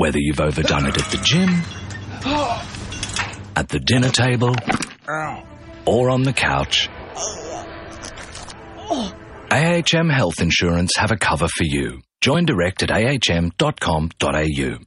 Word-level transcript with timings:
Whether 0.00 0.18
you've 0.18 0.40
overdone 0.40 0.86
it 0.86 0.96
at 0.96 1.10
the 1.10 1.18
gym, 1.18 1.50
at 3.54 3.68
the 3.68 3.78
dinner 3.78 4.08
table, 4.08 4.54
or 5.84 6.08
on 6.08 6.22
the 6.22 6.32
couch, 6.32 6.88
AHM 9.50 10.10
Health 10.10 10.40
Insurance 10.40 10.96
have 10.96 11.10
a 11.10 11.18
cover 11.18 11.48
for 11.48 11.64
you. 11.64 12.00
Join 12.22 12.46
direct 12.46 12.82
at 12.82 12.90
ahm.com.au. 12.90 14.78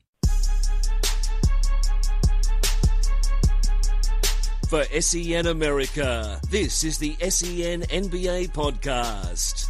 For 4.67 4.83
SEN 4.99 5.45
America, 5.45 6.41
this 6.49 6.83
is 6.83 6.97
the 6.97 7.15
SEN 7.29 7.83
NBA 7.83 8.51
podcast. 8.51 9.69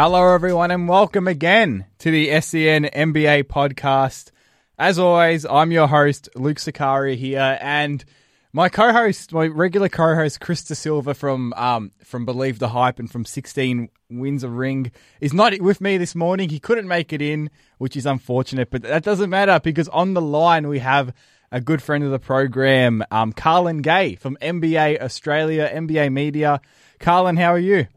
Hello, 0.00 0.32
everyone, 0.32 0.70
and 0.70 0.88
welcome 0.88 1.26
again 1.26 1.84
to 1.98 2.12
the 2.12 2.28
SEN 2.40 2.84
NBA 2.84 3.42
podcast. 3.46 4.30
As 4.78 4.96
always, 4.96 5.44
I'm 5.44 5.72
your 5.72 5.88
host, 5.88 6.28
Luke 6.36 6.58
Sicari 6.58 7.16
here, 7.16 7.58
and 7.60 8.04
my 8.52 8.68
co-host, 8.68 9.32
my 9.32 9.48
regular 9.48 9.88
co-host, 9.88 10.38
Chris 10.38 10.62
De 10.62 10.76
Silva 10.76 11.14
from 11.14 11.52
um, 11.54 11.90
from 12.04 12.24
Believe 12.24 12.60
the 12.60 12.68
Hype 12.68 13.00
and 13.00 13.10
from 13.10 13.24
16 13.24 13.88
Wins 14.08 14.44
a 14.44 14.48
Ring, 14.48 14.92
is 15.20 15.34
not 15.34 15.60
with 15.60 15.80
me 15.80 15.98
this 15.98 16.14
morning. 16.14 16.48
He 16.48 16.60
couldn't 16.60 16.86
make 16.86 17.12
it 17.12 17.20
in, 17.20 17.50
which 17.78 17.96
is 17.96 18.06
unfortunate, 18.06 18.70
but 18.70 18.82
that 18.82 19.02
doesn't 19.02 19.30
matter 19.30 19.58
because 19.58 19.88
on 19.88 20.14
the 20.14 20.22
line 20.22 20.68
we 20.68 20.78
have 20.78 21.12
a 21.50 21.60
good 21.60 21.82
friend 21.82 22.04
of 22.04 22.12
the 22.12 22.20
program, 22.20 23.02
um, 23.10 23.32
Carlan 23.32 23.82
Gay 23.82 24.14
from 24.14 24.38
NBA 24.40 25.02
Australia, 25.02 25.68
NBA 25.68 26.12
Media. 26.12 26.60
Carlan, 27.00 27.36
how 27.36 27.52
are 27.52 27.58
you? 27.58 27.88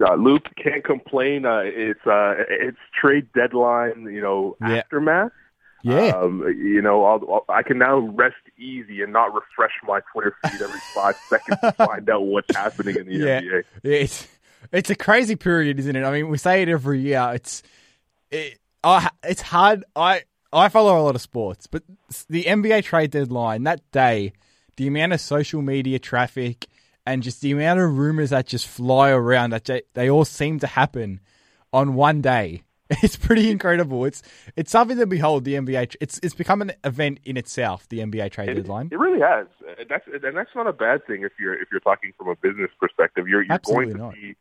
Uh, 0.00 0.14
Luke 0.14 0.46
can't 0.62 0.82
complain. 0.84 1.44
Uh, 1.44 1.60
it's 1.64 2.04
uh, 2.06 2.34
it's 2.48 2.78
trade 2.98 3.26
deadline, 3.34 4.04
you 4.12 4.20
know, 4.22 4.56
Yeah. 4.60 4.76
aftermath. 4.78 5.32
Yeah. 5.82 6.08
Um, 6.14 6.42
you 6.56 6.82
know, 6.82 7.04
I'll, 7.04 7.44
I 7.48 7.62
can 7.62 7.78
now 7.78 7.98
rest 7.98 8.36
easy 8.58 9.02
and 9.02 9.12
not 9.14 9.32
refresh 9.34 9.72
my 9.86 10.00
Twitter 10.12 10.34
feed 10.44 10.60
every 10.60 10.80
five 10.94 11.16
seconds 11.30 11.58
to 11.62 11.72
find 11.72 12.08
out 12.10 12.22
what's 12.26 12.54
happening 12.54 12.96
in 12.96 13.06
the 13.06 13.14
Yeah. 13.14 13.40
NBA. 13.40 13.64
It's 13.82 14.28
it's 14.72 14.90
a 14.90 14.94
crazy 14.94 15.36
period, 15.36 15.78
isn't 15.78 15.96
it? 15.96 16.04
I 16.04 16.12
mean, 16.12 16.28
we 16.28 16.36
say 16.38 16.62
it 16.62 16.68
every 16.68 17.00
year. 17.00 17.30
It's 17.34 17.62
it, 18.30 18.58
I, 18.84 19.10
it's 19.24 19.40
hard. 19.42 19.84
I 19.96 20.22
I 20.52 20.68
follow 20.68 20.98
a 20.98 21.02
lot 21.02 21.14
of 21.14 21.20
sports, 21.22 21.66
but 21.66 21.82
the 22.28 22.44
NBA 22.44 22.84
trade 22.84 23.10
deadline 23.12 23.64
that 23.64 23.80
day, 23.92 24.32
the 24.76 24.86
amount 24.86 25.12
of 25.14 25.20
social 25.20 25.62
media 25.62 25.98
traffic 25.98 26.66
and 27.06 27.22
just 27.22 27.40
the 27.40 27.52
amount 27.52 27.80
of 27.80 27.96
rumors 27.98 28.30
that 28.30 28.46
just 28.46 28.66
fly 28.66 29.10
around 29.10 29.50
that 29.50 29.64
they, 29.64 29.82
they 29.94 30.10
all 30.10 30.24
seem 30.24 30.58
to 30.60 30.66
happen 30.66 31.20
on 31.72 31.94
one 31.94 32.20
day. 32.20 32.62
It's 33.04 33.16
pretty 33.16 33.52
incredible. 33.52 34.04
It's 34.04 34.20
it's 34.56 34.72
something 34.72 34.98
to 34.98 35.06
behold. 35.06 35.44
The 35.44 35.54
NBA. 35.54 35.94
It's 36.00 36.18
it's 36.24 36.34
become 36.34 36.60
an 36.60 36.72
event 36.82 37.20
in 37.24 37.36
itself. 37.36 37.88
The 37.88 38.00
NBA 38.00 38.32
trade 38.32 38.48
It, 38.48 38.54
deadline. 38.54 38.88
it 38.90 38.98
really 38.98 39.20
has. 39.20 39.46
And 39.78 39.88
That's 39.88 40.04
and 40.12 40.36
that's 40.36 40.50
not 40.56 40.66
a 40.66 40.72
bad 40.72 41.06
thing 41.06 41.22
if 41.22 41.30
you're 41.38 41.54
if 41.54 41.68
you're 41.70 41.78
talking 41.80 42.12
from 42.18 42.26
a 42.28 42.34
business 42.34 42.70
perspective. 42.80 43.28
You're 43.28 43.42
you're 43.44 43.52
Absolutely 43.52 43.94
going 43.94 43.96
to 43.96 44.02
not. 44.06 44.14
be 44.14 44.36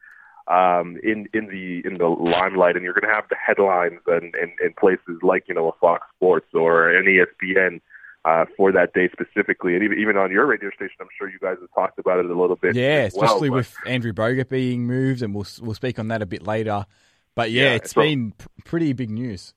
um, 0.47 0.97
in 1.03 1.27
in 1.31 1.45
the 1.45 1.87
in 1.87 1.99
the 1.99 2.07
limelight, 2.07 2.75
and 2.75 2.83
you're 2.83 2.95
going 2.95 3.07
to 3.07 3.13
have 3.13 3.25
the 3.29 3.35
headlines 3.35 3.99
and 4.07 4.33
in, 4.33 4.51
in 4.65 4.73
places 4.79 5.19
like 5.21 5.43
you 5.47 5.53
know 5.53 5.69
a 5.69 5.73
Fox 5.79 6.07
Sports 6.15 6.47
or 6.55 6.89
an 6.89 7.05
ESPN 7.05 7.81
uh, 8.25 8.45
for 8.57 8.71
that 8.71 8.93
day 8.93 9.09
specifically. 9.11 9.75
And 9.75 9.83
even 9.83 9.97
even 9.99 10.17
on 10.17 10.31
your 10.31 10.45
radio 10.45 10.69
station, 10.71 10.95
I'm 10.99 11.07
sure 11.17 11.29
you 11.29 11.39
guys 11.39 11.57
have 11.61 11.69
talked 11.73 11.99
about 11.99 12.19
it 12.19 12.25
a 12.25 12.39
little 12.39 12.55
bit. 12.55 12.75
Yeah, 12.75 13.07
as 13.07 13.13
well, 13.13 13.25
especially 13.25 13.49
but- 13.49 13.55
with 13.55 13.75
Andrew 13.85 14.13
Bogut 14.13 14.49
being 14.49 14.85
moved, 14.85 15.21
and 15.21 15.33
we'll 15.33 15.47
we'll 15.61 15.73
speak 15.75 15.99
on 15.99 16.07
that 16.09 16.21
a 16.21 16.25
bit 16.25 16.43
later. 16.45 16.85
But 17.35 17.51
yeah, 17.51 17.63
Yeah, 17.63 17.75
it's 17.75 17.91
so- 17.91 18.01
been 18.01 18.31
p- 18.33 18.45
pretty 18.65 18.93
big 18.93 19.09
news. 19.09 19.53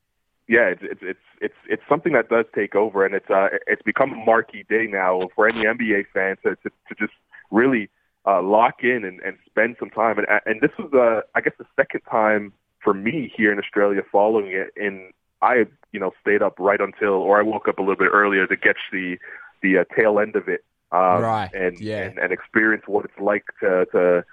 yeah, 0.49 0.69
it's 0.69 0.83
it's 0.83 1.01
it's 1.03 1.21
it's 1.41 1.55
it's 1.69 1.83
something 1.89 2.13
that 2.13 2.29
does 2.29 2.45
take 2.55 2.75
over, 2.75 3.05
and 3.05 3.15
it's 3.15 3.29
uh 3.31 3.49
it's 3.67 3.83
become 3.83 4.13
a 4.13 4.17
marquee 4.25 4.65
day 4.69 4.87
now 4.89 5.29
for 5.35 5.49
any 5.49 5.65
NBA 5.65 6.07
fan 6.15 6.37
to 6.45 6.57
to, 6.57 6.71
to 6.89 6.95
just 6.99 7.13
really 7.51 7.91
uh, 8.25 8.41
lock 8.41 8.85
in 8.85 9.05
and, 9.05 9.21
and 9.23 9.37
spend 9.47 9.77
some 9.81 9.91
time. 9.91 10.19
And 10.19 10.27
and 10.47 10.61
this 10.61 10.71
was 10.79 10.93
uh 10.95 11.23
I 11.35 11.41
guess 11.41 11.55
the 11.59 11.67
second 11.75 12.03
time 12.11 12.53
for 12.85 12.95
me 12.95 13.33
here 13.37 13.53
in 13.53 13.59
Australia 13.59 14.03
following 14.13 14.49
it, 14.53 14.71
and 14.77 15.13
I 15.43 15.67
you 15.93 16.01
know 16.01 16.13
stayed 16.21 16.43
up 16.43 16.55
right 16.59 16.81
until 16.81 17.15
or 17.15 17.39
I 17.39 17.43
woke 17.43 17.69
up 17.69 17.79
a 17.79 17.83
little 17.83 17.97
bit 17.97 18.11
earlier 18.13 18.47
to 18.47 18.57
catch 18.57 18.79
the 18.93 19.19
the 19.63 19.79
uh, 19.79 19.85
tail 19.95 20.19
end 20.19 20.35
of 20.37 20.49
it, 20.49 20.65
um, 20.91 21.23
Right, 21.23 21.51
And, 21.53 21.79
yeah. 21.81 22.03
and 22.03 22.19
and 22.19 22.33
experience 22.33 22.85
what 22.87 23.05
it's 23.05 23.19
like 23.21 23.45
to 23.61 23.87
to 23.93 24.25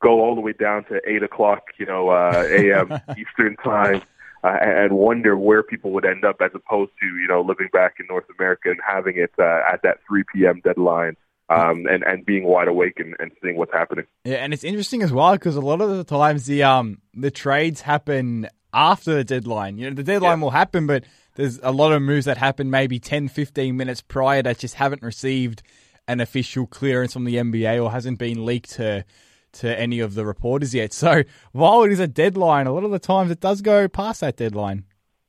go 0.00 0.20
all 0.20 0.34
the 0.34 0.40
way 0.40 0.52
down 0.52 0.84
to 0.84 1.00
eight 1.06 1.22
o'clock, 1.22 1.64
you 1.78 1.84
know, 1.86 2.08
uh, 2.10 2.44
a.m. 2.48 3.00
Eastern 3.18 3.56
time 3.56 4.02
uh, 4.44 4.56
and 4.60 4.92
wonder 4.92 5.36
where 5.36 5.62
people 5.62 5.90
would 5.90 6.04
end 6.04 6.24
up 6.24 6.36
as 6.40 6.50
opposed 6.54 6.92
to 7.00 7.06
you 7.06 7.26
know 7.28 7.40
living 7.40 7.68
back 7.72 7.94
in 7.98 8.06
North 8.08 8.26
America 8.38 8.70
and 8.70 8.78
having 8.86 9.16
it 9.16 9.32
uh, 9.38 9.60
at 9.72 9.82
that 9.82 9.98
3 10.08 10.24
p.m. 10.34 10.60
deadline 10.62 11.16
um, 11.48 11.86
and 11.86 12.02
and 12.04 12.24
being 12.24 12.44
wide 12.44 12.68
awake 12.68 12.98
and, 12.98 13.14
and 13.18 13.32
seeing 13.42 13.56
what's 13.56 13.72
happening. 13.72 14.04
Yeah, 14.24 14.36
and 14.36 14.52
it's 14.52 14.64
interesting 14.64 15.02
as 15.02 15.12
well 15.12 15.32
because 15.32 15.56
a 15.56 15.60
lot 15.60 15.80
of 15.80 15.90
the 15.96 16.04
times 16.04 16.46
the 16.46 16.62
um 16.62 17.00
the 17.14 17.30
trades 17.30 17.80
happen 17.80 18.48
after 18.72 19.14
the 19.14 19.24
deadline. 19.24 19.78
You 19.78 19.90
know, 19.90 19.94
the 19.96 20.02
deadline 20.02 20.38
Yeah. 20.38 20.44
will 20.44 20.50
happen, 20.50 20.86
but 20.86 21.04
there's 21.36 21.58
a 21.62 21.72
lot 21.72 21.92
of 21.92 22.02
moves 22.02 22.26
that 22.26 22.36
happen 22.36 22.70
maybe 22.70 22.98
10, 22.98 23.28
15 23.28 23.76
minutes 23.76 24.00
prior 24.02 24.42
that 24.42 24.58
just 24.58 24.74
haven't 24.74 25.02
received 25.02 25.62
an 26.06 26.20
official 26.20 26.66
clearance 26.66 27.12
from 27.12 27.24
the 27.24 27.36
NBA 27.36 27.82
or 27.82 27.90
hasn't 27.90 28.18
been 28.18 28.44
leaked 28.44 28.70
to 28.72 29.04
to 29.50 29.80
any 29.80 29.98
of 29.98 30.14
the 30.14 30.26
reporters 30.26 30.74
yet. 30.74 30.92
So 30.92 31.22
while 31.52 31.82
it 31.82 31.90
is 31.90 32.00
a 32.00 32.06
deadline, 32.06 32.66
a 32.66 32.72
lot 32.72 32.84
of 32.84 32.90
the 32.90 32.98
times 32.98 33.30
it 33.30 33.40
does 33.40 33.62
go 33.62 33.88
past 33.88 34.20
that 34.20 34.36
deadline. 34.36 34.84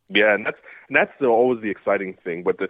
Yeah, 0.10 0.34
and 0.36 0.46
that's 0.46 0.58
and 0.90 0.96
that's 0.96 1.12
the, 1.22 1.28
always 1.28 1.62
the 1.62 1.70
exciting 1.70 2.16
thing. 2.24 2.44
But 2.44 2.58
the 2.58 2.68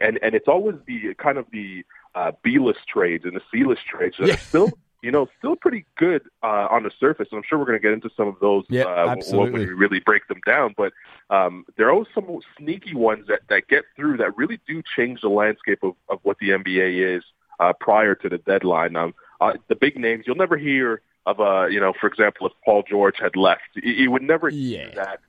and 0.00 0.18
and 0.22 0.34
it's 0.34 0.48
always 0.48 0.76
the 0.86 1.14
kind 1.14 1.38
of 1.38 1.46
the 1.52 1.84
uh, 2.14 2.32
B-list 2.42 2.80
trades 2.86 3.24
and 3.24 3.34
the 3.34 3.40
C-list 3.52 3.82
trades 3.86 4.16
that 4.18 4.28
Yeah. 4.28 4.34
are 4.34 4.38
still 4.38 4.72
you 5.02 5.10
know 5.10 5.28
still 5.38 5.56
pretty 5.56 5.84
good 5.96 6.22
uh, 6.42 6.66
on 6.70 6.82
the 6.82 6.90
surface. 6.98 7.28
And 7.30 7.38
I'm 7.38 7.44
sure 7.48 7.58
we're 7.58 7.64
going 7.66 7.78
to 7.78 7.82
get 7.82 7.92
into 7.92 8.10
some 8.16 8.28
of 8.28 8.36
those 8.40 8.64
Yeah, 8.68 8.84
uh, 8.84 9.16
when 9.32 9.52
we 9.52 9.66
really 9.66 10.00
break 10.00 10.28
them 10.28 10.40
down. 10.46 10.74
But 10.76 10.92
um, 11.30 11.64
there 11.76 11.86
are 11.88 11.92
always 11.92 12.08
some 12.14 12.26
sneaky 12.58 12.94
ones 12.94 13.26
that 13.28 13.40
that 13.48 13.68
get 13.68 13.84
through 13.96 14.18
that 14.18 14.36
really 14.36 14.60
do 14.66 14.82
change 14.96 15.20
the 15.22 15.28
landscape 15.28 15.80
of, 15.82 15.94
of 16.08 16.20
what 16.22 16.38
the 16.38 16.50
NBA 16.50 17.16
is 17.16 17.24
uh, 17.58 17.72
prior 17.80 18.14
to 18.16 18.28
the 18.28 18.38
deadline. 18.38 18.96
Um, 18.96 19.14
uh, 19.40 19.54
the 19.68 19.76
big 19.76 19.96
names 19.96 20.24
you'll 20.26 20.36
never 20.36 20.56
hear 20.56 21.02
of. 21.26 21.40
Uh, 21.40 21.66
you 21.66 21.80
know, 21.80 21.92
for 21.98 22.06
example, 22.06 22.46
if 22.46 22.52
Paul 22.64 22.82
George 22.88 23.16
had 23.18 23.36
left, 23.36 23.62
you, 23.74 23.92
you 23.92 24.10
would 24.10 24.22
never 24.22 24.48
Yeah. 24.48 24.78
hear 24.78 24.92
that 24.96 25.20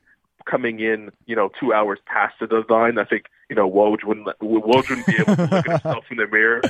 coming 0.46 0.80
in, 0.80 1.12
you 1.28 1.36
know, 1.36 1.52
two 1.60 1.72
hours 1.72 2.00
past 2.08 2.34
the 2.40 2.48
deadline. 2.48 2.98
I 2.98 3.04
think, 3.06 3.26
you 3.50 3.56
know, 3.56 3.70
Woj 3.70 4.04
wouldn't 4.04 4.26
Woj 4.42 4.90
wouldn't 4.90 5.06
be 5.06 5.18
able 5.18 5.36
to 5.36 5.42
look 5.44 5.54
at 5.68 5.84
himself 5.84 6.06
in 6.10 6.18
the 6.18 6.26
mirror. 6.28 6.62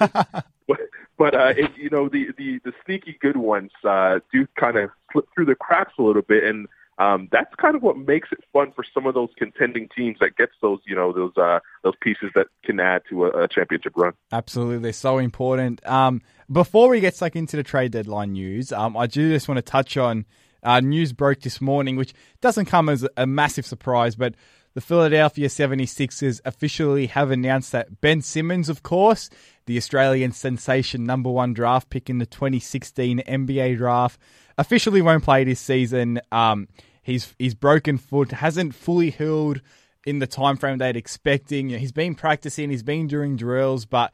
but 0.66 0.80
but 1.20 1.34
uh, 1.34 1.52
it, 1.54 1.70
you 1.76 1.90
know, 1.90 2.08
the, 2.08 2.28
the 2.38 2.60
the 2.64 2.72
sneaky 2.86 3.14
good 3.20 3.36
ones 3.36 3.70
uh, 3.86 4.20
do 4.32 4.46
kind 4.58 4.78
of 4.78 4.88
slip 5.12 5.26
through 5.34 5.44
the 5.44 5.54
cracks 5.54 5.92
a 5.98 6.02
little 6.02 6.22
bit, 6.22 6.44
and 6.44 6.66
um, 6.96 7.28
that's 7.30 7.54
kind 7.56 7.76
of 7.76 7.82
what 7.82 7.98
makes 7.98 8.30
it 8.32 8.38
fun 8.54 8.72
for 8.74 8.82
some 8.94 9.04
of 9.04 9.12
those 9.12 9.28
contending 9.36 9.90
teams 9.94 10.16
that 10.20 10.36
gets 10.38 10.52
those, 10.62 10.78
you 10.86 10.96
know, 10.96 11.12
those 11.12 11.36
uh, 11.36 11.58
those 11.84 11.92
pieces 12.00 12.30
that 12.34 12.46
can 12.64 12.80
add 12.80 13.02
to 13.10 13.26
a, 13.26 13.44
a 13.44 13.48
championship 13.48 13.92
run. 13.96 14.14
Absolutely, 14.32 14.92
so 14.92 15.18
important. 15.18 15.86
Um, 15.86 16.22
before 16.50 16.88
we 16.88 17.00
get 17.00 17.14
stuck 17.14 17.36
into 17.36 17.54
the 17.54 17.64
trade 17.64 17.92
deadline 17.92 18.32
news, 18.32 18.72
um, 18.72 18.96
I 18.96 19.06
do 19.06 19.30
just 19.30 19.46
want 19.46 19.58
to 19.58 19.62
touch 19.62 19.98
on 19.98 20.24
uh, 20.62 20.80
news 20.80 21.12
broke 21.12 21.40
this 21.40 21.60
morning, 21.60 21.96
which 21.96 22.14
doesn't 22.40 22.64
come 22.64 22.88
as 22.88 23.06
a 23.18 23.26
massive 23.26 23.66
surprise, 23.66 24.16
but 24.16 24.34
the 24.74 24.80
Philadelphia 24.80 25.48
76ers 25.48 26.40
officially 26.44 27.06
have 27.06 27.30
announced 27.30 27.72
that 27.72 28.00
Ben 28.00 28.22
Simmons, 28.22 28.68
of 28.68 28.82
course, 28.82 29.28
the 29.66 29.76
Australian 29.76 30.32
sensation 30.32 31.04
number 31.04 31.30
one 31.30 31.52
draft 31.52 31.90
pick 31.90 32.08
in 32.08 32.18
the 32.18 32.26
2016 32.26 33.20
NBA 33.20 33.76
draft, 33.76 34.20
officially 34.58 35.02
won't 35.02 35.24
play 35.24 35.44
this 35.44 35.60
season. 35.60 36.20
Um, 36.30 36.68
his 37.02 37.34
his 37.38 37.54
broken 37.54 37.98
foot 37.98 38.30
hasn't 38.30 38.74
fully 38.74 39.10
healed 39.10 39.60
in 40.06 40.18
the 40.18 40.26
time 40.26 40.56
frame 40.56 40.78
they'd 40.78 40.96
expecting. 40.96 41.70
He's 41.70 41.92
been 41.92 42.14
practicing, 42.14 42.70
he's 42.70 42.82
been 42.82 43.06
doing 43.06 43.36
drills, 43.36 43.86
but 43.86 44.12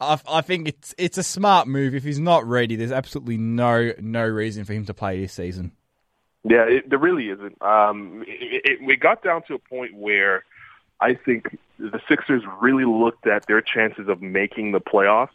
I, 0.00 0.18
I 0.28 0.40
think 0.40 0.68
it's 0.68 0.94
it's 0.98 1.18
a 1.18 1.22
smart 1.22 1.68
move. 1.68 1.94
If 1.94 2.04
he's 2.04 2.18
not 2.18 2.46
ready, 2.46 2.76
there's 2.76 2.92
absolutely 2.92 3.36
no 3.36 3.92
no 4.00 4.26
reason 4.26 4.64
for 4.64 4.72
him 4.72 4.86
to 4.86 4.94
play 4.94 5.20
this 5.20 5.32
season. 5.32 5.72
Yeah, 6.44 6.64
it, 6.64 6.90
there 6.90 6.98
really 6.98 7.30
isn't. 7.30 7.60
Um, 7.62 8.24
it, 8.26 8.62
it, 8.64 8.86
we 8.86 8.96
got 8.96 9.22
down 9.22 9.42
to 9.48 9.54
a 9.54 9.58
point 9.58 9.94
where 9.94 10.44
I 11.00 11.14
think 11.14 11.58
the 11.78 12.00
Sixers 12.08 12.42
really 12.60 12.84
looked 12.84 13.26
at 13.26 13.46
their 13.46 13.60
chances 13.60 14.08
of 14.08 14.20
making 14.20 14.72
the 14.72 14.80
playoffs 14.80 15.30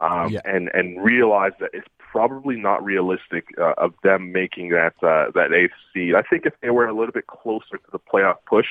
um, 0.00 0.30
Yeah. 0.30 0.40
and 0.44 0.70
and 0.74 1.02
realized 1.04 1.56
that 1.60 1.70
it's 1.72 1.88
probably 1.98 2.56
not 2.56 2.84
realistic 2.84 3.46
uh, 3.58 3.74
of 3.76 3.92
them 4.02 4.32
making 4.32 4.70
that 4.70 4.94
uh, 5.02 5.30
that 5.34 5.52
eighth 5.52 5.72
seed. 5.92 6.14
I 6.14 6.22
think 6.22 6.46
if 6.46 6.54
they 6.62 6.70
were 6.70 6.86
a 6.86 6.94
little 6.94 7.12
bit 7.12 7.26
closer 7.26 7.76
to 7.76 7.90
the 7.92 7.98
playoff 7.98 8.36
push, 8.46 8.66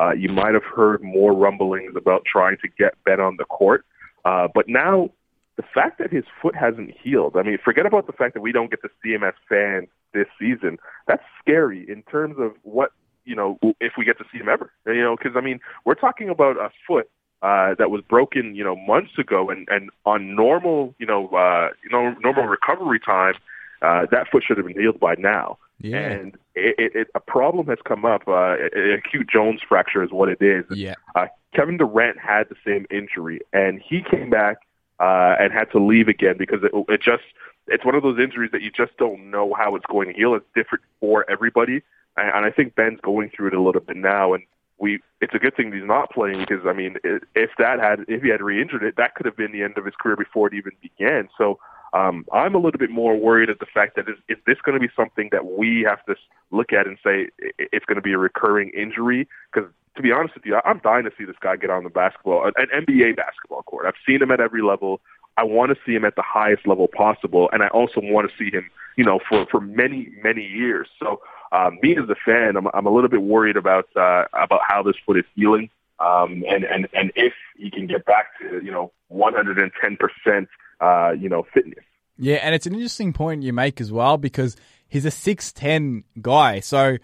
uh, 0.00 0.12
you 0.12 0.28
might 0.30 0.54
have 0.54 0.64
heard 0.64 1.02
more 1.02 1.32
rumblings 1.34 1.94
about 1.96 2.24
trying 2.24 2.56
to 2.62 2.68
get 2.68 2.94
Ben 3.04 3.20
on 3.20 3.36
the 3.36 3.44
court. 3.44 3.84
Uh, 4.24 4.48
but 4.54 4.68
now 4.68 5.10
the 5.56 5.62
fact 5.62 5.98
that 5.98 6.12
his 6.12 6.24
foot 6.42 6.54
hasn't 6.56 6.90
healed, 7.02 7.36
I 7.36 7.42
mean, 7.42 7.58
forget 7.64 7.86
about 7.86 8.06
the 8.06 8.12
fact 8.12 8.34
that 8.34 8.40
we 8.40 8.52
don't 8.52 8.70
get 8.70 8.82
to 8.82 8.88
see 9.02 9.10
him 9.10 9.22
as 9.22 9.34
fans 9.48 9.88
this 10.12 10.26
season. 10.38 10.78
That's 11.06 11.22
scary 11.40 11.84
in 11.88 12.02
terms 12.02 12.36
of 12.38 12.52
what 12.62 12.90
you 13.24 13.34
know, 13.34 13.58
if 13.80 13.94
we 13.96 14.04
get 14.04 14.18
to 14.18 14.24
see 14.32 14.38
him 14.38 14.48
ever. 14.48 14.70
You 14.86 15.02
know, 15.02 15.16
because 15.16 15.32
I 15.36 15.40
mean, 15.40 15.60
we're 15.84 15.94
talking 15.94 16.28
about 16.28 16.56
a 16.56 16.70
foot 16.86 17.10
uh, 17.42 17.74
that 17.78 17.90
was 17.90 18.02
broken, 18.08 18.54
you 18.54 18.64
know, 18.64 18.76
months 18.76 19.18
ago, 19.18 19.50
and 19.50 19.66
and 19.70 19.90
on 20.04 20.34
normal, 20.34 20.94
you 20.98 21.06
know, 21.06 21.28
uh, 21.28 21.68
you 21.82 21.90
know, 21.90 22.14
normal 22.22 22.44
recovery 22.44 23.00
time, 23.00 23.34
uh, 23.82 24.06
that 24.10 24.28
foot 24.30 24.44
should 24.46 24.56
have 24.56 24.66
been 24.66 24.78
healed 24.78 25.00
by 25.00 25.14
now. 25.18 25.58
Yeah. 25.80 25.98
And 25.98 26.34
it, 26.54 26.74
it, 26.78 26.92
it, 26.94 27.08
a 27.14 27.20
problem 27.20 27.66
has 27.66 27.78
come 27.86 28.04
up. 28.04 28.22
Uh, 28.28 28.56
acute 28.96 29.28
Jones 29.28 29.60
fracture 29.68 30.02
is 30.02 30.10
what 30.10 30.28
it 30.28 30.40
is. 30.40 30.64
Yeah. 30.70 30.94
Uh, 31.14 31.26
Kevin 31.54 31.76
Durant 31.76 32.18
had 32.18 32.48
the 32.48 32.56
same 32.64 32.86
injury, 32.90 33.40
and 33.52 33.82
he 33.86 34.00
came 34.08 34.30
back 34.30 34.58
uh, 35.04 35.36
and 35.38 35.52
had 35.52 35.70
to 35.72 35.78
leave 35.78 36.08
again 36.08 36.36
because 36.38 36.60
it, 36.62 36.72
it 36.88 37.02
just 37.02 37.24
it's 37.66 37.84
one 37.84 37.94
of 37.94 38.02
those 38.02 38.18
injuries 38.18 38.50
that 38.52 38.62
you 38.62 38.70
just 38.70 38.96
don't 38.96 39.30
know 39.30 39.54
how 39.54 39.74
it's 39.74 39.86
going 39.86 40.08
to 40.08 40.14
heal. 40.14 40.34
It's 40.34 40.46
different 40.54 40.84
for 41.00 41.28
everybody, 41.30 41.82
and, 42.16 42.28
and 42.34 42.44
I 42.46 42.50
think 42.50 42.74
Ben's 42.74 43.00
going 43.02 43.30
through 43.30 43.48
it 43.48 43.54
a 43.54 43.60
little 43.60 43.80
bit 43.80 43.96
now. 43.96 44.34
And 44.34 44.44
we 44.78 45.00
it's 45.20 45.34
a 45.34 45.38
good 45.38 45.56
thing 45.56 45.72
he's 45.72 45.84
not 45.84 46.10
playing 46.10 46.38
because 46.38 46.66
I 46.66 46.72
mean 46.72 46.96
if 47.34 47.50
that 47.58 47.80
had 47.80 48.00
if 48.08 48.22
he 48.22 48.28
had 48.30 48.42
re-injured 48.42 48.82
it, 48.82 48.96
that 48.96 49.14
could 49.14 49.26
have 49.26 49.36
been 49.36 49.52
the 49.52 49.62
end 49.62 49.76
of 49.76 49.84
his 49.84 49.94
career 50.00 50.16
before 50.16 50.48
it 50.48 50.54
even 50.54 50.72
began. 50.80 51.28
So 51.36 51.58
um, 51.92 52.24
I'm 52.32 52.54
a 52.54 52.58
little 52.58 52.78
bit 52.78 52.90
more 52.90 53.16
worried 53.16 53.50
at 53.50 53.60
the 53.60 53.66
fact 53.66 53.94
that 53.96 54.08
is, 54.08 54.16
is 54.28 54.38
this 54.46 54.58
going 54.64 54.74
to 54.74 54.84
be 54.84 54.92
something 54.96 55.28
that 55.30 55.46
we 55.46 55.82
have 55.86 56.04
to 56.06 56.16
look 56.50 56.72
at 56.72 56.88
and 56.88 56.98
say 57.04 57.28
it's 57.38 57.84
going 57.84 57.96
to 57.96 58.02
be 58.02 58.12
a 58.12 58.18
recurring 58.18 58.70
injury? 58.70 59.28
Because 59.52 59.70
to 59.96 60.02
be 60.02 60.12
honest 60.12 60.34
with 60.34 60.44
you, 60.44 60.58
I'm 60.64 60.80
dying 60.82 61.04
to 61.04 61.10
see 61.16 61.24
this 61.24 61.36
guy 61.40 61.56
get 61.56 61.70
on 61.70 61.84
the 61.84 61.90
basketball, 61.90 62.44
an 62.44 62.66
NBA 62.74 63.16
basketball 63.16 63.62
court. 63.62 63.86
I've 63.86 63.94
seen 64.06 64.20
him 64.20 64.30
at 64.30 64.40
every 64.40 64.62
level. 64.62 65.00
I 65.36 65.44
want 65.44 65.70
to 65.70 65.76
see 65.84 65.94
him 65.94 66.04
at 66.04 66.16
the 66.16 66.22
highest 66.22 66.66
level 66.66 66.88
possible, 66.88 67.48
and 67.52 67.62
I 67.62 67.68
also 67.68 68.00
want 68.00 68.30
to 68.30 68.36
see 68.36 68.54
him, 68.54 68.70
you 68.96 69.04
know, 69.04 69.18
for 69.28 69.46
for 69.50 69.60
many 69.60 70.08
many 70.22 70.42
years. 70.42 70.88
So 71.00 71.20
um, 71.52 71.78
me 71.82 71.96
as 71.96 72.08
a 72.08 72.16
fan, 72.24 72.56
I'm, 72.56 72.66
I'm 72.72 72.86
a 72.86 72.90
little 72.90 73.10
bit 73.10 73.22
worried 73.22 73.56
about 73.56 73.88
uh, 73.96 74.24
about 74.32 74.60
how 74.66 74.82
this 74.82 74.96
foot 75.04 75.16
is 75.18 75.24
healing, 75.34 75.70
um, 75.98 76.44
and 76.48 76.64
and 76.64 76.88
and 76.92 77.12
if 77.16 77.32
he 77.56 77.70
can 77.70 77.86
get 77.86 78.04
back 78.04 78.26
to 78.40 78.64
you 78.64 78.70
know 78.70 78.92
110 79.08 79.96
percent, 79.96 80.48
uh, 80.80 81.12
you 81.18 81.28
know, 81.28 81.46
fitness. 81.52 81.84
Yeah, 82.16 82.36
and 82.36 82.54
it's 82.54 82.66
an 82.66 82.74
interesting 82.74 83.12
point 83.12 83.42
you 83.42 83.52
make 83.52 83.80
as 83.80 83.90
well 83.90 84.18
because 84.18 84.56
he's 84.86 85.04
a 85.04 85.10
six 85.10 85.52
ten 85.52 86.04
guy, 86.20 86.60
so 86.60 86.98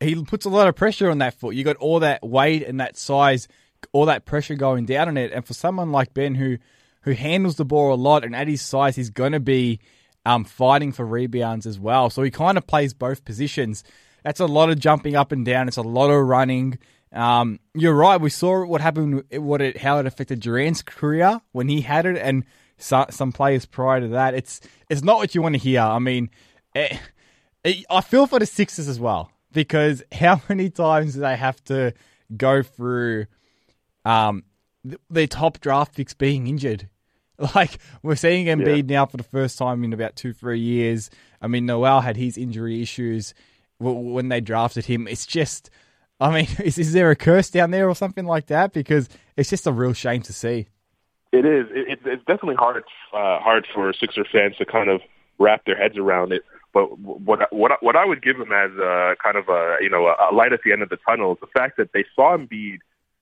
he 0.00 0.22
puts 0.24 0.46
a 0.46 0.50
lot 0.50 0.68
of 0.68 0.76
pressure 0.76 1.10
on 1.10 1.18
that 1.18 1.34
foot. 1.34 1.54
You 1.54 1.64
got 1.64 1.76
all 1.76 2.00
that 2.00 2.26
weight 2.26 2.66
and 2.66 2.80
that 2.80 2.96
size, 2.96 3.48
all 3.92 4.06
that 4.06 4.24
pressure 4.24 4.54
going 4.54 4.86
down 4.86 5.08
on 5.08 5.16
it, 5.16 5.32
and 5.32 5.46
for 5.46 5.54
someone 5.54 5.92
like 5.92 6.14
Ben 6.14 6.34
who 6.34 6.58
who 7.02 7.12
handles 7.12 7.56
the 7.56 7.64
ball 7.64 7.94
a 7.94 7.96
lot 7.96 8.24
and 8.24 8.34
at 8.34 8.48
his 8.48 8.60
size, 8.60 8.96
he's 8.96 9.10
going 9.10 9.32
to 9.32 9.40
be 9.40 9.80
um, 10.26 10.44
fighting 10.44 10.92
for 10.92 11.06
rebounds 11.06 11.66
as 11.66 11.78
well. 11.78 12.10
So 12.10 12.22
he 12.22 12.30
kind 12.30 12.58
of 12.58 12.66
plays 12.66 12.92
both 12.92 13.24
positions. 13.24 13.84
That's 14.24 14.40
a 14.40 14.46
lot 14.46 14.68
of 14.68 14.78
jumping 14.78 15.16
up 15.16 15.32
and 15.32 15.44
down. 15.44 15.68
It's 15.68 15.76
a 15.76 15.82
lot 15.82 16.10
of 16.10 16.26
running. 16.26 16.78
Um, 17.12 17.60
you're 17.72 17.94
right. 17.94 18.20
We 18.20 18.30
saw 18.30 18.66
what 18.66 18.80
happened, 18.80 19.24
what 19.32 19.62
it, 19.62 19.78
how 19.78 19.98
it 19.98 20.06
affected 20.06 20.40
Durant's 20.40 20.82
career 20.82 21.40
when 21.52 21.68
he 21.68 21.80
had 21.80 22.04
it, 22.04 22.18
and 22.18 22.44
so, 22.76 23.06
some 23.10 23.32
players 23.32 23.64
prior 23.64 24.00
to 24.00 24.08
that. 24.08 24.34
It's 24.34 24.60
it's 24.90 25.02
not 25.02 25.16
what 25.16 25.34
you 25.34 25.40
want 25.40 25.54
to 25.54 25.60
hear. 25.60 25.80
I 25.80 25.98
mean, 25.98 26.30
it, 26.74 26.92
eh, 26.92 26.98
it, 27.64 27.86
I 27.88 28.02
feel 28.02 28.26
for 28.26 28.38
the 28.38 28.46
Sixers 28.46 28.88
as 28.88 29.00
well 29.00 29.30
because 29.52 30.02
how 30.12 30.40
many 30.48 30.70
times 30.70 31.14
do 31.14 31.20
they 31.20 31.36
have 31.36 31.62
to 31.64 31.94
go 32.36 32.62
through 32.62 33.26
um, 34.04 34.44
their 35.10 35.26
top 35.26 35.60
draft 35.60 35.96
picks 35.96 36.14
being 36.14 36.46
injured? 36.46 36.88
Like 37.54 37.78
we're 38.02 38.16
seeing 38.16 38.46
Embiid 38.46 38.90
yeah. 38.90 38.96
now 38.96 39.06
for 39.06 39.16
the 39.16 39.22
first 39.22 39.58
time 39.58 39.84
in 39.84 39.92
about 39.92 40.16
two, 40.16 40.32
three 40.32 40.58
years. 40.58 41.08
I 41.40 41.46
mean, 41.46 41.66
Noel 41.66 42.00
had 42.00 42.16
his 42.16 42.36
injury 42.36 42.82
issues 42.82 43.32
when 43.78 44.28
they 44.28 44.40
drafted 44.40 44.86
him. 44.86 45.06
It's 45.06 45.24
just, 45.24 45.70
I 46.18 46.34
mean, 46.34 46.48
is, 46.64 46.78
is 46.78 46.92
there 46.92 47.12
a 47.12 47.16
curse 47.16 47.48
down 47.50 47.70
there 47.70 47.88
or 47.88 47.94
something 47.94 48.26
like 48.26 48.46
that? 48.46 48.72
Because 48.72 49.08
it's 49.36 49.50
just 49.50 49.68
a 49.68 49.72
real 49.72 49.92
shame 49.92 50.22
to 50.22 50.32
see. 50.32 50.66
It 51.30 51.44
is. 51.44 51.66
It, 51.70 52.00
it's 52.04 52.24
definitely 52.24 52.56
hard, 52.56 52.82
uh, 53.12 53.38
hard 53.38 53.68
for 53.72 53.92
Sixer 53.92 54.24
fans 54.32 54.56
to 54.56 54.64
kind 54.64 54.88
of 54.88 55.00
wrap 55.38 55.64
their 55.64 55.76
heads 55.76 55.96
around 55.96 56.32
it. 56.32 56.42
But 56.72 56.98
what 56.98 57.52
what 57.52 57.82
what 57.82 57.96
I 57.96 58.04
would 58.04 58.22
give 58.22 58.38
them 58.38 58.52
as 58.52 58.70
a 58.72 59.14
kind 59.22 59.36
of 59.36 59.48
a 59.48 59.76
you 59.80 59.88
know 59.88 60.06
a 60.06 60.34
light 60.34 60.52
at 60.52 60.60
the 60.64 60.72
end 60.72 60.82
of 60.82 60.88
the 60.88 60.98
tunnel 61.08 61.32
is 61.32 61.38
the 61.40 61.46
fact 61.46 61.76
that 61.78 61.92
they 61.92 62.04
saw 62.14 62.36
Embiid 62.36 62.78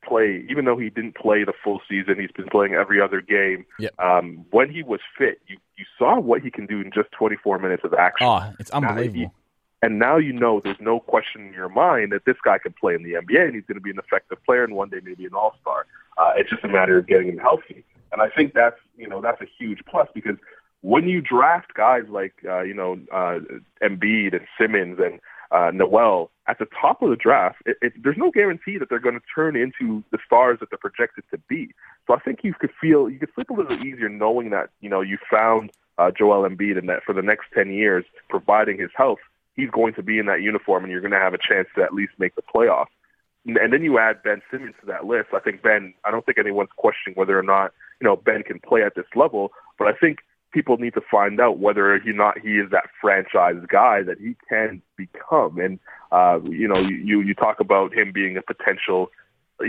play, 0.07 0.45
even 0.49 0.65
though 0.65 0.77
he 0.77 0.91
didn't 0.91 1.17
play 1.17 1.45
the 1.45 1.53
full 1.65 1.81
season, 1.89 2.19
he's 2.19 2.31
been 2.31 2.49
playing 2.49 2.75
every 2.75 3.01
other 3.01 3.21
game. 3.21 3.67
Yep. 3.79 3.95
Um, 3.99 4.45
when 4.51 4.71
he 4.71 4.83
was 4.83 5.01
fit, 5.19 5.41
you, 5.47 5.57
you 5.77 5.85
saw 5.99 6.19
what 6.21 6.43
he 6.43 6.51
can 6.51 6.67
do 6.67 6.81
in 6.81 6.91
just 6.93 7.11
24 7.13 7.59
minutes 7.59 7.83
of 7.85 7.95
action. 7.95 8.27
Oh, 8.27 8.53
it's 8.59 8.71
unbelievable. 8.71 9.21
Now, 9.21 9.27
he, 9.27 9.31
and 9.83 9.99
now 9.99 10.17
you 10.17 10.33
know 10.33 10.61
there's 10.63 10.81
no 10.81 11.01
question 11.01 11.49
in 11.49 11.53
your 11.53 11.69
mind 11.69 12.13
that 12.13 12.25
this 12.25 12.37
guy 12.45 12.59
can 12.59 12.73
play 12.73 12.95
in 12.95 13.03
the 13.03 13.13
NBA 13.13 13.47
and 13.47 13.55
he's 13.55 13.65
going 13.65 13.77
to 13.77 13.81
be 13.81 13.91
an 13.91 13.99
effective 13.99 14.43
player 14.45 14.65
and 14.65 14.75
one 14.75 14.89
day 14.89 15.01
maybe 15.05 15.27
an 15.27 15.35
all-star. 15.35 15.87
Uh, 16.19 16.33
it's 16.37 16.51
just 16.51 16.65
a 16.65 16.69
matter 16.69 16.97
of 16.99 17.07
getting 17.07 17.29
him 17.29 17.39
healthy. 17.39 17.85
And 18.13 18.23
I 18.23 18.29
think 18.31 18.55
that's, 18.55 18.77
you 18.97 19.07
know, 19.07 19.21
that's 19.21 19.41
a 19.43 19.47
huge 19.59 19.81
plus 19.89 20.09
because 20.15 20.37
when 20.87 21.09
you 21.09 21.21
draft 21.21 21.75
guys 21.75 22.05
like, 22.09 22.33
uh, 22.49 22.63
you 22.63 22.73
know, 22.73 22.97
uh, 23.13 23.41
Embiid 23.83 24.37
and 24.37 24.47
Simmons 24.57 25.01
and 25.03 25.19
uh, 25.51 25.73
Noel 25.75 26.31
at 26.47 26.61
the 26.61 26.67
top 26.81 27.03
of 27.03 27.11
the 27.11 27.17
draft, 27.17 27.57
it, 27.67 27.77
it, 27.83 27.93
there's 28.05 28.17
no 28.17 28.31
guarantee 28.31 28.79
that 28.79 28.89
they're 28.89 29.01
going 29.01 29.17
to 29.17 29.27
turn 29.35 29.57
into 29.57 30.05
the 30.13 30.19
stars 30.25 30.59
that 30.61 30.71
they're 30.71 30.79
projected 30.79 31.25
to 31.33 31.39
be. 31.49 31.75
So 32.07 32.15
I 32.15 32.21
think 32.21 32.45
you 32.45 32.55
could 32.55 32.71
feel 32.81 33.11
you 33.11 33.19
could 33.19 33.31
sleep 33.35 33.51
a 33.51 33.53
little 33.53 33.85
easier 33.85 34.09
knowing 34.09 34.51
that 34.51 34.71
you 34.81 34.89
know 34.89 35.01
you 35.01 35.19
found 35.29 35.73
uh, 35.99 36.13
Joel 36.17 36.49
Embiid 36.49 36.79
and 36.79 36.89
that 36.89 37.03
for 37.03 37.13
the 37.13 37.23
next 37.23 37.47
ten 37.53 37.73
years, 37.73 38.05
providing 38.31 38.79
his 38.79 38.91
health, 38.97 39.19
he's 39.57 39.71
going 39.71 39.93
to 39.95 40.05
be 40.05 40.21
in 40.21 40.27
that 40.27 40.41
uniform, 40.41 40.85
and 40.85 40.93
you're 40.93 41.01
going 41.01 41.11
to 41.11 41.19
have 41.19 41.35
a 41.35 41.39
chance 41.39 41.67
to 41.75 41.83
at 41.83 41.95
least 41.95 42.13
make 42.19 42.37
the 42.37 42.43
playoffs. 42.43 42.95
And 43.45 43.73
then 43.73 43.83
you 43.83 43.99
add 43.99 44.23
Ben 44.23 44.41
Simmons 44.53 44.75
to 44.81 44.87
that 44.87 45.05
list. 45.05 45.31
I 45.35 45.41
think 45.41 45.63
Ben. 45.63 45.95
I 46.05 46.13
don't 46.13 46.25
think 46.25 46.39
anyone's 46.39 46.71
questioning 46.77 47.17
whether 47.17 47.37
or 47.37 47.43
not 47.43 47.73
you 48.01 48.05
know 48.05 48.15
Ben 48.15 48.45
can 48.45 48.61
play 48.61 48.85
at 48.85 48.95
this 48.95 49.07
level, 49.17 49.51
but 49.81 49.89
I 49.89 49.93
think 49.93 50.21
people 50.57 50.79
need 50.79 50.95
to 50.95 51.03
find 51.11 51.39
out 51.39 51.59
whether 51.59 51.99
he 51.99 52.13
not 52.13 52.39
he 52.39 52.57
is 52.57 52.71
that 52.71 52.89
franchise 52.99 53.63
guy 53.69 54.03
that 54.03 54.19
he 54.19 54.35
can 54.49 54.81
become. 54.97 55.59
And 55.59 55.79
uh, 56.11 56.41
you 56.45 56.67
know, 56.67 56.79
you 56.79 57.21
you 57.21 57.35
talk 57.35 57.61
about 57.61 57.93
him 57.93 58.11
being 58.11 58.39
a 58.39 58.43
potential 58.43 59.11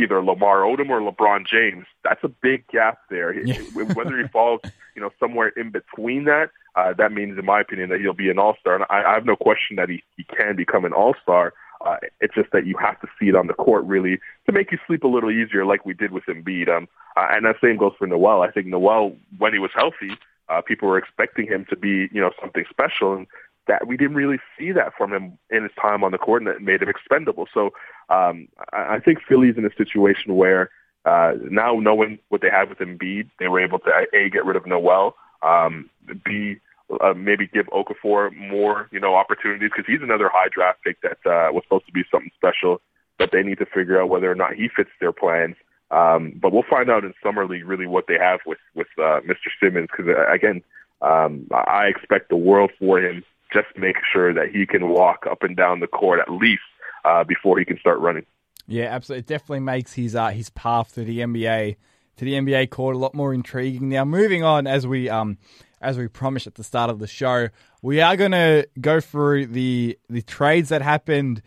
either 0.01 0.23
Lamar 0.23 0.61
Odom 0.61 0.89
or 0.89 1.01
LeBron 1.01 1.45
James. 1.45 1.85
That's 2.05 2.23
a 2.23 2.29
big 2.29 2.65
gap 2.67 2.99
there. 3.09 3.33
Whether 3.73 4.17
he 4.17 4.27
falls, 4.29 4.61
you 4.95 5.01
know, 5.01 5.09
somewhere 5.19 5.49
in 5.49 5.71
between 5.71 6.23
that, 6.25 6.51
uh, 6.75 6.93
that 6.97 7.11
means, 7.11 7.37
in 7.37 7.45
my 7.45 7.59
opinion, 7.61 7.89
that 7.89 7.99
he'll 7.99 8.13
be 8.13 8.29
an 8.29 8.39
All 8.39 8.55
Star. 8.61 8.75
And 8.75 8.85
I, 8.89 9.03
I 9.03 9.13
have 9.13 9.25
no 9.25 9.35
question 9.35 9.75
that 9.75 9.89
he 9.89 10.03
he 10.15 10.23
can 10.23 10.55
become 10.55 10.85
an 10.85 10.93
All 10.93 11.15
Star. 11.21 11.53
Uh, 11.85 11.97
it's 12.21 12.33
just 12.33 12.51
that 12.53 12.65
you 12.65 12.77
have 12.77 12.99
to 13.01 13.07
see 13.19 13.27
it 13.27 13.35
on 13.35 13.47
the 13.47 13.53
court 13.53 13.83
really 13.83 14.19
to 14.45 14.51
make 14.53 14.71
you 14.71 14.79
sleep 14.87 15.03
a 15.03 15.07
little 15.07 15.29
easier, 15.29 15.65
like 15.65 15.85
we 15.85 15.93
did 15.93 16.11
with 16.11 16.23
Embiid. 16.25 16.69
Um, 16.69 16.87
uh, 17.17 17.27
and 17.31 17.45
that 17.45 17.57
same 17.61 17.77
goes 17.77 17.93
for 17.99 18.07
Noel. 18.07 18.41
I 18.41 18.51
think 18.51 18.67
Noel, 18.67 19.15
when 19.37 19.53
he 19.53 19.59
was 19.59 19.71
healthy, 19.75 20.17
uh, 20.49 20.61
people 20.61 20.87
were 20.87 20.97
expecting 20.97 21.47
him 21.47 21.65
to 21.69 21.75
be, 21.75 22.09
you 22.11 22.21
know, 22.21 22.31
something 22.39 22.65
special, 22.69 23.13
and 23.13 23.27
that 23.67 23.87
we 23.87 23.97
didn't 23.97 24.15
really 24.15 24.39
see 24.57 24.71
that 24.71 24.93
from 24.97 25.13
him 25.13 25.37
in 25.49 25.63
his 25.63 25.71
time 25.79 26.03
on 26.03 26.11
the 26.11 26.17
court, 26.17 26.41
and 26.41 26.47
that 26.49 26.61
made 26.61 26.81
him 26.81 26.89
expendable. 26.89 27.47
So 27.53 27.71
um, 28.09 28.47
I, 28.71 28.95
I 28.95 28.99
think 28.99 29.19
Philly's 29.27 29.57
in 29.57 29.65
a 29.65 29.75
situation 29.75 30.35
where 30.35 30.69
uh, 31.05 31.33
now 31.49 31.75
knowing 31.75 32.19
what 32.29 32.41
they 32.41 32.49
had 32.49 32.69
with 32.69 32.79
Embiid, 32.79 33.29
they 33.39 33.47
were 33.47 33.59
able 33.59 33.79
to 33.79 33.91
a 34.13 34.29
get 34.29 34.45
rid 34.45 34.55
of 34.55 34.65
Noel, 34.65 35.15
um, 35.41 35.89
b 36.25 36.57
uh, 37.01 37.13
maybe 37.13 37.47
give 37.47 37.65
Okafor 37.67 38.35
more, 38.35 38.87
you 38.91 38.99
know, 38.99 39.15
opportunities 39.15 39.69
because 39.75 39.85
he's 39.85 40.01
another 40.01 40.29
high 40.33 40.47
draft 40.49 40.79
pick 40.83 41.01
that 41.01 41.17
uh, 41.25 41.51
was 41.51 41.63
supposed 41.63 41.85
to 41.85 41.91
be 41.91 42.03
something 42.09 42.31
special. 42.35 42.81
But 43.17 43.31
they 43.31 43.43
need 43.43 43.57
to 43.57 43.65
figure 43.65 44.01
out 44.01 44.09
whether 44.09 44.31
or 44.31 44.35
not 44.35 44.53
he 44.53 44.69
fits 44.69 44.91
their 45.01 45.11
plans. 45.11 45.55
Um, 45.89 46.33
but 46.41 46.51
we'll 46.51 46.63
find 46.69 46.89
out 46.89 47.03
in 47.05 47.13
summer 47.23 47.47
league 47.47 47.65
really 47.65 47.87
what 47.87 48.05
they 48.07 48.17
have 48.19 48.39
with 48.45 48.57
with 48.75 48.87
uh, 48.97 49.21
Mr. 49.21 49.49
Simmons 49.61 49.87
because 49.91 50.13
uh, 50.13 50.31
again, 50.31 50.61
um, 51.01 51.47
I 51.51 51.85
expect 51.85 52.29
the 52.29 52.35
world 52.35 52.71
for 52.79 52.99
him. 52.99 53.23
Just 53.53 53.67
make 53.77 53.95
sure 54.11 54.33
that 54.33 54.49
he 54.49 54.65
can 54.65 54.89
walk 54.89 55.25
up 55.29 55.43
and 55.43 55.55
down 55.55 55.79
the 55.79 55.87
court 55.87 56.19
at 56.19 56.29
least 56.29 56.61
uh, 57.05 57.23
before 57.23 57.57
he 57.57 57.63
can 57.63 57.79
start 57.79 57.99
running. 57.99 58.25
Yeah, 58.67 58.85
absolutely. 58.85 59.21
It 59.21 59.27
definitely 59.27 59.61
makes 59.61 59.93
his 59.93 60.15
uh, 60.15 60.29
his 60.29 60.49
path 60.49 60.93
to 60.95 61.03
the 61.03 61.19
NBA 61.19 61.77
to 62.17 62.25
the 62.25 62.33
NBA 62.33 62.69
court 62.69 62.95
a 62.95 62.99
lot 62.99 63.13
more 63.13 63.33
intriguing. 63.33 63.89
Now, 63.89 64.03
moving 64.03 64.43
on 64.43 64.67
as 64.67 64.85
we 64.85 65.09
um 65.09 65.37
as 65.79 65.97
we 65.97 66.07
promised 66.07 66.47
at 66.47 66.55
the 66.55 66.63
start 66.63 66.89
of 66.89 66.99
the 66.99 67.07
show, 67.07 67.49
we 67.81 68.01
are 68.01 68.17
going 68.17 68.31
to 68.31 68.67
go 68.81 68.99
through 68.99 69.47
the 69.47 69.97
the 70.09 70.21
trades 70.21 70.69
that 70.69 70.81
happened 70.81 71.41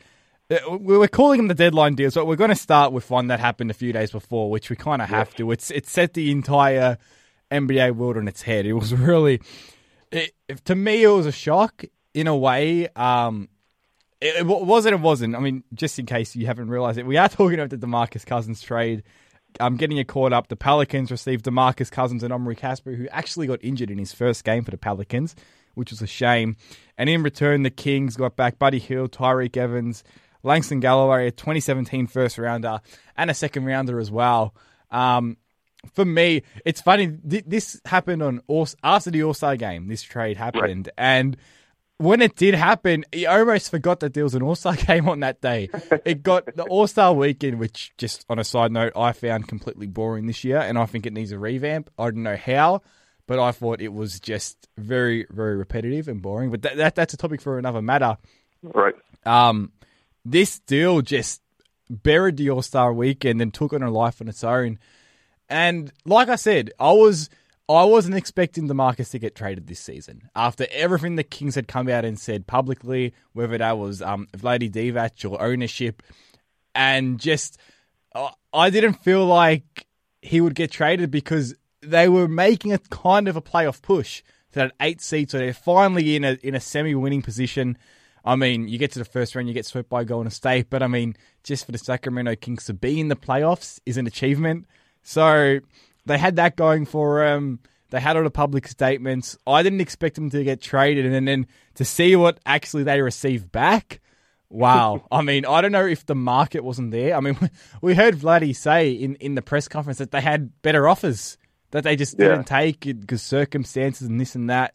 we're 0.69 1.09
calling 1.09 1.39
them 1.39 1.49
the 1.49 1.55
deadline 1.55 1.95
deals, 1.95 2.15
but 2.15 2.27
we're 2.27 2.37
going 2.37 2.51
to 2.51 2.57
start 2.57 2.93
with 2.93 3.09
one 3.11 3.29
that 3.29 3.39
happened 3.39 3.71
a 3.71 3.75
few 3.75 3.93
days 3.93 4.11
before, 4.11 4.51
which 4.51 4.69
we 4.69 4.77
kind 4.77 5.01
of 5.01 5.09
have 5.09 5.35
to. 5.37 5.51
It's 5.53 5.71
it 5.71 5.87
set 5.87 6.15
the 6.15 6.31
entire 6.31 6.99
NBA 7.51 7.95
world 7.95 8.17
on 8.17 8.27
its 8.27 8.43
head. 8.43 8.67
It 8.67 8.73
was 8.73 8.93
really, 8.95 9.41
it, 10.11 10.33
to 10.65 10.75
me, 10.75 11.05
it 11.05 11.09
was 11.09 11.27
a 11.27 11.33
shock 11.33 11.85
in 12.15 12.27
a 12.27 12.37
way. 12.37 12.89
Um, 12.89 13.49
it, 14.21 14.37
it 14.37 14.47
wasn't. 14.47 14.95
It 14.95 15.01
wasn't. 15.01 15.37
I 15.37 15.39
mean, 15.39 15.63
just 15.73 15.99
in 15.99 16.07
case 16.07 16.35
you 16.35 16.47
haven't 16.47 16.69
realized 16.69 16.99
it, 16.99 17.07
we 17.07 17.17
are 17.17 17.29
talking 17.29 17.59
about 17.59 17.71
the 17.71 17.79
Demarcus 17.79 18.27
Cousins 18.27 18.61
trade. 18.61 19.05
I'm 19.59 19.77
getting 19.77 19.97
it 19.97 20.07
caught 20.07 20.33
up. 20.33 20.49
The 20.49 20.57
Pelicans 20.57 21.11
received 21.11 21.45
Demarcus 21.45 21.91
Cousins 21.91 22.23
and 22.23 22.33
Omri 22.33 22.55
Casspi, 22.55 22.97
who 22.97 23.09
actually 23.09 23.47
got 23.49 23.59
injured 23.65 23.91
in 23.91 23.99
his 23.99 24.13
first 24.13 24.45
game 24.45 24.65
for 24.65 24.71
the 24.71 24.79
Pelicans, 24.79 25.35
which 25.75 25.91
was 25.91 26.03
a 26.03 26.07
shame. 26.07 26.57
And 26.97 27.09
in 27.09 27.23
return, 27.23 27.65
the 27.65 27.71
Kings 27.71 28.17
got 28.17 28.37
back 28.37 28.61
Buddy 28.61 28.79
Hield, 28.79 29.11
Tyreke 29.11 29.57
Evans, 29.57 30.05
Langston 30.43 30.81
Galloway, 30.81 31.29
a 31.29 31.31
2017 31.31 32.07
first 32.07 32.39
rounder, 32.39 32.81
and 33.17 33.31
a 33.31 33.35
second 33.35 33.65
rounder 33.67 33.99
as 33.99 34.11
well. 34.11 34.55
Um, 34.91 35.37
for 35.95 36.05
me, 36.05 36.43
it's 36.65 36.81
funny. 36.81 37.17
Th- 37.29 37.45
this 37.47 37.81
happened 37.85 38.23
on 38.23 38.43
all- 38.47 38.69
after 38.83 39.11
the 39.11 39.23
All 39.23 39.35
Star 39.35 39.57
game. 39.57 39.89
This 39.89 40.03
trade 40.03 40.37
happened, 40.37 40.91
and 40.99 41.37
when 41.97 42.23
it 42.23 42.35
did 42.35 42.55
happen, 42.55 43.05
he 43.13 43.27
almost 43.27 43.71
forgot 43.71 44.01
that 44.01 44.15
there 44.15 44.25
was 44.25 44.35
an 44.35 44.43
All 44.43 44.55
Star 44.55 44.75
game 44.87 45.09
on 45.09 45.21
that 45.21 45.41
day. 45.41 45.69
It 46.05 46.23
got 46.23 46.55
the 46.57 46.65
All 46.65 46.87
Star 46.87 47.13
weekend, 47.15 47.59
which, 47.59 47.93
just 47.99 48.25
on 48.29 48.39
a 48.39 48.45
side 48.45 48.73
note, 48.73 48.93
I 48.97 49.13
found 49.13 49.49
completely 49.49 49.87
boring 49.87 50.27
this 50.27 50.45
year, 50.45 50.59
and 50.59 50.79
I 50.79 50.87
think 50.87 51.07
it 51.07 51.13
needs 51.13 51.33
a 51.33 51.39
revamp. 51.39 51.91
I 51.99 52.05
don't 52.11 52.23
know 52.23 52.37
how, 52.37 52.83
but 53.27 53.39
I 53.39 53.53
thought 53.53 53.81
it 53.81 53.93
was 53.93 54.21
just 54.21 54.69
very, 54.77 55.27
very 55.31 55.57
repetitive 55.57 56.09
and 56.09 56.21
boring. 56.21 56.51
But 56.51 56.63
that, 56.63 56.77
that 56.77 56.95
that's 56.95 57.15
a 57.15 57.17
topic 57.17 57.41
for 57.41 57.59
another 57.59 57.81
matter. 57.81 58.19
Right. 58.63 58.95
Um, 59.25 59.73
this 60.25 60.59
deal 60.61 61.01
just 61.01 61.43
buried 61.89 62.37
the 62.37 62.51
All 62.51 62.63
Star 62.63 62.93
weekend 62.93 63.41
and 63.41 63.53
took 63.53 63.73
on 63.73 63.83
a 63.83 63.91
life 63.91 64.21
on 64.21 64.29
its 64.29 64.45
own. 64.45 64.79
And 65.49 65.93
like 66.05 66.29
I 66.29 66.37
said, 66.37 66.71
I 66.79 66.93
was 66.93 67.29
I 67.69 67.85
wasn't 67.85 68.17
expecting 68.17 68.67
the 68.67 68.75
Demarcus 68.75 69.11
to 69.11 69.19
get 69.19 69.35
traded 69.35 69.67
this 69.67 69.81
season 69.81 70.29
after 70.35 70.67
everything 70.73 71.17
the 71.17 71.23
Kings 71.23 71.55
had 71.55 71.69
come 71.69 71.89
out 71.89 72.05
and 72.05 72.19
said 72.19 72.47
publicly, 72.47 73.15
whether 73.33 73.59
that 73.59 73.79
was 73.79 74.03
um, 74.03 74.29
Vlade 74.37 74.73
Divac 74.73 75.31
or 75.31 75.41
ownership, 75.41 76.03
and 76.75 77.21
just 77.21 77.59
uh, 78.15 78.31
I 78.53 78.71
didn't 78.71 79.05
feel 79.05 79.25
like 79.25 79.87
he 80.23 80.41
would 80.41 80.55
get 80.55 80.71
traded 80.71 81.11
because 81.11 81.55
they 81.81 82.09
were 82.09 82.29
making 82.29 82.73
a 82.73 82.79
kind 82.79 83.29
of 83.29 83.37
a 83.37 83.43
playoff 83.43 83.83
push 83.83 84.23
to 84.53 84.59
that 84.59 84.73
eight 84.81 85.01
seed, 85.01 85.31
so 85.31 85.39
they're 85.39 85.55
finally 85.55 86.17
in 86.17 86.25
a 86.25 86.39
in 86.43 86.55
a 86.55 86.61
semi 86.61 86.95
winning 86.95 87.23
position. 87.23 87.79
I 88.25 88.37
mean, 88.37 88.69
you 88.69 88.79
get 88.79 88.93
to 88.93 88.99
the 88.99 89.05
first 89.05 89.35
round, 89.35 89.49
you 89.49 89.55
get 89.55 89.67
swept 89.67 89.89
by 89.89 90.05
Golden 90.05 90.31
State, 90.31 90.69
but 90.71 90.83
I 90.83 90.87
mean, 90.87 91.17
just 91.43 91.67
for 91.67 91.73
the 91.73 91.79
Sacramento 91.79 92.37
Kings 92.37 92.67
to 92.67 92.75
be 92.75 93.01
in 93.01 93.09
the 93.09 93.17
playoffs 93.17 93.81
is 93.87 93.97
an 93.97 94.07
achievement. 94.07 94.67
So 95.03 95.61
they 96.07 96.19
had 96.19 96.37
that 96.37 96.57
going 96.57 96.87
for 96.87 97.25
them. 97.25 97.61
They 97.91 98.01
had 98.01 98.17
all 98.17 98.23
the 98.23 98.31
public 98.31 98.69
statements. 98.69 99.37
I 99.47 99.63
didn't 99.63 99.81
expect 99.81 100.15
them 100.15 100.31
to 100.31 100.45
get 100.45 100.61
traded, 100.61 101.07
and 101.07 101.27
then 101.27 101.47
to 101.75 101.85
see 101.85 102.15
what 102.15 102.39
actually 102.47 102.85
they 102.85 103.01
received 103.01 103.51
back. 103.51 104.01
Wow. 104.49 105.07
I 105.11 105.23
mean, 105.23 105.45
I 105.45 105.61
don't 105.61 105.73
know 105.73 105.87
if 105.87 106.07
the 106.07 106.15
market 106.15 106.63
wasn't 106.63 106.91
there. 106.93 107.17
I 107.17 107.21
mean, 107.21 107.37
we 107.83 107.95
heard 107.95 108.17
Vladdy 108.17 108.55
say 108.55 108.93
in, 108.93 109.17
in 109.17 109.35
the 109.35 109.43
press 109.43 109.67
conference 109.67 109.99
that 109.99 110.13
they 110.13 110.21
had 110.21 110.63
better 110.63 110.89
offers 110.89 111.37
that 111.73 111.85
they 111.85 111.97
just 111.97 112.19
didn't 112.19 112.45
take 112.45 112.81
because 112.81 113.23
circumstances 113.23 114.09
and 114.09 114.21
this 114.21 114.35
and 114.35 114.51
that. 114.51 114.75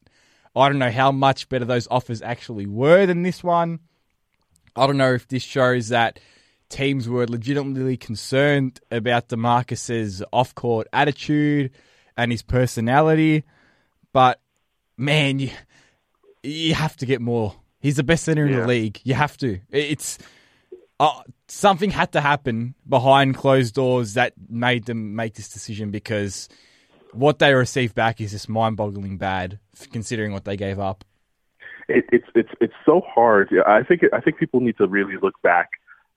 I 0.56 0.70
don't 0.70 0.80
know 0.80 0.92
how 0.92 1.12
much 1.12 1.50
better 1.50 1.66
those 1.66 1.88
offers 1.92 2.22
actually 2.22 2.66
were 2.66 3.06
than 3.06 3.24
this 3.24 3.44
one. 3.44 3.80
I 4.76 4.88
don't 4.88 4.98
know 4.98 5.14
if 5.14 5.28
this 5.28 5.44
shows 5.44 5.90
that 5.90 6.20
teams 6.70 7.08
were 7.08 7.28
legitimately 7.28 7.98
concerned 7.98 8.80
about 8.92 9.30
Demarcus's 9.30 10.24
off-court 10.34 10.88
attitude 10.94 11.72
and 12.18 12.32
his 12.32 12.42
personality, 12.42 13.44
but 14.14 14.40
man, 14.98 15.40
you 15.40 15.50
you 16.44 16.74
have 16.76 16.96
to 16.98 17.06
get 17.06 17.22
more. 17.22 17.56
He's 17.80 17.96
the 17.96 18.04
best 18.04 18.24
center 18.24 18.46
in 18.46 18.54
Yeah. 18.54 18.62
the 18.62 18.68
league. 18.68 19.00
You 19.04 19.14
have 19.16 19.36
to. 19.38 19.60
It's 19.72 20.18
uh, 21.00 21.22
something 21.48 21.90
had 21.92 22.12
to 22.14 22.22
happen 22.22 22.76
behind 22.88 23.36
closed 23.36 23.74
doors 23.76 24.14
that 24.14 24.34
made 24.50 24.86
them 24.86 25.16
make 25.16 25.34
this 25.34 25.50
decision 25.50 25.92
because 25.92 26.48
what 27.14 27.40
they 27.40 27.54
received 27.54 27.96
back 27.96 28.22
is 28.22 28.32
just 28.32 28.48
mind-boggling 28.48 29.18
bad, 29.18 29.60
considering 29.92 30.32
what 30.32 30.46
they 30.46 30.58
gave 30.58 30.80
up. 30.80 31.04
it, 31.88 32.06
it's 32.12 32.28
it's 32.36 32.52
it's 32.62 32.74
so 32.86 33.02
hard. 33.02 33.50
I 33.66 33.84
think 33.84 34.02
I 34.14 34.20
think 34.20 34.38
people 34.38 34.60
need 34.60 34.78
to 34.78 34.88
really 34.88 35.18
look 35.22 35.42
back 35.42 35.70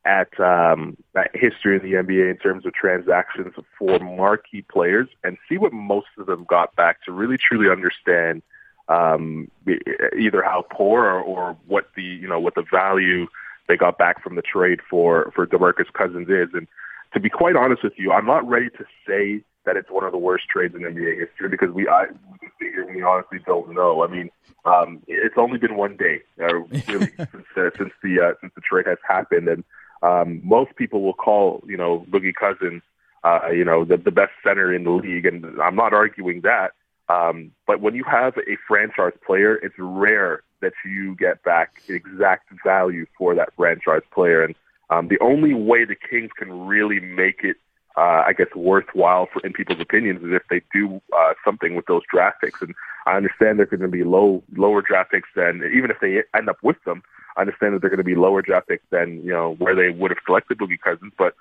at 0.04 0.38
um, 0.40 0.96
history 1.34 1.76
in 1.76 1.82
the 1.82 1.96
NBA 1.98 2.30
in 2.30 2.38
terms 2.38 2.64
of 2.64 2.72
transactions 2.72 3.52
for 3.78 3.98
marquee 3.98 4.62
players 4.62 5.08
and 5.24 5.36
see 5.48 5.58
what 5.58 5.72
most 5.72 6.06
of 6.18 6.26
them 6.26 6.46
got 6.48 6.74
back 6.76 7.02
to 7.04 7.12
really 7.12 7.36
truly 7.36 7.70
understand 7.70 8.42
um, 8.88 9.50
either 10.18 10.42
how 10.42 10.64
poor 10.70 11.04
or, 11.04 11.20
or 11.20 11.56
what 11.66 11.90
the 11.94 12.02
you 12.02 12.28
know 12.28 12.40
what 12.40 12.54
the 12.54 12.64
value 12.70 13.26
they 13.68 13.76
got 13.76 13.98
back 13.98 14.22
from 14.22 14.34
the 14.34 14.42
trade 14.42 14.80
for 14.88 15.30
for 15.34 15.46
DeMarcus 15.46 15.92
Cousins 15.92 16.28
is. 16.28 16.48
And 16.54 16.66
to 17.12 17.20
be 17.20 17.28
quite 17.28 17.56
honest 17.56 17.82
with 17.82 17.94
you, 17.96 18.12
I'm 18.12 18.26
not 18.26 18.48
ready 18.48 18.70
to 18.70 18.84
say 19.06 19.42
that 19.68 19.76
it's 19.76 19.90
one 19.90 20.04
of 20.04 20.12
the 20.12 20.18
worst 20.18 20.48
trades 20.48 20.74
in 20.74 20.80
NBA 20.80 21.18
history 21.18 21.50
because 21.50 21.70
we 21.70 21.86
I 21.86 22.06
we 22.32 22.38
can 22.38 22.50
sit 22.58 22.72
here 22.72 22.84
and 22.86 22.96
we 22.96 23.02
honestly 23.02 23.38
don't 23.46 23.74
know. 23.74 24.02
I 24.02 24.06
mean, 24.06 24.30
um, 24.64 25.02
it's 25.06 25.36
only 25.36 25.58
been 25.58 25.76
one 25.76 25.96
day 25.96 26.22
uh, 26.40 26.54
really 26.54 27.10
since 27.16 27.46
uh, 27.54 27.70
since 27.76 27.92
the 28.02 28.20
uh, 28.20 28.32
since 28.40 28.52
the 28.54 28.62
trade 28.62 28.86
has 28.86 28.98
happened, 29.06 29.46
and 29.46 29.64
um, 30.02 30.40
most 30.42 30.74
people 30.76 31.02
will 31.02 31.12
call 31.12 31.62
you 31.66 31.76
know 31.76 32.06
Boogie 32.10 32.34
Cousins 32.34 32.82
uh, 33.24 33.50
you 33.52 33.64
know 33.64 33.84
the 33.84 33.98
the 33.98 34.10
best 34.10 34.32
center 34.42 34.72
in 34.72 34.84
the 34.84 34.90
league, 34.90 35.26
and 35.26 35.44
I'm 35.60 35.76
not 35.76 35.92
arguing 35.92 36.40
that. 36.42 36.72
Um, 37.10 37.52
but 37.66 37.80
when 37.80 37.94
you 37.94 38.04
have 38.04 38.36
a 38.38 38.56
franchise 38.66 39.18
player, 39.26 39.56
it's 39.56 39.74
rare 39.78 40.42
that 40.60 40.72
you 40.84 41.14
get 41.14 41.42
back 41.42 41.82
exact 41.88 42.48
value 42.64 43.06
for 43.16 43.34
that 43.34 43.50
franchise 43.56 44.02
player. 44.12 44.42
And 44.42 44.54
um, 44.90 45.08
the 45.08 45.18
only 45.20 45.54
way 45.54 45.84
the 45.84 45.94
Kings 45.94 46.30
can 46.36 46.66
really 46.66 47.00
make 47.00 47.40
it, 47.44 47.56
uh, 47.96 48.24
I 48.26 48.32
guess, 48.36 48.48
worthwhile 48.54 49.28
for 49.32 49.44
in 49.44 49.52
people's 49.52 49.80
opinions 49.80 50.22
is 50.22 50.32
if 50.32 50.42
they 50.50 50.62
do 50.72 51.00
uh, 51.16 51.34
something 51.44 51.74
with 51.74 51.86
those 51.86 52.02
draft 52.10 52.40
picks. 52.40 52.62
And 52.62 52.74
I 53.06 53.16
understand 53.16 53.58
they're 53.58 53.66
going 53.66 53.80
to 53.80 53.88
be 53.88 54.04
low, 54.04 54.42
lower 54.56 54.82
draft 54.82 55.10
picks 55.10 55.28
than 55.34 55.62
even 55.74 55.90
if 55.90 55.98
they 56.00 56.22
end 56.36 56.48
up 56.48 56.58
with 56.62 56.82
them. 56.84 57.02
I 57.36 57.42
understand 57.42 57.74
that 57.74 57.80
they're 57.80 57.90
going 57.90 57.98
to 57.98 58.04
be 58.04 58.14
lower 58.14 58.42
draft 58.42 58.68
picks 58.68 58.84
than 58.90 59.22
you 59.24 59.32
know 59.32 59.54
where 59.54 59.74
they 59.74 59.90
would 59.90 60.10
have 60.10 60.18
selected 60.26 60.58
Boogie 60.58 60.80
Cousins, 60.80 61.12
but 61.16 61.34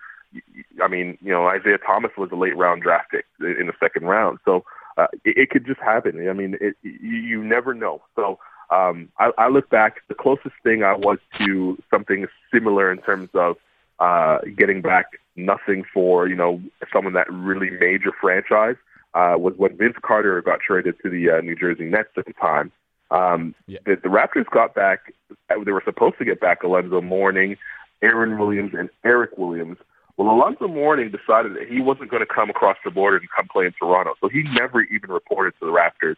I 0.83 0.87
mean, 0.87 1.17
you 1.21 1.31
know, 1.31 1.47
Isaiah 1.47 1.77
Thomas 1.77 2.11
was 2.17 2.29
a 2.31 2.35
late 2.35 2.55
round 2.55 2.81
draft 2.81 3.11
pick 3.11 3.25
in 3.39 3.67
the 3.67 3.73
second 3.79 4.05
round, 4.05 4.39
so 4.45 4.63
uh, 4.97 5.07
it, 5.23 5.37
it 5.37 5.49
could 5.49 5.65
just 5.65 5.79
happen. 5.79 6.27
I 6.29 6.33
mean, 6.33 6.57
it, 6.59 6.75
you, 6.83 7.17
you 7.17 7.43
never 7.43 7.73
know. 7.73 8.01
So 8.15 8.39
um, 8.69 9.09
I, 9.19 9.31
I 9.37 9.47
look 9.47 9.69
back. 9.69 10.01
The 10.07 10.15
closest 10.15 10.55
thing 10.63 10.83
I 10.83 10.93
was 10.93 11.19
to 11.39 11.77
something 11.89 12.27
similar 12.53 12.91
in 12.91 12.99
terms 12.99 13.29
of 13.33 13.57
uh, 13.99 14.39
getting 14.55 14.81
back 14.81 15.07
nothing 15.37 15.83
for 15.93 16.27
you 16.27 16.35
know 16.35 16.61
someone 16.91 17.13
that 17.13 17.31
really 17.31 17.69
major 17.69 18.11
franchise 18.19 18.75
uh, 19.13 19.35
was 19.37 19.53
when 19.57 19.77
Vince 19.77 19.95
Carter 20.01 20.41
got 20.41 20.59
traded 20.59 20.95
to 21.03 21.09
the 21.09 21.29
uh, 21.29 21.41
New 21.41 21.55
Jersey 21.55 21.85
Nets 21.85 22.09
at 22.17 22.25
the 22.25 22.33
time. 22.33 22.71
Um, 23.09 23.55
Yeah. 23.67 23.79
the, 23.85 23.95
the 23.95 24.09
Raptors 24.09 24.49
got 24.51 24.75
back. 24.75 25.13
They 25.49 25.71
were 25.71 25.81
supposed 25.85 26.17
to 26.19 26.25
get 26.25 26.39
back 26.41 26.63
Alonzo 26.63 26.99
Mourning, 27.01 27.55
Aaron 28.01 28.37
Williams, 28.37 28.73
and 28.77 28.89
Eric 29.05 29.37
Williams. 29.37 29.77
Well, 30.17 30.29
Alonzo 30.29 30.67
Mourning 30.67 31.11
decided 31.11 31.53
that 31.55 31.67
he 31.69 31.79
wasn't 31.79 32.09
going 32.11 32.19
to 32.25 32.31
come 32.31 32.49
across 32.49 32.75
the 32.83 32.91
border 32.91 33.17
and 33.17 33.27
come 33.37 33.47
play 33.47 33.65
in 33.65 33.73
Toronto, 33.79 34.15
so 34.19 34.27
he 34.27 34.43
never 34.43 34.81
even 34.81 35.09
reported 35.11 35.53
to 35.59 35.65
the 35.65 35.71
Raptors. 35.71 36.15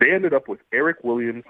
They 0.00 0.12
ended 0.12 0.32
up 0.32 0.48
with 0.48 0.60
Eric 0.72 0.98
Williams 1.02 1.44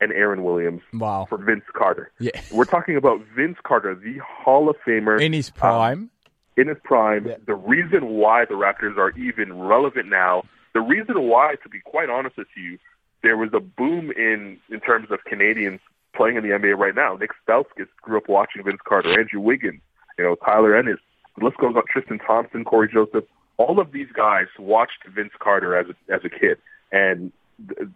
and 0.00 0.12
Aaron 0.12 0.44
Williams 0.44 0.82
Wow. 0.94 1.26
for 1.28 1.36
Vince 1.38 1.64
Carter. 1.72 2.12
Yeah. 2.20 2.30
We're 2.52 2.64
talking 2.66 2.96
about 2.96 3.20
Vince 3.34 3.56
Carter, 3.64 3.94
the 3.96 4.18
Hall 4.18 4.68
of 4.70 4.76
Famer 4.86 5.20
In 5.20 5.32
his 5.32 5.50
prime. 5.50 6.10
In 6.58 6.66
his 6.66 6.76
prime. 6.82 7.26
Yeah. 7.26 7.36
The 7.46 7.54
reason 7.54 8.08
why 8.08 8.44
the 8.44 8.54
Raptors 8.54 8.96
are 8.96 9.16
even 9.16 9.56
relevant 9.56 10.08
now, 10.08 10.42
the 10.74 10.80
reason 10.80 11.28
why, 11.28 11.54
to 11.62 11.68
be 11.68 11.78
quite 11.78 12.10
honest 12.10 12.36
with 12.36 12.48
you, 12.56 12.78
there 13.22 13.36
was 13.36 13.50
a 13.54 13.60
boom 13.60 14.10
in 14.10 14.58
in 14.68 14.80
terms 14.80 15.08
of 15.12 15.20
Canadians 15.24 15.78
playing 16.16 16.36
in 16.36 16.42
the 16.42 16.50
NBA 16.50 16.76
right 16.76 16.96
now. 16.96 17.14
Nick 17.14 17.30
Stauskas 17.46 17.86
grew 18.02 18.18
up 18.18 18.28
watching 18.28 18.64
Vince 18.64 18.80
Carter, 18.84 19.18
Andrew 19.18 19.40
Wiggins, 19.40 19.80
you 20.18 20.24
know, 20.24 20.34
Tyler 20.44 20.76
Ennis. 20.76 20.98
The 21.38 21.44
list 21.44 21.58
goes 21.58 21.76
on. 21.76 21.82
Tristan 21.88 22.18
Thompson, 22.18 22.64
Cory 22.64 22.88
Joseph. 22.92 23.24
All 23.56 23.80
of 23.80 23.92
these 23.92 24.08
guys 24.12 24.46
watched 24.58 25.06
Vince 25.14 25.32
Carter 25.38 25.76
as 25.76 25.86
a, 25.86 26.12
as 26.12 26.20
a 26.24 26.28
kid, 26.28 26.58
and 26.90 27.32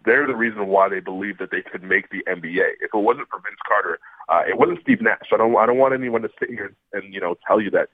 they're 0.05 0.27
the 0.27 0.35
reason 0.35 0.67
why 0.67 0.87
they 0.87 1.01
believe 1.01 1.37
that 1.39 1.51
they 1.51 1.61
could 1.61 1.83
make 1.83 2.09
the 2.09 2.23
NBA. 2.27 2.79
If 2.81 2.93
it 2.93 2.97
wasn't 2.97 3.27
for 3.29 3.39
Vince 3.39 3.59
Carter, 3.67 3.99
uh, 4.29 4.41
it 4.47 4.57
wasn't 4.57 4.79
Steve 4.81 5.01
Nash. 5.01 5.31
I 5.33 5.37
don't 5.37 5.55
I 5.57 5.65
don't 5.65 5.77
want 5.77 5.93
anyone 5.93 6.21
to 6.21 6.29
sit 6.39 6.49
here 6.49 6.73
and 6.93 7.13
you 7.13 7.19
know 7.19 7.35
tell 7.45 7.59
you 7.59 7.69
that 7.71 7.89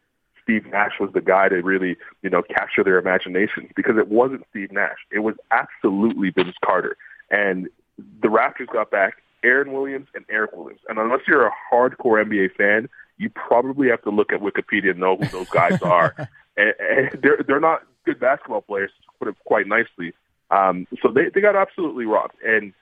Steve 0.50 0.66
Nash 0.72 0.94
was 1.00 1.12
the 1.14 1.22
guy 1.22 1.48
to 1.48 1.62
really, 1.62 1.96
you 2.24 2.30
know, 2.30 2.42
capture 2.42 2.84
their 2.84 2.98
imaginations 2.98 3.70
because 3.76 3.98
it 3.98 4.08
wasn't 4.08 4.44
Steve 4.50 4.72
Nash. 4.72 4.98
It 5.12 5.20
was 5.20 5.36
absolutely 5.52 6.32
Vince 6.32 6.56
Carter. 6.66 6.98
And 7.30 7.70
the 7.98 8.30
Raptors 8.30 8.68
got 8.74 8.90
back 8.90 9.22
Aaron 9.44 9.72
Williams 9.72 10.08
and 10.16 10.26
Eric 10.28 10.56
Williams. 10.56 10.82
And 10.90 10.98
unless 10.98 11.20
you're 11.28 11.46
a 11.46 11.52
hardcore 11.72 12.26
NBA 12.26 12.56
fan, 12.56 12.90
you 13.18 13.30
probably 13.30 13.90
have 13.90 14.02
to 14.04 14.10
look 14.10 14.34
at 14.34 14.40
Wikipedia 14.40 14.92
and 14.92 15.00
know 15.00 15.18
who 15.18 15.28
those 15.28 15.50
guys 15.50 15.80
are. 15.84 16.16
and, 16.58 16.74
and 16.80 17.22
they're 17.22 17.44
they're 17.46 17.60
not 17.60 17.84
good 18.06 18.20
basketball 18.20 18.62
players, 18.62 18.90
to 19.04 19.08
put 19.20 19.28
it 19.28 19.36
quite 19.46 19.68
nicely. 19.68 20.14
Um, 20.50 20.88
so 21.00 21.12
they 21.12 21.30
they 21.30 21.42
got 21.42 21.56
absolutely 21.56 22.06
robbed. 22.06 22.34
And 22.44 22.74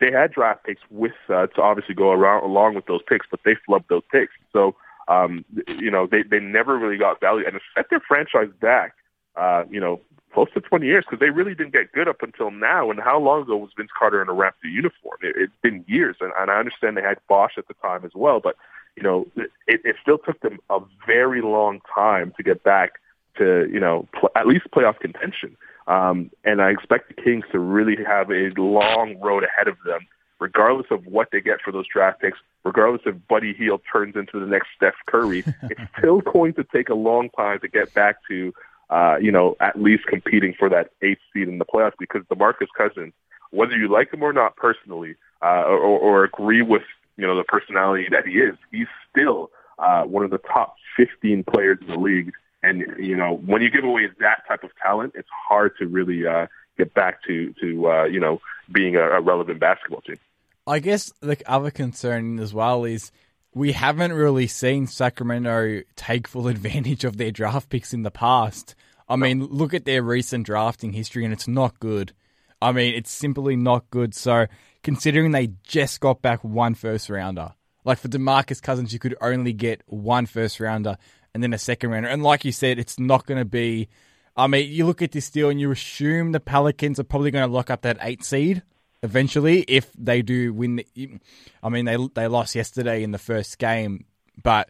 they 0.00 0.10
had 0.10 0.32
draft 0.32 0.64
picks 0.64 0.80
with 0.90 1.12
uh, 1.28 1.48
to 1.48 1.60
obviously 1.60 1.94
go 1.94 2.12
around 2.12 2.44
along 2.44 2.74
with 2.74 2.86
those 2.86 3.02
picks, 3.06 3.26
but 3.30 3.40
they 3.44 3.54
flubbed 3.68 3.88
those 3.88 4.02
picks. 4.10 4.32
So 4.50 4.76
um, 5.08 5.44
you 5.68 5.90
know 5.90 6.06
they 6.06 6.22
they 6.22 6.40
never 6.40 6.78
really 6.78 6.98
got 6.98 7.20
value, 7.20 7.46
and 7.46 7.56
it 7.56 7.62
set 7.74 7.86
their 7.90 8.00
franchise 8.00 8.50
back. 8.60 8.94
Uh, 9.36 9.64
you 9.70 9.78
know, 9.78 10.00
close 10.32 10.48
to 10.54 10.62
20 10.62 10.86
years 10.86 11.04
because 11.04 11.20
they 11.20 11.28
really 11.28 11.54
didn't 11.54 11.74
get 11.74 11.92
good 11.92 12.08
up 12.08 12.22
until 12.22 12.50
now. 12.50 12.90
And 12.90 12.98
how 12.98 13.20
long 13.20 13.42
ago 13.42 13.58
was 13.58 13.70
Vince 13.76 13.90
Carter 13.98 14.22
in 14.22 14.30
a 14.30 14.32
Raptor 14.32 14.64
uniform? 14.64 15.18
It, 15.20 15.36
it's 15.36 15.52
been 15.62 15.84
years, 15.86 16.16
and, 16.20 16.32
and 16.38 16.50
I 16.50 16.58
understand 16.58 16.96
they 16.96 17.02
had 17.02 17.18
Bosh 17.28 17.52
at 17.58 17.68
the 17.68 17.74
time 17.74 18.02
as 18.06 18.12
well, 18.14 18.40
but 18.40 18.56
you 18.96 19.02
know, 19.02 19.26
it, 19.36 19.50
it 19.66 19.96
still 20.00 20.18
took 20.18 20.40
them 20.40 20.58
a 20.70 20.80
very 21.06 21.42
long 21.42 21.80
time 21.94 22.32
to 22.36 22.42
get 22.42 22.64
back 22.64 22.94
to, 23.36 23.68
you 23.70 23.78
know, 23.78 24.08
pl- 24.18 24.30
at 24.34 24.46
least 24.46 24.66
playoff 24.74 24.98
contention. 24.98 25.56
Um, 25.86 26.30
and 26.44 26.60
I 26.60 26.70
expect 26.70 27.08
the 27.08 27.22
Kings 27.22 27.44
to 27.52 27.58
really 27.58 27.96
have 28.04 28.30
a 28.30 28.50
long 28.56 29.18
road 29.20 29.44
ahead 29.44 29.68
of 29.68 29.76
them, 29.84 30.06
regardless 30.38 30.86
of 30.90 31.06
what 31.06 31.28
they 31.32 31.40
get 31.40 31.60
for 31.64 31.72
those 31.72 31.86
draft 31.86 32.20
picks, 32.20 32.38
regardless 32.64 33.02
if 33.06 33.14
Buddy 33.28 33.54
Hield 33.54 33.80
turns 33.90 34.16
into 34.16 34.40
the 34.40 34.46
next 34.46 34.68
Steph 34.76 34.94
Curry. 35.06 35.44
it's 35.62 35.80
still 35.98 36.20
going 36.20 36.54
to 36.54 36.64
take 36.64 36.88
a 36.88 36.94
long 36.94 37.30
time 37.30 37.60
to 37.60 37.68
get 37.68 37.92
back 37.94 38.16
to, 38.28 38.52
uh, 38.90 39.16
you 39.20 39.32
know, 39.32 39.56
at 39.60 39.80
least 39.80 40.06
competing 40.06 40.54
for 40.58 40.68
that 40.68 40.90
eighth 41.02 41.20
seed 41.32 41.48
in 41.48 41.58
the 41.58 41.64
playoffs 41.64 41.92
because 41.98 42.22
DeMarcus 42.24 42.68
Cousins, 42.76 43.12
whether 43.50 43.76
you 43.76 43.88
like 43.88 44.12
him 44.12 44.22
or 44.22 44.32
not 44.32 44.56
personally, 44.56 45.16
uh, 45.42 45.64
or, 45.64 45.78
or 45.78 46.24
agree 46.24 46.62
with, 46.62 46.82
you 47.16 47.26
know, 47.26 47.36
the 47.36 47.44
personality 47.44 48.06
that 48.10 48.26
he 48.26 48.34
is, 48.34 48.56
he's 48.70 48.86
still 49.10 49.50
uh, 49.78 50.02
one 50.02 50.24
of 50.24 50.30
the 50.30 50.38
top 50.38 50.76
15 50.96 51.44
players 51.44 51.78
in 51.80 51.88
the 51.88 51.98
league 51.98 52.32
and 52.66 52.84
you 52.98 53.16
know, 53.16 53.36
when 53.46 53.62
you 53.62 53.70
give 53.70 53.84
away 53.84 54.08
that 54.18 54.42
type 54.48 54.64
of 54.64 54.70
talent, 54.82 55.12
it's 55.14 55.28
hard 55.48 55.76
to 55.78 55.86
really 55.86 56.26
uh, 56.26 56.46
get 56.76 56.92
back 56.94 57.22
to 57.24 57.54
to 57.60 57.88
uh, 57.88 58.04
you 58.04 58.18
know 58.18 58.40
being 58.72 58.96
a, 58.96 59.02
a 59.02 59.20
relevant 59.20 59.60
basketball 59.60 60.00
team. 60.00 60.18
I 60.66 60.80
guess 60.80 61.12
the 61.20 61.38
other 61.46 61.70
concern 61.70 62.40
as 62.40 62.52
well 62.52 62.84
is 62.84 63.12
we 63.54 63.72
haven't 63.72 64.12
really 64.12 64.48
seen 64.48 64.86
Sacramento 64.86 65.82
take 65.94 66.26
full 66.26 66.48
advantage 66.48 67.04
of 67.04 67.16
their 67.16 67.30
draft 67.30 67.68
picks 67.68 67.94
in 67.94 68.02
the 68.02 68.10
past. 68.10 68.74
I 69.08 69.16
mean, 69.16 69.44
look 69.44 69.74
at 69.74 69.84
their 69.84 70.02
recent 70.02 70.44
drafting 70.44 70.92
history, 70.92 71.24
and 71.24 71.32
it's 71.32 71.46
not 71.46 71.78
good. 71.78 72.12
I 72.60 72.72
mean, 72.72 72.94
it's 72.94 73.12
simply 73.12 73.54
not 73.54 73.88
good. 73.90 74.14
So, 74.14 74.46
considering 74.82 75.30
they 75.30 75.52
just 75.62 76.00
got 76.00 76.20
back 76.20 76.42
one 76.42 76.74
first 76.74 77.08
rounder, 77.08 77.54
like 77.84 77.98
for 77.98 78.08
Demarcus 78.08 78.60
Cousins, 78.60 78.92
you 78.92 78.98
could 78.98 79.14
only 79.20 79.52
get 79.52 79.82
one 79.86 80.26
first 80.26 80.58
rounder 80.58 80.98
and 81.32 81.42
then 81.42 81.52
a 81.52 81.58
second 81.58 81.90
rounder. 81.90 82.08
And 82.08 82.24
like 82.24 82.44
you 82.44 82.52
said, 82.52 82.78
it's 82.78 82.98
not 82.98 83.26
going 83.26 83.38
to 83.38 83.44
be. 83.44 83.88
I 84.36 84.48
mean, 84.48 84.70
you 84.70 84.84
look 84.84 85.00
at 85.00 85.12
this 85.12 85.30
deal 85.30 85.48
and 85.48 85.60
you 85.60 85.70
assume 85.70 86.32
the 86.32 86.40
Pelicans 86.40 86.98
are 86.98 87.04
probably 87.04 87.30
going 87.30 87.48
to 87.48 87.54
lock 87.54 87.70
up 87.70 87.82
that 87.82 87.98
eight 88.00 88.24
seed 88.24 88.62
eventually 89.06 89.60
if 89.62 89.90
they 89.96 90.20
do 90.20 90.52
win. 90.52 90.76
The, 90.76 91.18
I 91.62 91.68
mean, 91.70 91.86
they 91.86 91.96
they 92.14 92.26
lost 92.28 92.54
yesterday 92.54 93.02
in 93.02 93.12
the 93.12 93.18
first 93.18 93.58
game, 93.58 94.04
but 94.42 94.68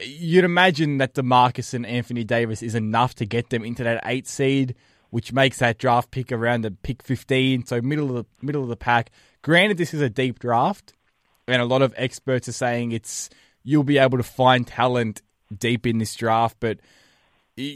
you'd 0.00 0.44
imagine 0.44 0.98
that 0.98 1.14
Demarcus 1.14 1.74
and 1.74 1.84
Anthony 1.84 2.22
Davis 2.22 2.62
is 2.62 2.74
enough 2.74 3.14
to 3.16 3.26
get 3.26 3.50
them 3.50 3.64
into 3.64 3.82
that 3.82 4.02
eight 4.04 4.28
seed, 4.28 4.76
which 5.10 5.32
makes 5.32 5.58
that 5.58 5.78
draft 5.78 6.10
pick 6.10 6.30
around 6.30 6.62
the 6.62 6.70
pick 6.70 7.02
fifteen, 7.02 7.66
so 7.66 7.80
middle 7.80 8.10
of 8.10 8.16
the 8.16 8.26
middle 8.46 8.62
of 8.62 8.68
the 8.68 8.76
pack. 8.76 9.10
Granted, 9.42 9.78
this 9.78 9.94
is 9.94 10.00
a 10.00 10.10
deep 10.10 10.38
draft, 10.38 10.92
and 11.48 11.60
a 11.60 11.64
lot 11.64 11.82
of 11.82 11.94
experts 11.96 12.48
are 12.48 12.52
saying 12.52 12.92
it's 12.92 13.30
you'll 13.64 13.82
be 13.82 13.98
able 13.98 14.18
to 14.18 14.24
find 14.24 14.66
talent 14.66 15.22
deep 15.56 15.86
in 15.86 15.98
this 15.98 16.14
draft, 16.14 16.56
but 16.60 16.78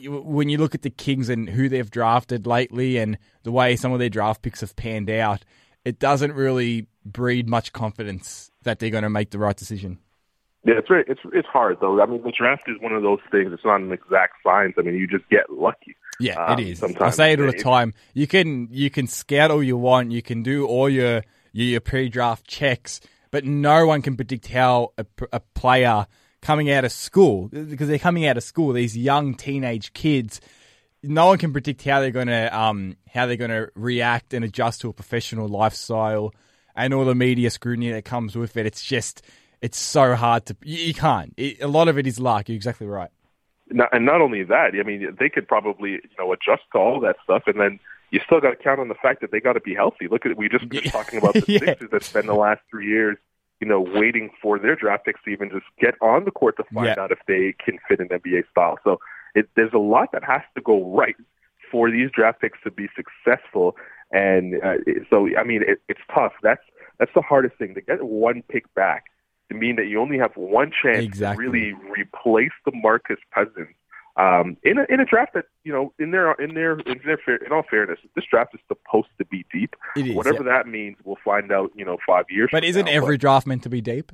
when 0.07 0.49
you 0.49 0.59
look 0.59 0.75
at 0.75 0.83
the 0.83 0.91
Kings 0.91 1.29
and 1.29 1.49
who 1.49 1.69
they've 1.69 1.91
drafted 1.91 2.47
lately 2.47 2.99
and 2.99 3.19
the 3.43 3.53
way 3.53 3.77
some 3.77 3.93
of 3.93 3.99
their 3.99 4.09
draft 4.09 4.43
picks 4.43 4.61
have 4.61 4.77
panned 4.77 5.11
out, 5.11 5.45
it 5.85 5.99
doesn't 5.99 6.33
really 6.33 6.87
breed 7.05 7.49
much 7.49 7.73
confidence 7.73 8.51
that 8.63 8.79
they're 8.79 8.91
going 8.91 9.03
to 9.03 9.11
make 9.11 9.31
the 9.31 9.39
right 9.39 9.57
decision. 9.57 9.99
Yeah, 10.65 10.75
it's 10.79 10.87
very, 10.87 11.05
it's 11.09 11.21
it's 11.33 11.49
hard 11.49 11.79
though. 11.81 12.01
I 12.01 12.07
mean, 12.07 12.23
the 12.23 12.31
draft 12.31 12.69
is 12.69 12.77
one 12.81 12.93
of 12.93 13.03
those 13.03 13.19
things. 13.33 13.53
It's 13.53 13.65
not 13.65 13.81
an 13.81 13.91
exact 13.91 14.35
science. 14.45 14.75
I 14.79 14.83
mean, 14.83 14.95
you 14.95 15.09
just 15.09 15.29
get 15.29 15.51
lucky. 15.51 15.97
Yeah, 16.21 16.45
um, 16.45 16.61
it 16.61 16.69
is. 16.69 16.79
Sometimes. 16.79 17.03
I 17.03 17.11
say 17.11 17.33
it 17.33 17.41
all 17.41 17.49
the 17.49 17.59
time. 17.59 17.95
You 18.15 18.29
can 18.29 18.69
you 18.71 18.89
can 18.89 19.09
scout 19.09 19.51
all 19.51 19.63
you 19.63 19.77
want. 19.77 20.13
You 20.13 20.23
can 20.23 20.45
do 20.45 20.65
all 20.65 20.89
your 20.89 21.25
your, 21.51 21.67
your 21.67 21.81
pre-draft 21.81 22.47
checks, 22.47 23.01
but 23.33 23.45
no 23.45 23.87
one 23.87 24.03
can 24.03 24.15
predict 24.15 24.47
how 24.49 24.93
a, 24.97 25.05
a 25.33 25.41
player 25.41 26.07
coming 26.43 26.71
out 26.71 26.85
of 26.85 26.93
school 26.93 27.49
because 27.49 27.89
they're 27.89 27.99
coming 27.99 28.27
out 28.27 28.37
of 28.37 28.43
school. 28.43 28.73
These 28.73 28.97
young 28.97 29.35
teenage 29.35 29.93
kids, 29.95 30.41
no 31.03 31.27
one 31.27 31.39
can 31.39 31.53
predict 31.53 31.83
how 31.85 32.01
they're 32.01 32.11
going 32.11 32.27
to 32.27 32.57
um, 32.57 32.97
how 33.13 33.27
they're 33.27 33.37
going 33.37 33.51
to 33.51 33.71
react 33.75 34.35
and 34.35 34.45
adjust 34.45 34.83
to 34.83 34.89
a 34.89 34.93
professional 34.93 35.49
lifestyle 35.49 36.35
and 36.77 36.93
all 36.93 37.05
the 37.05 37.15
media 37.15 37.51
scrutiny 37.51 37.91
that 37.93 38.05
comes 38.05 38.37
with 38.37 38.57
it. 38.57 38.67
It's 38.67 38.83
just 38.83 39.23
it's 39.63 39.79
so 39.79 40.15
hard 40.15 40.47
to 40.47 40.57
you, 40.63 40.79
you 40.79 40.95
can't. 40.95 41.33
It, 41.37 41.63
a 41.63 41.69
lot 41.69 41.89
of 41.89 41.97
it 41.97 42.07
is 42.07 42.19
luck. 42.19 42.49
You're 42.49 42.57
exactly 42.57 42.87
right. 42.87 43.11
And 43.91 44.05
not 44.05 44.21
only 44.21 44.43
that, 44.43 44.73
I 44.79 44.83
mean, 44.83 45.17
they 45.19 45.31
could 45.31 45.49
probably 45.49 45.93
you 45.93 46.01
know 46.19 46.33
adjust 46.33 46.63
to 46.73 46.79
all 46.79 47.01
that 47.01 47.17
stuff, 47.25 47.45
and 47.47 47.59
then 47.59 47.79
you 48.11 48.21
still 48.27 48.41
got 48.41 48.51
to 48.51 48.57
count 48.57 48.81
on 48.81 48.89
the 48.89 48.95
fact 48.95 49.23
that 49.23 49.31
they 49.31 49.41
got 49.41 49.55
to 49.55 49.61
be 49.61 49.75
healthy. 49.75 50.09
Look 50.09 50.27
at 50.27 50.37
we 50.37 50.49
just 50.49 50.69
been 50.69 50.83
talking 50.91 51.19
about 51.19 51.35
the 51.35 51.45
yeah. 51.47 51.59
Sixers 51.61 51.91
that 51.91 52.03
spent 52.03 52.27
the 52.27 52.35
last 52.35 52.61
three 52.71 52.89
years 52.89 53.17
you 53.63 53.69
know, 53.69 53.81
waiting 53.81 54.29
for 54.43 54.59
their 54.59 54.75
draft 54.75 55.05
picks 55.05 55.23
to 55.23 55.31
even 55.31 55.49
just 55.49 55.67
get 55.81 55.95
on 56.03 56.25
the 56.25 56.33
court 56.33 56.57
to 56.57 56.65
find 56.75 56.87
yeah. 56.87 57.01
out 57.01 57.13
if 57.13 57.21
they 57.29 57.55
can 57.65 57.79
fit 57.89 58.01
an 58.01 58.09
NBA 58.09 58.43
style. 58.51 58.77
So 58.83 58.99
it, 59.37 59.49
there's 59.55 59.73
a 59.73 59.79
lot 59.79 60.09
that 60.13 60.25
has 60.25 60.43
to 60.57 60.61
go 60.61 60.93
right 60.93 61.15
for 61.71 61.89
these 61.89 62.11
draft 62.11 62.41
picks 62.41 62.59
to 62.65 62.73
be 62.73 62.89
successful. 62.97 63.77
And 64.11 64.57
uh, 64.65 64.79
so, 65.09 65.29
I 65.39 65.45
mean, 65.45 65.63
it, 65.63 65.81
it's 65.89 66.01
tough. 66.13 66.33
That's 66.43 66.61
that's 66.99 67.13
the 67.15 67.23
hardest 67.23 67.55
thing 67.55 67.75
to 67.75 67.81
get 67.81 68.03
one 68.03 68.43
pick 68.49 68.65
back 68.75 69.05
to 69.49 69.55
mean 69.55 69.77
that 69.77 69.87
you 69.87 70.01
only 70.01 70.19
have 70.19 70.33
one 70.35 70.73
chance 70.83 71.05
exactly. 71.05 71.45
to 71.45 71.51
really 71.53 71.73
replace 71.89 72.51
DeMarcus 72.67 73.19
Cousins 73.33 73.77
um, 74.17 74.57
in 74.63 74.79
a 74.79 74.85
in 74.89 75.01
a 75.01 75.05
draft 75.05 75.35
that 75.35 75.47
you 75.65 75.73
know 75.73 75.93
in 75.99 76.11
their 76.11 76.33
in 76.33 76.55
their 76.55 76.79
in 76.81 77.01
their 77.05 77.19
fair, 77.19 77.37
in 77.37 77.53
all 77.53 77.63
fairness, 77.69 77.99
this 78.15 78.25
draft 78.31 78.55
is 78.55 78.61
supposed 78.69 79.09
to 79.19 79.25
be 79.25 79.47
deep. 79.53 79.75
It 79.97 80.09
is, 80.09 80.15
Whatever 80.15 80.45
yeah. 80.45 80.53
that 80.53 80.69
means, 80.69 80.97
we'll 81.05 81.19
find 81.25 81.51
out. 81.51 81.71
You 81.75 81.85
know, 81.85 81.97
five 82.07 82.27
years. 82.29 82.51
But 82.53 82.65
isn't 82.65 82.87
now. 82.87 82.93
every 82.93 83.17
but, 83.17 83.23
draft 83.23 83.47
meant 83.47 83.63
to 83.63 83.71
be 83.71 83.81
deep? 83.81 84.13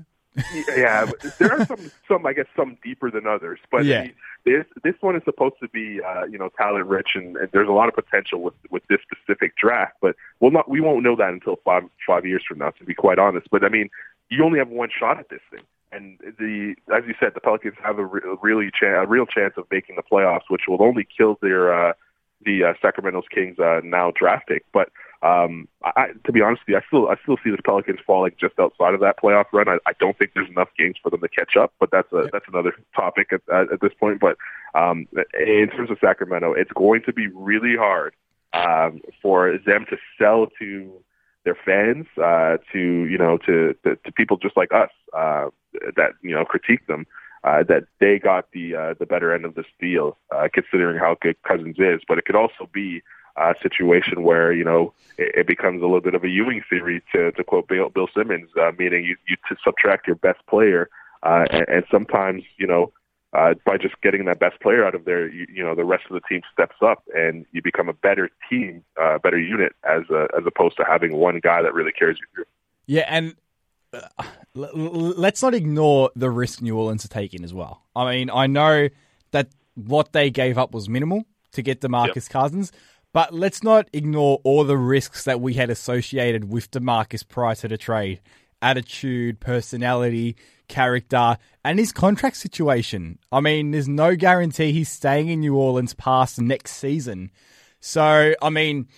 yeah, 0.77 1.11
there 1.39 1.53
are 1.53 1.67
some 1.67 1.91
some 2.09 2.27
I 2.27 2.33
guess 2.33 2.47
some 2.57 2.79
deeper 2.83 3.11
than 3.11 3.27
others, 3.27 3.59
but 3.71 3.85
yeah. 3.85 4.09
This 4.45 4.65
this 4.85 4.95
one 5.01 5.17
is 5.17 5.23
supposed 5.25 5.57
to 5.61 5.69
be 5.69 6.01
uh, 6.01 6.25
you 6.25 6.39
know 6.39 6.49
talent 6.57 6.87
rich 6.87 7.11
and, 7.15 7.37
and 7.37 7.49
there's 7.53 7.69
a 7.69 7.73
lot 7.73 7.89
of 7.89 7.95
potential 7.95 8.41
with 8.41 8.55
with 8.71 8.83
this 8.89 9.01
specific 9.03 9.57
draft. 9.57 9.95
But 10.01 10.15
we'll 10.41 10.53
not 10.53 10.71
we 10.71 10.81
won't 10.81 11.03
know 11.03 11.17
that 11.17 11.31
until 11.31 11.57
five 11.65 11.83
five 12.07 12.25
years 12.25 12.45
from 12.47 12.59
now, 12.59 12.71
to 12.71 12.85
be 12.85 12.95
quite 12.95 13.19
honest. 13.19 13.49
But 13.51 13.65
I 13.65 13.69
mean, 13.69 13.91
you 14.31 14.45
only 14.45 14.59
have 14.59 14.69
one 14.69 14.91
shot 14.97 15.19
at 15.19 15.29
this 15.29 15.41
thing. 15.51 15.63
And 15.90 16.18
the, 16.20 16.74
as 16.94 17.05
you 17.07 17.14
said, 17.18 17.33
the 17.35 17.40
Pelicans 17.40 17.77
have 17.83 17.98
a 17.98 18.05
re- 18.05 18.20
really 18.42 18.70
cha- 18.70 19.03
a 19.03 19.07
real 19.07 19.27
chance 19.27 19.55
of 19.57 19.66
making 19.70 19.96
the 19.96 20.03
playoffs, 20.03 20.48
which 20.48 20.62
will 20.68 20.83
only 20.83 21.07
kill 21.16 21.38
their 21.40 21.72
uh, 21.72 21.92
the 22.44 22.64
uh, 22.64 22.72
Sacramento 22.81 23.22
Kings 23.35 23.59
uh, 23.59 23.81
now 23.83 24.12
draft 24.14 24.48
pick. 24.48 24.64
But 24.72 24.90
um, 25.22 25.66
I, 25.83 26.09
to 26.24 26.33
be 26.33 26.40
honest 26.40 26.62
with 26.62 26.74
you, 26.74 26.77
I 26.77 26.83
still 26.87 27.09
I 27.09 27.16
still 27.22 27.37
see 27.42 27.51
the 27.51 27.62
Pelicans 27.62 28.01
falling 28.07 28.33
just 28.38 28.59
outside 28.59 28.94
of 28.94 29.01
that 29.01 29.18
playoff 29.20 29.46
run. 29.53 29.68
I, 29.68 29.79
I 29.87 29.92
don't 29.98 30.16
think 30.18 30.33
there's 30.35 30.48
enough 30.48 30.68
games 30.79 30.96
for 31.03 31.11
them 31.11 31.20
to 31.20 31.29
catch 31.29 31.57
up, 31.57 31.72
but 31.81 31.90
that's 31.90 32.12
a 32.12 32.29
that's 32.33 32.46
another 32.48 32.74
topic 32.94 33.33
at, 33.33 33.40
at, 33.53 33.72
at 33.72 33.81
this 33.81 33.92
point. 33.98 34.20
But 34.20 34.37
um, 34.74 35.09
in 35.35 35.70
terms 35.74 35.90
of 35.90 35.98
Sacramento, 36.01 36.53
it's 36.53 36.72
going 36.72 37.03
to 37.07 37.12
be 37.12 37.29
really 37.29 37.77
hard 37.77 38.14
um, 38.53 39.01
for 39.20 39.59
them 39.66 39.87
to 39.90 39.96
sell 40.18 40.46
to 40.59 41.03
their 41.44 41.57
fans, 41.64 42.07
uh, 42.22 42.59
to 42.72 42.79
you 42.79 43.18
know, 43.18 43.38
to, 43.38 43.74
to 43.85 43.96
to 43.96 44.12
people 44.12 44.37
just 44.37 44.57
like 44.57 44.72
us 44.72 44.90
uh, 45.16 45.46
that 45.96 46.12
you 46.22 46.35
know 46.35 46.44
critique 46.44 46.87
them. 46.87 47.07
Uh, 47.44 47.62
that 47.62 47.85
they 48.01 48.18
got 48.18 48.51
the 48.53 48.74
uh, 48.74 48.94
the 48.98 49.07
better 49.07 49.33
end 49.33 49.44
of 49.44 49.55
this 49.55 49.66
deal, 49.81 50.18
uh, 50.35 50.48
considering 50.53 50.98
how 50.98 51.16
good 51.20 51.37
Cousins 51.46 51.77
is. 51.79 52.01
But 52.07 52.18
it 52.18 52.24
could 52.24 52.35
also 52.35 52.68
be 52.72 53.01
a 53.37 53.55
situation 53.62 54.22
where 54.22 54.53
you 54.53 54.64
know 54.64 54.92
it, 55.16 55.33
it 55.37 55.46
becomes 55.46 55.81
a 55.81 55.85
little 55.85 56.01
bit 56.01 56.14
of 56.14 56.24
a 56.24 56.29
Ewing 56.29 56.62
theory, 56.68 57.03
to 57.12 57.31
to 57.33 57.44
quote 57.44 57.68
Bill, 57.68 57.88
Bill 57.90 58.09
Simmons, 58.14 58.51
uh, 58.61 58.72
meaning 58.79 59.05
you 59.05 59.16
you 59.29 59.37
to 59.48 59.57
subtract 59.64 60.07
your 60.07 60.16
best 60.16 60.44
player, 60.46 60.90
uh, 61.22 61.44
and, 61.51 61.68
and 61.68 61.85
sometimes 61.90 62.42
you 62.57 62.66
know 62.66 62.92
uh, 63.33 63.55
by 63.64 63.77
just 63.77 64.01
getting 64.03 64.25
that 64.25 64.38
best 64.38 64.61
player 64.61 64.87
out 64.87 64.95
of 64.95 65.05
there, 65.05 65.29
you, 65.29 65.47
you 65.53 65.62
know, 65.62 65.75
the 65.75 65.85
rest 65.85 66.05
of 66.09 66.14
the 66.14 66.21
team 66.29 66.41
steps 66.53 66.77
up 66.83 67.03
and 67.14 67.45
you 67.53 67.61
become 67.62 67.88
a 67.88 67.93
better 67.93 68.31
team, 68.49 68.83
a 68.99 69.03
uh, 69.03 69.19
better 69.19 69.38
unit 69.38 69.73
as 69.85 70.03
a, 70.11 70.29
as 70.37 70.45
opposed 70.47 70.77
to 70.77 70.85
having 70.85 71.17
one 71.17 71.41
guy 71.43 71.62
that 71.62 71.75
really 71.75 71.93
carries 71.93 72.17
you 72.19 72.27
through. 72.35 72.45
Yeah, 72.87 73.05
and 73.07 73.35
uh, 73.93 74.01
l- 74.57 74.71
l- 74.75 75.14
let's 75.17 75.43
not 75.43 75.55
ignore 75.55 76.11
the 76.17 76.31
risk 76.31 76.62
New 76.62 76.77
Orleans 76.77 77.05
are 77.05 77.09
taking 77.09 77.45
as 77.45 77.53
well. 77.53 77.83
I 77.95 78.11
mean, 78.11 78.31
I 78.31 78.47
know 78.47 78.88
that 79.33 79.49
what 79.75 80.12
they 80.12 80.31
gave 80.31 80.57
up 80.57 80.73
was 80.73 80.88
minimal 80.88 81.25
to 81.53 81.62
get 81.62 81.81
DeMarcus 81.83 82.14
yep. 82.17 82.29
Cousins, 82.31 82.73
but 83.12 83.35
let's 83.35 83.62
not 83.62 83.88
ignore 83.93 84.41
all 84.43 84.64
the 84.64 84.77
risks 84.77 85.25
that 85.25 85.41
we 85.41 85.55
had 85.55 85.69
associated 85.69 86.51
with 86.51 86.71
DeMarcus 86.71 87.27
prior 87.27 87.55
to 87.57 87.69
the 87.69 87.77
trade. 87.77 88.21
Attitude, 88.61 89.38
personality, 89.38 90.37
character, 90.69 91.39
and 91.65 91.79
his 91.79 91.93
contract 91.93 92.37
situation. 92.37 93.19
I 93.33 93.41
mean, 93.41 93.73
there's 93.73 93.89
no 93.89 94.15
guarantee 94.17 94.73
he's 94.73 94.91
staying 94.91 95.29
in 95.29 95.41
New 95.41 95.57
Orleans 95.57 95.95
past 95.95 96.41
next 96.41 96.73
season. 96.77 97.31
So, 97.81 98.35
I 98.41 98.51
mean, 98.51 98.89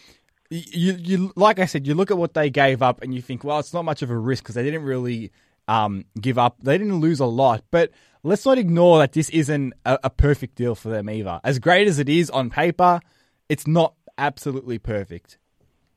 you, 0.50 0.94
you 0.94 1.32
like 1.36 1.58
I 1.58 1.66
said, 1.66 1.86
you 1.86 1.94
look 1.94 2.10
at 2.10 2.18
what 2.18 2.34
they 2.34 2.50
gave 2.50 2.82
up 2.82 3.02
and 3.02 3.14
you 3.14 3.22
think, 3.22 3.44
well, 3.44 3.58
it's 3.58 3.72
not 3.72 3.84
much 3.84 4.02
of 4.02 4.10
a 4.10 4.18
risk 4.18 4.42
because 4.44 4.56
they 4.56 4.64
didn't 4.64 4.82
really 4.82 5.30
um, 5.68 6.04
give 6.20 6.38
up. 6.38 6.56
They 6.62 6.76
didn't 6.76 7.00
lose 7.00 7.20
a 7.20 7.26
lot, 7.26 7.62
but 7.70 7.90
let's 8.22 8.44
not 8.44 8.58
ignore 8.58 8.98
that 8.98 9.12
this 9.12 9.30
isn't 9.30 9.74
a, 9.84 9.98
a 10.04 10.10
perfect 10.10 10.56
deal 10.56 10.74
for 10.74 10.88
them 10.88 11.08
either. 11.08 11.40
As 11.44 11.58
great 11.58 11.86
as 11.86 11.98
it 11.98 12.08
is 12.08 12.30
on 12.30 12.50
paper, 12.50 13.00
it's 13.48 13.66
not 13.66 13.94
absolutely 14.18 14.78
perfect. 14.78 15.38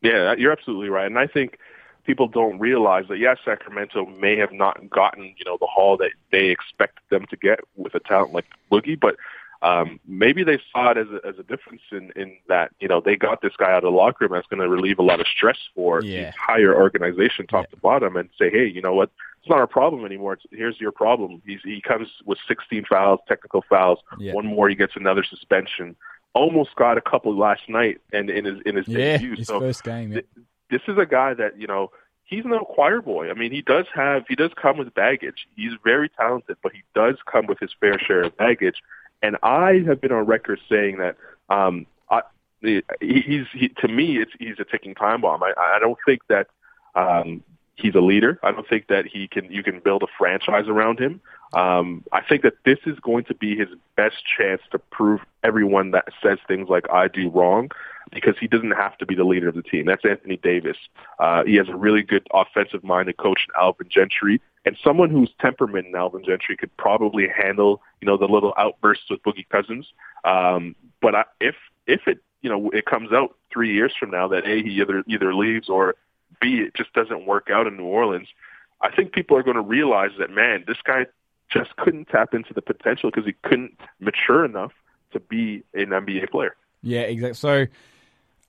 Yeah, 0.02 0.36
you're 0.38 0.52
absolutely 0.52 0.90
right, 0.90 1.06
and 1.06 1.18
I 1.18 1.28
think 1.28 1.58
people 2.06 2.28
don't 2.28 2.60
realize 2.60 3.06
that 3.10 3.18
yes, 3.20 3.38
Sacramento 3.46 4.06
may 4.06 4.36
have 4.38 4.52
not 4.52 4.90
gotten 4.90 5.24
you 5.38 5.46
know 5.46 5.58
the 5.60 5.68
haul 5.68 5.98
that 5.98 6.12
they 6.32 6.48
expected 6.48 7.04
them 7.10 7.26
to 7.30 7.38
get 7.38 7.60
with 7.76 7.96
a 7.96 8.00
talent 8.00 8.34
like 8.34 8.46
Boogie, 8.72 9.00
but 9.00 9.16
um, 9.62 9.98
maybe 10.06 10.44
they 10.44 10.60
saw 10.74 10.92
it 10.92 10.98
as 10.98 11.08
a, 11.08 11.26
as 11.26 11.40
a 11.40 11.44
difference 11.44 11.82
in, 11.92 12.12
in 12.18 12.36
that 12.50 12.72
you 12.82 12.88
know 12.88 13.00
they 13.00 13.16
got 13.16 13.42
this 13.42 13.54
guy 13.58 13.72
out 13.72 13.78
of 13.78 13.84
the 13.84 13.98
locker 13.98 14.26
room 14.26 14.34
that's 14.34 14.48
going 14.48 14.62
to 14.62 14.68
relieve 14.68 15.00
a 15.00 15.04
lot 15.04 15.22
of 15.22 15.28
stress 15.28 15.58
for 15.74 16.04
Yeah. 16.04 16.20
the 16.22 16.28
entire 16.28 16.76
organization, 16.76 17.48
top 17.48 17.66
Yeah. 17.70 17.76
to 17.76 17.78
bottom, 17.78 18.18
and 18.18 18.30
say, 18.38 18.50
hey, 18.50 18.66
you 18.66 18.82
know 18.82 18.94
what? 18.94 19.10
It's 19.40 19.50
not 19.50 19.60
our 19.60 19.68
problem 19.68 20.06
anymore. 20.06 20.34
It's, 20.34 20.44
here's 20.52 20.80
your 20.80 20.92
problem. 20.94 21.42
He's, 21.46 21.60
he 21.66 21.82
comes 21.82 22.08
with 22.26 22.38
16 22.48 22.86
fouls, 22.90 23.20
technical 23.28 23.62
fouls. 23.70 24.00
Yeah. 24.18 24.34
One 24.34 24.46
more, 24.46 24.70
he 24.70 24.76
gets 24.76 24.94
another 24.96 25.24
suspension. 25.24 25.98
Almost 26.34 26.76
got 26.78 26.98
a 26.98 27.02
couple 27.02 27.38
last 27.38 27.62
night, 27.70 28.00
and 28.12 28.30
in 28.30 28.44
his 28.46 28.56
in 28.66 28.76
his 28.76 28.88
Yeah, 28.88 29.18
debut. 29.18 29.36
his 29.38 29.48
so 29.48 29.60
first 29.60 29.84
game. 29.84 30.12
Yeah. 30.14 30.22
Th- 30.74 30.82
this 30.86 30.94
is 30.94 31.00
a 31.00 31.06
guy 31.06 31.34
that 31.34 31.60
you 31.60 31.68
know 31.68 31.92
he's 32.24 32.46
no 32.46 32.60
choir 32.60 33.02
boy. 33.02 33.30
I 33.30 33.34
mean, 33.34 33.52
he 33.52 33.62
does 33.62 33.86
have 33.94 34.24
he 34.28 34.36
does 34.36 34.52
come 34.56 34.78
with 34.78 34.94
baggage. 34.94 35.48
He's 35.56 35.74
very 35.84 36.10
talented, 36.10 36.58
but 36.64 36.72
he 36.74 36.84
does 36.96 37.16
come 37.26 37.46
with 37.48 37.60
his 37.60 37.72
fair 37.80 38.00
share 38.00 38.24
of 38.24 38.38
baggage. 38.38 38.82
And 39.22 39.38
I 39.44 39.84
have 39.88 40.02
been 40.02 40.12
on 40.12 40.26
record 40.26 40.60
saying 40.70 40.98
that 40.98 41.16
um, 41.50 41.86
I, 42.10 42.22
he- 42.62 42.84
he's 43.00 43.46
he, 43.54 43.70
to 43.80 43.88
me 43.88 44.18
it's 44.18 44.32
he's 44.40 44.60
a 44.60 44.66
ticking 44.66 44.96
time 44.96 45.22
bomb. 45.22 45.44
I, 45.44 45.54
I 45.58 45.80
don't 45.80 45.98
think 46.06 46.22
that 46.30 46.48
um, 46.96 47.44
he's 47.76 47.96
a 47.96 48.02
leader. 48.02 48.40
I 48.44 48.52
don't 48.52 48.68
think 48.68 48.88
that 48.88 49.06
he 49.06 49.28
can 49.28 49.52
you 49.52 49.64
can 49.64 49.80
build 49.80 50.04
a 50.04 50.08
franchise 50.18 50.68
around 50.68 51.00
him. 51.00 51.22
Um, 51.54 52.04
I 52.12 52.22
think 52.22 52.42
that 52.44 52.56
this 52.66 52.80
is 52.86 53.00
going 53.00 53.26
to 53.26 53.36
be 53.36 53.56
his 53.56 53.70
best 53.96 54.16
chance 54.26 54.62
to 54.72 54.80
prove 54.80 55.22
everyone 55.44 55.92
that 55.92 56.06
says 56.22 56.40
things 56.48 56.68
like 56.68 56.90
I 56.92 57.08
do 57.08 57.30
wrong 57.30 57.70
because 58.12 58.36
he 58.40 58.48
doesn't 58.48 58.72
have 58.72 58.98
to 58.98 59.06
be 59.06 59.16
the 59.16 59.24
leader 59.24 59.50
of 59.50 59.56
the 59.56 59.64
team. 59.64 59.86
That's 59.86 60.04
Anthony 60.04 60.38
Davis. 60.38 60.78
Uh, 61.20 61.44
he 61.46 61.56
has 61.56 61.70
a 61.70 61.76
really 61.76 62.02
good 62.02 62.28
offensive 62.34 62.84
minded 62.84 63.18
coach 63.18 63.48
in 63.48 63.62
Alvin 63.62 63.88
Gentry 63.90 64.42
and 64.66 64.78
someone 64.84 65.10
whose 65.10 65.30
temperament 65.40 65.88
in 65.88 65.96
Alvin 65.96 66.24
Gentry 66.24 66.56
could 66.56 66.76
probably 66.78 67.28
handle, 67.28 67.82
you 68.02 68.08
know, 68.08 68.18
the 68.18 68.28
little 68.28 68.54
outbursts 68.58 69.10
with 69.10 69.22
Boogie 69.24 69.48
Cousins. 69.50 69.88
Um, 70.24 70.76
but 71.02 71.16
I, 71.16 71.26
if, 71.42 71.56
if 71.86 72.08
it, 72.08 72.20
you 72.42 72.50
know, 72.50 72.70
it 72.72 72.86
comes 72.86 73.12
out 73.12 73.36
three 73.52 73.74
years 73.74 73.94
from 73.98 74.12
now 74.12 74.28
that 74.30 74.46
A, 74.46 74.64
he 74.64 74.82
either, 74.82 75.04
either 75.08 75.34
leaves 75.34 75.70
or 75.70 75.96
B, 76.42 76.58
it 76.66 76.74
just 76.76 76.94
doesn't 76.94 77.26
work 77.26 77.50
out 77.52 77.68
in 77.68 77.78
New 77.78 77.86
Orleans, 77.86 78.28
I 78.82 78.92
think 78.94 79.14
people 79.14 79.38
are 79.38 79.44
going 79.44 79.56
to 79.56 79.62
realize 79.62 80.12
that, 80.20 80.30
man, 80.30 80.66
this 80.68 80.78
guy 80.84 81.06
just 81.50 81.76
couldn't 81.78 82.10
tap 82.10 82.34
into 82.34 82.54
the 82.54 82.62
potential 82.62 83.10
because 83.10 83.26
he 83.26 83.34
couldn't 83.44 83.78
mature 84.00 84.44
enough 84.44 84.72
to 85.12 85.20
be 85.20 85.64
an 85.74 85.88
NBA 85.90 86.30
player. 86.32 86.56
Yeah, 86.82 87.02
exactly. 87.02 87.36
So, 87.36 87.66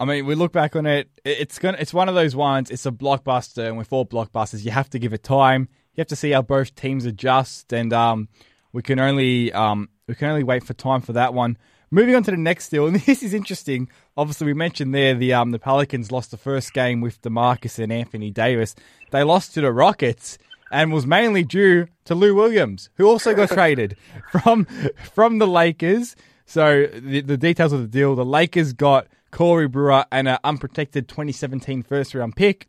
I 0.01 0.05
mean, 0.05 0.27
we 0.27 0.35
look 0.35 0.53
back 0.53 0.75
on 0.75 0.87
it. 0.87 1.09
it- 1.25 1.39
It's 1.41 1.59
gonna. 1.59 1.77
It's 1.79 1.95
one 1.95 2.09
of 2.09 2.15
those 2.17 2.35
ones. 2.35 2.71
It's 2.71 2.87
a 2.87 2.91
blockbuster, 2.91 3.67
and 3.69 3.77
with 3.79 3.93
all 3.93 4.05
blockbusters, 4.05 4.65
you 4.65 4.73
have 4.73 4.91
to 4.91 4.99
give 4.99 5.13
it 5.13 5.23
time. 5.23 5.69
You 5.95 6.01
have 6.01 6.09
to 6.09 6.17
see 6.17 6.33
how 6.33 6.43
both 6.43 6.75
teams 6.75 7.05
adjust, 7.05 7.73
and 7.73 7.93
um, 7.93 8.29
we 8.73 8.83
can 8.83 8.99
only 8.99 9.53
um, 9.53 9.89
we 10.09 10.17
can 10.17 10.29
only 10.31 10.43
wait 10.43 10.65
for 10.65 10.75
time 10.75 11.01
for 11.01 11.13
that 11.13 11.33
one. 11.33 11.57
Moving 11.95 12.17
on 12.17 12.25
to 12.25 12.33
the 12.33 12.37
next 12.37 12.71
deal, 12.71 12.87
and 12.89 12.97
this 12.97 13.23
is 13.23 13.33
interesting. 13.33 13.89
Obviously, 14.17 14.49
we 14.49 14.53
mentioned 14.53 14.93
there 14.93 15.15
the 15.15 15.33
um 15.33 15.53
the 15.53 15.61
Pelicans 15.61 16.11
lost 16.11 16.33
the 16.33 16.37
first 16.37 16.73
game 16.73 17.01
with 17.01 17.23
Demarcus 17.23 17.79
and 17.79 17.93
Anthony 17.93 18.33
Davis. 18.33 18.75
They 19.13 19.23
lost 19.23 19.55
to 19.55 19.61
the 19.61 19.73
Rockets, 19.73 20.37
and 20.73 20.93
was 20.93 21.07
mainly 21.07 21.45
due 21.45 21.87
to 22.07 22.17
Lou 22.17 22.35
Williams, 22.35 22.91
who 22.97 23.07
also 23.07 23.33
got 23.33 23.49
traded 23.61 23.97
from 24.33 24.65
from 25.13 25.39
the 25.39 25.47
Lakers. 25.47 26.17
So 26.47 26.89
the, 26.93 27.21
the 27.21 27.37
details 27.37 27.73
of 27.73 27.81
the 27.83 27.87
deal: 27.87 28.17
the 28.17 28.25
Lakers 28.25 28.73
got 28.73 29.07
Corey 29.31 29.69
Brewer 29.69 30.05
and 30.11 30.27
an 30.27 30.39
unprotected 30.43 31.07
2017 31.07 31.85
first 31.85 32.13
round 32.13 32.35
pick. 32.35 32.67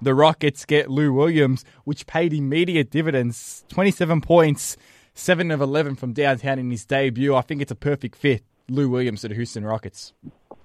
The 0.00 0.14
Rockets 0.14 0.64
get 0.64 0.88
Lou 0.88 1.12
Williams, 1.12 1.64
which 1.82 2.06
paid 2.06 2.32
immediate 2.32 2.92
dividends: 2.92 3.64
27 3.70 4.20
points, 4.20 4.76
seven 5.14 5.50
of 5.50 5.60
11 5.60 5.96
from 5.96 6.12
downtown 6.12 6.60
in 6.60 6.70
his 6.70 6.84
debut. 6.84 7.34
I 7.34 7.40
think 7.40 7.60
it's 7.60 7.72
a 7.72 7.74
perfect 7.74 8.14
fit. 8.14 8.44
Lou 8.68 8.88
Williams 8.88 9.22
to 9.22 9.28
the 9.28 9.34
Houston 9.34 9.64
Rockets. 9.64 10.12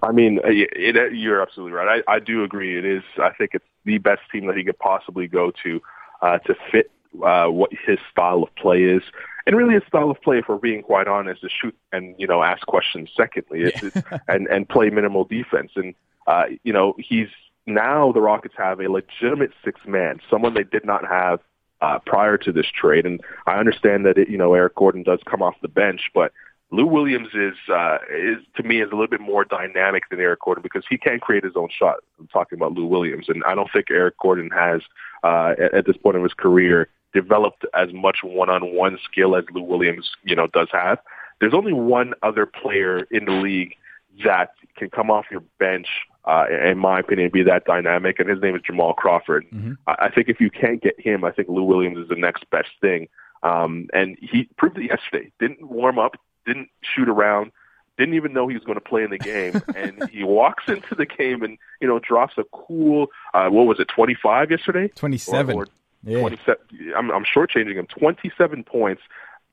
I 0.02 0.12
mean, 0.12 0.38
uh, 0.44 0.48
it, 0.48 0.96
it, 0.96 1.14
you're 1.14 1.40
absolutely 1.40 1.72
right. 1.72 2.02
I, 2.06 2.14
I 2.14 2.18
do 2.18 2.44
agree. 2.44 2.78
It 2.78 2.84
is. 2.84 3.02
I 3.18 3.30
think 3.30 3.50
it's 3.54 3.64
the 3.84 3.98
best 3.98 4.20
team 4.30 4.46
that 4.46 4.56
he 4.56 4.64
could 4.64 4.78
possibly 4.78 5.26
go 5.26 5.50
to 5.62 5.80
uh, 6.20 6.38
to 6.38 6.54
fit 6.70 6.90
uh, 7.24 7.46
what 7.46 7.70
his 7.86 7.98
style 8.10 8.42
of 8.42 8.54
play 8.56 8.82
is, 8.82 9.02
and 9.46 9.56
really 9.56 9.74
his 9.74 9.82
style 9.86 10.10
of 10.10 10.20
play, 10.20 10.38
if 10.38 10.46
we're 10.48 10.56
being 10.56 10.82
quite 10.82 11.08
honest, 11.08 11.44
is 11.44 11.52
shoot 11.52 11.74
and 11.92 12.14
you 12.18 12.26
know 12.26 12.42
ask 12.42 12.66
questions. 12.66 13.10
Secondly, 13.16 13.62
it's, 13.62 13.82
it's, 13.82 13.96
and 14.28 14.46
and 14.48 14.68
play 14.68 14.90
minimal 14.90 15.24
defense. 15.24 15.72
And 15.76 15.94
uh, 16.26 16.44
you 16.62 16.72
know 16.72 16.94
he's 16.98 17.28
now 17.66 18.12
the 18.12 18.20
Rockets 18.20 18.54
have 18.58 18.80
a 18.80 18.90
legitimate 18.90 19.52
six 19.64 19.80
man, 19.86 20.20
someone 20.30 20.54
they 20.54 20.64
did 20.64 20.84
not 20.84 21.06
have 21.06 21.40
uh, 21.80 21.98
prior 22.04 22.36
to 22.38 22.52
this 22.52 22.66
trade. 22.66 23.06
And 23.06 23.20
I 23.46 23.58
understand 23.58 24.04
that 24.06 24.18
it, 24.18 24.28
you 24.28 24.38
know 24.38 24.54
Eric 24.54 24.74
Gordon 24.74 25.02
does 25.02 25.20
come 25.24 25.42
off 25.42 25.54
the 25.62 25.68
bench, 25.68 26.10
but 26.14 26.32
Lou 26.74 26.86
Williams 26.86 27.28
is 27.34 27.54
uh, 27.72 27.98
is 28.10 28.38
to 28.56 28.62
me 28.64 28.80
is 28.80 28.88
a 28.88 28.94
little 28.94 29.06
bit 29.06 29.20
more 29.20 29.44
dynamic 29.44 30.04
than 30.10 30.18
Eric 30.18 30.40
Gordon 30.44 30.62
because 30.62 30.84
he 30.88 30.98
can 30.98 31.20
create 31.20 31.44
his 31.44 31.52
own 31.54 31.68
shot. 31.70 31.98
I'm 32.18 32.26
talking 32.26 32.58
about 32.58 32.72
Lou 32.72 32.86
Williams, 32.86 33.26
and 33.28 33.44
I 33.44 33.54
don't 33.54 33.70
think 33.72 33.86
Eric 33.90 34.18
Gordon 34.18 34.50
has 34.50 34.80
uh, 35.22 35.54
at, 35.56 35.72
at 35.72 35.86
this 35.86 35.96
point 35.96 36.16
of 36.16 36.22
his 36.24 36.34
career 36.34 36.88
developed 37.12 37.64
as 37.74 37.92
much 37.92 38.18
one-on-one 38.24 38.98
skill 39.04 39.36
as 39.36 39.44
Lou 39.52 39.62
Williams, 39.62 40.10
you 40.24 40.34
know, 40.34 40.48
does 40.48 40.66
have. 40.72 40.98
There's 41.40 41.54
only 41.54 41.72
one 41.72 42.12
other 42.24 42.44
player 42.44 43.06
in 43.12 43.24
the 43.26 43.32
league 43.32 43.76
that 44.24 44.50
can 44.76 44.90
come 44.90 45.12
off 45.12 45.26
your 45.30 45.44
bench, 45.60 45.86
uh, 46.24 46.46
in 46.64 46.78
my 46.78 46.98
opinion, 46.98 47.30
be 47.32 47.44
that 47.44 47.66
dynamic, 47.66 48.18
and 48.18 48.28
his 48.28 48.40
name 48.40 48.56
is 48.56 48.62
Jamal 48.62 48.94
Crawford. 48.94 49.46
Mhm. 49.54 49.76
I, 49.86 50.06
I 50.06 50.10
think 50.10 50.28
if 50.28 50.40
you 50.40 50.50
can't 50.50 50.82
get 50.82 50.98
him, 50.98 51.24
I 51.24 51.30
think 51.30 51.48
Lou 51.48 51.62
Williams 51.62 51.98
is 51.98 52.08
the 52.08 52.16
next 52.16 52.50
best 52.50 52.70
thing. 52.80 53.08
Um, 53.44 53.88
and 53.92 54.16
he 54.20 54.48
proved 54.56 54.78
it 54.78 54.84
yesterday. 54.84 55.30
Didn't 55.38 55.62
warm 55.68 56.00
up, 56.00 56.16
didn't 56.46 56.68
shoot 56.82 57.08
around, 57.08 57.52
didn't 57.98 58.14
even 58.14 58.32
know 58.32 58.48
he 58.48 58.54
was 58.54 58.64
going 58.64 58.76
to 58.78 58.84
play 58.84 59.04
in 59.04 59.10
the 59.10 59.18
game, 59.18 59.62
and 59.76 60.08
he 60.10 60.24
walks 60.24 60.64
into 60.68 60.94
the 60.94 61.06
game 61.06 61.42
and 61.42 61.58
you 61.80 61.88
know 61.88 61.98
drops 61.98 62.34
a 62.38 62.44
cool 62.52 63.08
uh, 63.34 63.48
what 63.48 63.66
was 63.66 63.78
it, 63.80 63.88
25 63.88 64.50
yesterday? 64.50 64.88
27. 64.88 65.56
Or, 65.56 65.62
or 65.64 65.66
yeah. 66.04 66.20
27. 66.20 66.60
I'm, 66.96 67.10
I'm 67.10 67.24
shortchanging 67.24 67.74
him. 67.76 67.86
27 67.86 68.64
points, 68.64 69.02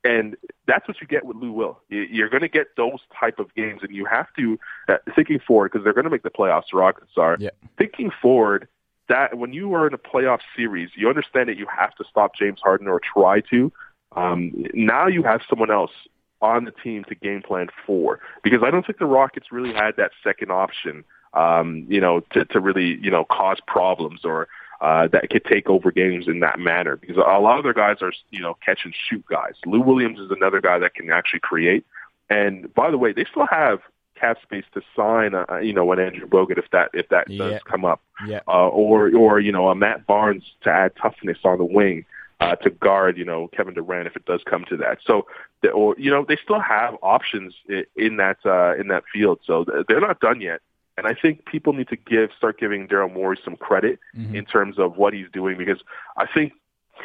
and 0.04 0.36
that's 0.68 0.88
what 0.88 1.00
you 1.00 1.08
get 1.08 1.24
with 1.26 1.38
Lou 1.38 1.52
Will. 1.52 1.80
You- 1.90 2.02
You're 2.10 2.30
going 2.30 2.42
to 2.42 2.50
get 2.50 2.76
those 2.78 3.00
type 3.20 3.40
of 3.40 3.54
games, 3.56 3.82
and 3.84 3.94
you 3.96 4.06
have 4.06 4.28
to 4.38 4.60
uh, 4.90 4.98
thinking 5.16 5.40
forward 5.40 5.72
because 5.72 5.84
they're 5.84 5.94
going 5.94 6.04
to 6.06 6.10
make 6.10 6.24
the 6.24 6.30
playoffs. 6.30 6.64
The 6.72 6.78
Rockets 6.80 7.12
are 7.18 7.38
Yeah. 7.40 7.50
thinking 7.78 8.12
forward. 8.22 8.68
That 9.10 9.38
when 9.38 9.52
you 9.52 9.74
are 9.74 9.88
in 9.88 9.94
a 9.94 9.98
playoff 9.98 10.40
series, 10.56 10.90
you 10.96 11.10
understand 11.10 11.50
that 11.50 11.58
you 11.58 11.68
have 11.68 11.94
to 11.96 12.06
stop 12.10 12.34
James 12.34 12.60
Harden 12.64 12.88
or 12.88 13.00
try 13.02 13.42
to. 13.50 13.70
Um, 14.16 14.54
now 14.74 15.08
you 15.08 15.24
have 15.24 15.42
someone 15.50 15.70
else 15.70 15.92
on 16.42 16.66
the 16.66 16.72
team 16.72 17.04
to 17.06 17.16
game 17.16 17.42
plan 17.42 17.68
for 17.86 18.20
because 18.44 18.62
I 18.64 18.72
don't 18.72 18.86
think 18.86 19.00
the 19.00 19.06
Rockets 19.06 19.52
really 19.52 19.74
had 19.74 19.96
that 19.98 20.12
second 20.24 20.52
option. 20.52 21.04
Um, 21.34 21.86
you 21.88 22.02
know, 22.02 22.20
to, 22.32 22.44
to 22.46 22.60
really 22.60 22.98
you 23.02 23.10
know 23.10 23.24
cause 23.24 23.60
problems 23.66 24.26
or 24.26 24.48
uh, 24.82 25.08
that 25.10 25.30
could 25.30 25.46
take 25.46 25.70
over 25.70 25.92
games 25.92 26.28
in 26.28 26.40
that 26.42 26.60
manner 26.60 26.98
because 26.98 27.16
a 27.16 27.40
lot 27.40 27.58
of 27.58 27.64
their 27.64 27.74
guys 27.74 27.98
are 28.02 28.12
you 28.32 28.42
know 28.42 28.58
catch 28.66 28.80
and 28.84 28.94
shoot 28.94 29.24
guys. 29.28 29.54
Lou 29.66 29.80
Williams 29.80 30.20
is 30.20 30.30
another 30.32 30.60
guy 30.60 30.78
that 30.80 30.94
can 30.96 31.10
actually 31.12 31.40
create. 31.40 31.86
And 32.30 32.74
by 32.74 32.92
the 32.92 32.98
way, 32.98 33.14
they 33.14 33.26
still 33.26 33.48
have 33.48 33.80
cap 34.20 34.38
space 34.42 34.66
to 34.74 34.82
sign, 34.96 35.34
uh, 35.36 35.58
you 35.62 35.74
know, 35.74 35.92
an 35.92 36.00
Andrew 36.00 36.28
Bogut 36.28 36.58
if 36.58 36.70
that 36.72 36.90
if 36.94 37.08
that 37.10 37.30
Yeah. 37.30 37.50
does 37.52 37.62
come 37.64 37.86
up, 37.86 38.02
Yeah. 38.28 38.42
uh, 38.48 38.68
or 38.68 39.10
or 39.16 39.40
you 39.40 39.52
know 39.52 39.70
a 39.70 39.76
Matt 39.76 40.06
Barnes 40.08 40.44
to 40.62 40.70
add 40.70 40.96
toughness 40.96 41.38
on 41.46 41.60
the 41.60 41.66
wing 41.66 42.06
uh, 42.42 42.56
to 42.56 42.72
guard, 42.72 43.18
you 43.18 43.24
know, 43.24 43.48
Kevin 43.56 43.76
Durant 43.76 44.08
if 44.08 44.16
it 44.16 44.26
does 44.26 44.42
come 44.46 44.66
to 44.68 44.76
that. 44.78 44.98
So, 45.06 45.28
or 45.74 45.96
you 45.98 46.10
know, 46.10 46.26
they 46.28 46.38
still 46.44 46.60
have 46.60 46.96
options 47.04 47.54
in, 47.96 48.18
that 48.18 48.38
uh, 48.46 48.76
in 48.80 48.88
that 48.88 49.04
field. 49.14 49.40
So 49.46 49.64
they're 49.88 50.02
not 50.02 50.20
done 50.20 50.42
yet. 50.42 50.62
And 50.98 51.08
I 51.08 51.14
think 51.14 51.46
people 51.46 51.74
need 51.74 51.88
to 51.90 51.96
give 51.96 52.32
start 52.36 52.60
giving 52.60 52.88
Daryl 52.88 53.14
Morey 53.14 53.40
some 53.46 53.56
credit 53.56 54.00
Mhm. 54.18 54.36
in 54.36 54.46
terms 54.46 54.78
of 54.78 54.98
what 54.98 55.14
he's 55.14 55.30
doing 55.32 55.58
because 55.58 55.82
I 56.18 56.26
think 56.26 56.54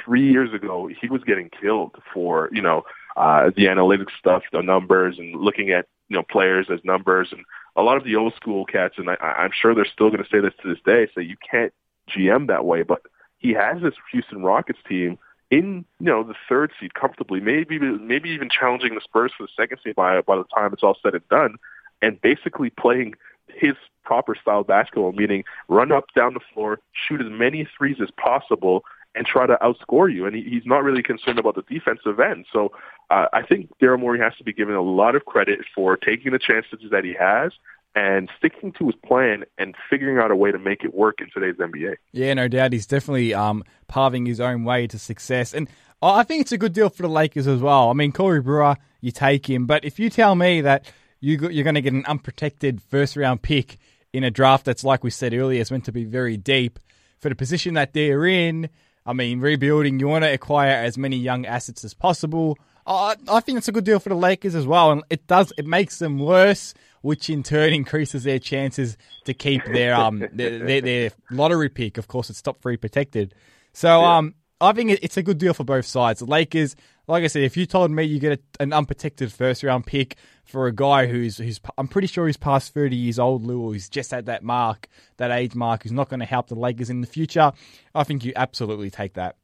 three 0.05 0.31
years 0.31 0.53
ago 0.53 0.88
he 1.01 1.09
was 1.09 1.22
getting 1.22 1.51
killed 1.51 1.94
for 2.12 2.49
you 2.53 2.62
know 2.62 2.85
uh, 3.16 3.51
the 3.57 3.66
analytics 3.66 4.12
stuff, 4.18 4.42
the 4.53 4.62
numbers, 4.62 5.18
and 5.18 5.35
looking 5.37 5.70
at 5.70 5.87
you 6.09 6.16
know 6.16 6.22
players 6.22 6.66
as 6.70 6.81
numbers, 6.83 7.29
and 7.31 7.44
a 7.77 7.83
lot 7.83 7.99
of 7.99 8.05
the 8.05 8.16
old 8.16 8.35
school 8.35 8.64
cats, 8.64 8.94
and 8.96 9.11
I, 9.11 9.16
I'm 9.20 9.53
sure 9.53 9.75
they're 9.75 9.85
still 9.85 10.11
going 10.11 10.25
to 10.25 10.31
say 10.31 10.40
this 10.40 10.55
to 10.62 10.68
this 10.68 10.83
day, 10.85 11.09
say 11.14 11.22
you 11.22 11.37
can't 11.51 11.72
GM 12.11 12.49
that 12.49 12.64
way, 12.64 12.83
but 12.83 13.03
he 13.38 13.53
has 13.53 13.83
this 13.83 13.94
Houston 14.12 14.42
Rockets 14.42 14.79
team 14.88 15.18
in 15.50 15.85
you 16.00 16.06
know 16.06 16.22
the 16.22 16.35
third 16.48 16.72
seed 16.78 16.94
comfortably, 16.94 17.40
maybe 17.40 17.78
maybe 17.78 18.30
even 18.30 18.48
challenging 18.48 18.94
the 18.94 19.00
Spurs 19.00 19.32
for 19.37 19.44
the 19.44 19.52
second 19.56 19.78
seed 19.82 19.94
by 19.94 20.20
by 20.22 20.37
the 20.37 20.44
time 20.44 20.72
it's 20.72 20.82
all 20.82 20.96
said 21.02 21.14
and 21.14 21.28
done, 21.28 21.56
and 22.02 22.20
basically 22.20 22.70
playing 22.70 23.14
his 23.48 23.74
proper 24.04 24.35
style 24.35 24.64
basketball, 24.64 25.12
meaning 25.12 25.44
run 25.68 25.92
up 25.92 26.06
down 26.14 26.35
the 26.35 26.40
floor, 26.52 26.80
shoot 26.92 27.20
as 27.20 27.28
many 27.30 27.66
threes 27.76 27.96
as 28.00 28.11
possible, 28.12 28.85
and 29.14 29.26
try 29.26 29.46
to 29.46 29.56
outscore 29.62 30.12
you. 30.12 30.26
And 30.26 30.37
he, 30.37 30.42
he's 30.42 30.66
not 30.66 30.82
really 30.85 31.02
concerned 31.02 31.38
about 31.38 31.54
the 31.54 31.62
defensive 31.62 32.20
end. 32.20 32.46
So 32.52 32.72
uh, 33.11 33.26
I 33.32 33.42
think 33.42 33.70
Daryl 33.80 34.00
Morey 34.00 34.18
has 34.20 34.37
to 34.37 34.44
be 34.44 34.52
given 34.52 34.74
a 34.74 34.82
lot 34.82 35.16
of 35.16 35.24
credit 35.24 35.61
for 35.74 35.96
taking 35.96 36.32
the 36.32 36.38
chances 36.38 36.78
that 36.90 37.04
he 37.04 37.14
has 37.18 37.52
and 37.96 38.30
sticking 38.38 38.72
to 38.72 38.87
his 38.87 38.94
plan 39.04 39.44
and 39.56 39.74
figuring 39.88 40.18
out 40.18 40.30
a 40.30 40.37
way 40.37 40.52
to 40.52 40.59
make 40.59 40.85
it 40.85 40.94
work 40.94 41.16
in 41.20 41.28
today's 41.32 41.56
NBA. 41.56 41.96
Yeah, 42.12 42.35
no 42.35 42.46
doubt. 42.46 42.74
He's 42.74 42.87
definitely 42.87 43.32
um, 43.32 43.64
paving 43.88 44.26
his 44.26 44.38
own 44.38 44.64
way 44.64 44.87
to 44.87 44.98
success. 44.98 45.54
And 45.54 45.66
I 46.02 46.22
think 46.22 46.42
it's 46.42 46.52
a 46.52 46.59
good 46.59 46.74
deal 46.74 46.90
for 46.90 47.02
the 47.02 47.09
Lakers 47.09 47.46
as 47.46 47.61
well. 47.61 47.88
I 47.88 47.94
mean, 47.94 48.12
Corey 48.12 48.42
Brewer, 48.42 48.76
you 49.00 49.12
take 49.12 49.48
him. 49.48 49.64
But 49.64 49.87
if 49.87 49.98
you 49.98 50.11
tell 50.11 50.35
me 50.35 50.61
that 50.61 50.92
you, 51.20 51.48
you're 51.48 51.64
going 51.64 51.74
to 51.74 51.80
get 51.80 51.94
an 51.94 52.04
unprotected 52.04 52.82
first 52.82 53.16
round 53.16 53.40
pick 53.40 53.78
in 54.12 54.24
a 54.24 54.30
draft 54.30 54.66
that's, 54.66 54.85
like 54.85 55.02
we 55.02 55.11
said 55.11 55.32
earlier, 55.32 55.62
is 55.62 55.70
meant 55.70 55.87
to 55.87 55.92
be 55.92 56.04
very 56.04 56.37
deep 56.37 56.78
for 57.18 57.30
the 57.30 57.35
position 57.35 57.74
that 57.74 57.94
they're 57.94 58.26
in, 58.26 58.68
I 59.06 59.12
mean, 59.12 59.40
rebuilding, 59.40 60.00
you 60.00 60.09
want 60.09 60.24
to 60.24 60.32
acquire 60.32 60.74
as 60.74 60.98
many 60.98 61.16
young 61.16 61.46
assets 61.46 61.85
as 61.85 61.94
possible. 61.94 62.59
I, 62.87 63.16
I 63.28 63.40
think 63.40 63.59
it's 63.59 63.68
a 63.68 63.72
good 63.72 63.85
deal 63.85 64.00
for 64.00 64.11
the 64.11 64.16
Lakers 64.16 64.54
as 64.54 64.66
well, 64.66 64.92
and 64.92 65.02
it 65.11 65.26
does 65.26 65.52
it 65.56 65.66
makes 65.66 65.98
them 65.98 66.18
worse, 66.18 66.74
which 67.06 67.30
in 67.30 67.44
turn 67.44 67.72
increases 67.82 68.24
their 68.24 68.40
chances 68.40 68.96
to 69.24 69.32
keep 69.32 69.64
their 69.64 69.94
um 69.94 70.18
their, 70.32 70.58
their, 70.58 70.80
their 70.80 71.10
lottery 71.30 71.68
pick. 71.68 71.98
Of 71.98 72.08
course, 72.08 72.30
it's 72.30 72.42
top 72.42 72.60
three 72.60 72.76
protected. 72.76 73.32
So 73.72 74.00
yeah. 74.00 74.16
um, 74.16 74.34
I 74.60 74.72
think 74.72 74.98
it's 75.02 75.16
a 75.16 75.22
good 75.22 75.38
deal 75.38 75.54
for 75.54 75.64
both 75.64 75.86
sides. 75.86 76.20
The 76.20 76.26
Lakers, 76.26 76.74
like 77.06 77.22
I 77.22 77.28
said, 77.28 77.42
if 77.42 77.56
you 77.56 77.66
told 77.66 77.90
me 77.90 78.04
you 78.04 78.18
get 78.18 78.40
a, 78.40 78.62
an 78.62 78.72
unprotected 78.72 79.32
first 79.32 79.62
round 79.62 79.86
pick 79.86 80.16
for 80.44 80.66
a 80.66 80.72
guy 80.74 81.06
who's 81.06 81.36
who's 81.36 81.60
I'm 81.78 81.86
pretty 81.86 82.08
sure 82.08 82.26
he's 82.26 82.36
past 82.36 82.74
30 82.74 82.96
years 82.96 83.20
old, 83.20 83.44
Lou, 83.44 83.70
he's 83.70 83.88
just 83.88 84.12
at 84.12 84.26
that 84.26 84.42
mark, 84.42 84.88
that 85.18 85.30
age 85.30 85.54
mark, 85.54 85.84
who's 85.84 85.92
not 85.92 86.08
going 86.08 86.20
to 86.20 86.26
help 86.26 86.48
the 86.48 86.56
Lakers 86.56 86.90
in 86.90 87.02
the 87.02 87.06
future, 87.06 87.52
I 87.94 88.02
think 88.02 88.24
you 88.24 88.32
absolutely 88.34 88.90
take 88.90 89.14
that. 89.14 89.36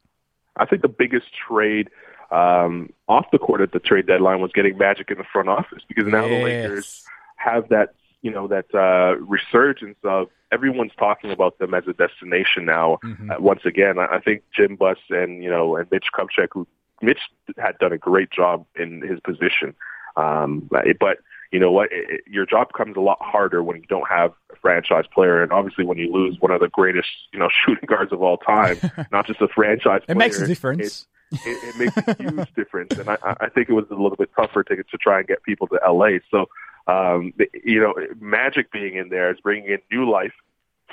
I 0.57 0.65
think 0.65 0.81
the 0.81 0.89
biggest 0.89 1.27
trade 1.47 1.89
um, 2.29 2.91
off 3.07 3.25
the 3.31 3.39
court 3.39 3.61
at 3.61 3.71
the 3.71 3.79
trade 3.79 4.07
deadline 4.07 4.41
was 4.41 4.51
getting 4.51 4.77
Magic 4.77 5.11
in 5.11 5.17
the 5.17 5.23
front 5.31 5.47
office 5.47 5.83
because 5.87 6.07
now 6.07 6.25
yes. 6.25 6.29
the 6.29 6.43
Lakers 6.43 7.03
have 7.43 7.69
that 7.69 7.93
you 8.21 8.31
know 8.31 8.47
that 8.47 8.73
uh, 8.73 9.17
resurgence 9.19 9.97
of 10.03 10.27
everyone's 10.51 10.93
talking 10.97 11.31
about 11.31 11.59
them 11.59 11.73
as 11.73 11.83
a 11.87 11.93
destination 11.93 12.65
now. 12.65 12.99
Mm-hmm. 13.03 13.31
Uh, 13.31 13.39
once 13.39 13.61
again, 13.65 13.99
I, 13.99 14.15
I 14.15 14.19
think 14.19 14.43
Jim 14.55 14.75
Buss 14.75 14.97
and 15.09 15.43
you 15.43 15.49
know 15.49 15.75
and 15.75 15.89
Mitch 15.91 16.07
Kupchak, 16.17 16.49
who 16.51 16.67
Mitch 17.01 17.19
had 17.57 17.77
done 17.79 17.91
a 17.91 17.97
great 17.97 18.31
job 18.31 18.65
in 18.75 19.01
his 19.01 19.19
position, 19.19 19.75
um, 20.15 20.69
but 20.69 21.17
you 21.51 21.59
know 21.59 21.71
what? 21.71 21.91
It, 21.91 22.09
it, 22.09 22.21
your 22.25 22.45
job 22.45 22.73
comes 22.73 22.95
a 22.97 23.01
lot 23.01 23.19
harder 23.21 23.61
when 23.61 23.77
you 23.77 23.83
don't 23.87 24.07
have 24.09 24.31
a 24.51 24.55
franchise 24.55 25.05
player, 25.13 25.43
and 25.43 25.51
obviously 25.51 25.85
when 25.85 25.97
you 25.97 26.11
lose 26.11 26.37
one 26.39 26.51
of 26.51 26.61
the 26.61 26.69
greatest, 26.69 27.09
you 27.31 27.39
know, 27.39 27.49
shooting 27.65 27.85
guards 27.87 28.11
of 28.11 28.23
all 28.23 28.37
time, 28.37 28.77
not 29.11 29.27
just 29.27 29.41
a 29.41 29.47
franchise. 29.49 30.01
Player. 30.05 30.15
It 30.15 30.17
makes 30.17 30.39
a 30.39 30.47
difference 30.47 31.07
it, 31.33 31.75
it 31.75 31.77
makes 31.77 31.97
a 31.97 32.23
huge 32.23 32.53
difference. 32.55 32.97
And 32.97 33.09
I, 33.09 33.17
I 33.23 33.49
think 33.49 33.69
it 33.69 33.73
was 33.73 33.85
a 33.89 33.95
little 33.95 34.15
bit 34.15 34.29
tougher 34.35 34.63
to 34.63 34.75
to 34.75 34.97
try 34.97 35.19
and 35.19 35.27
get 35.27 35.43
people 35.43 35.67
to 35.67 35.79
LA. 35.87 36.19
So, 36.29 36.47
um, 36.87 37.33
you 37.63 37.79
know, 37.79 37.93
Magic 38.19 38.71
being 38.71 38.95
in 38.95 39.09
there 39.09 39.31
is 39.31 39.39
bringing 39.41 39.71
in 39.71 39.79
new 39.91 40.09
life. 40.09 40.33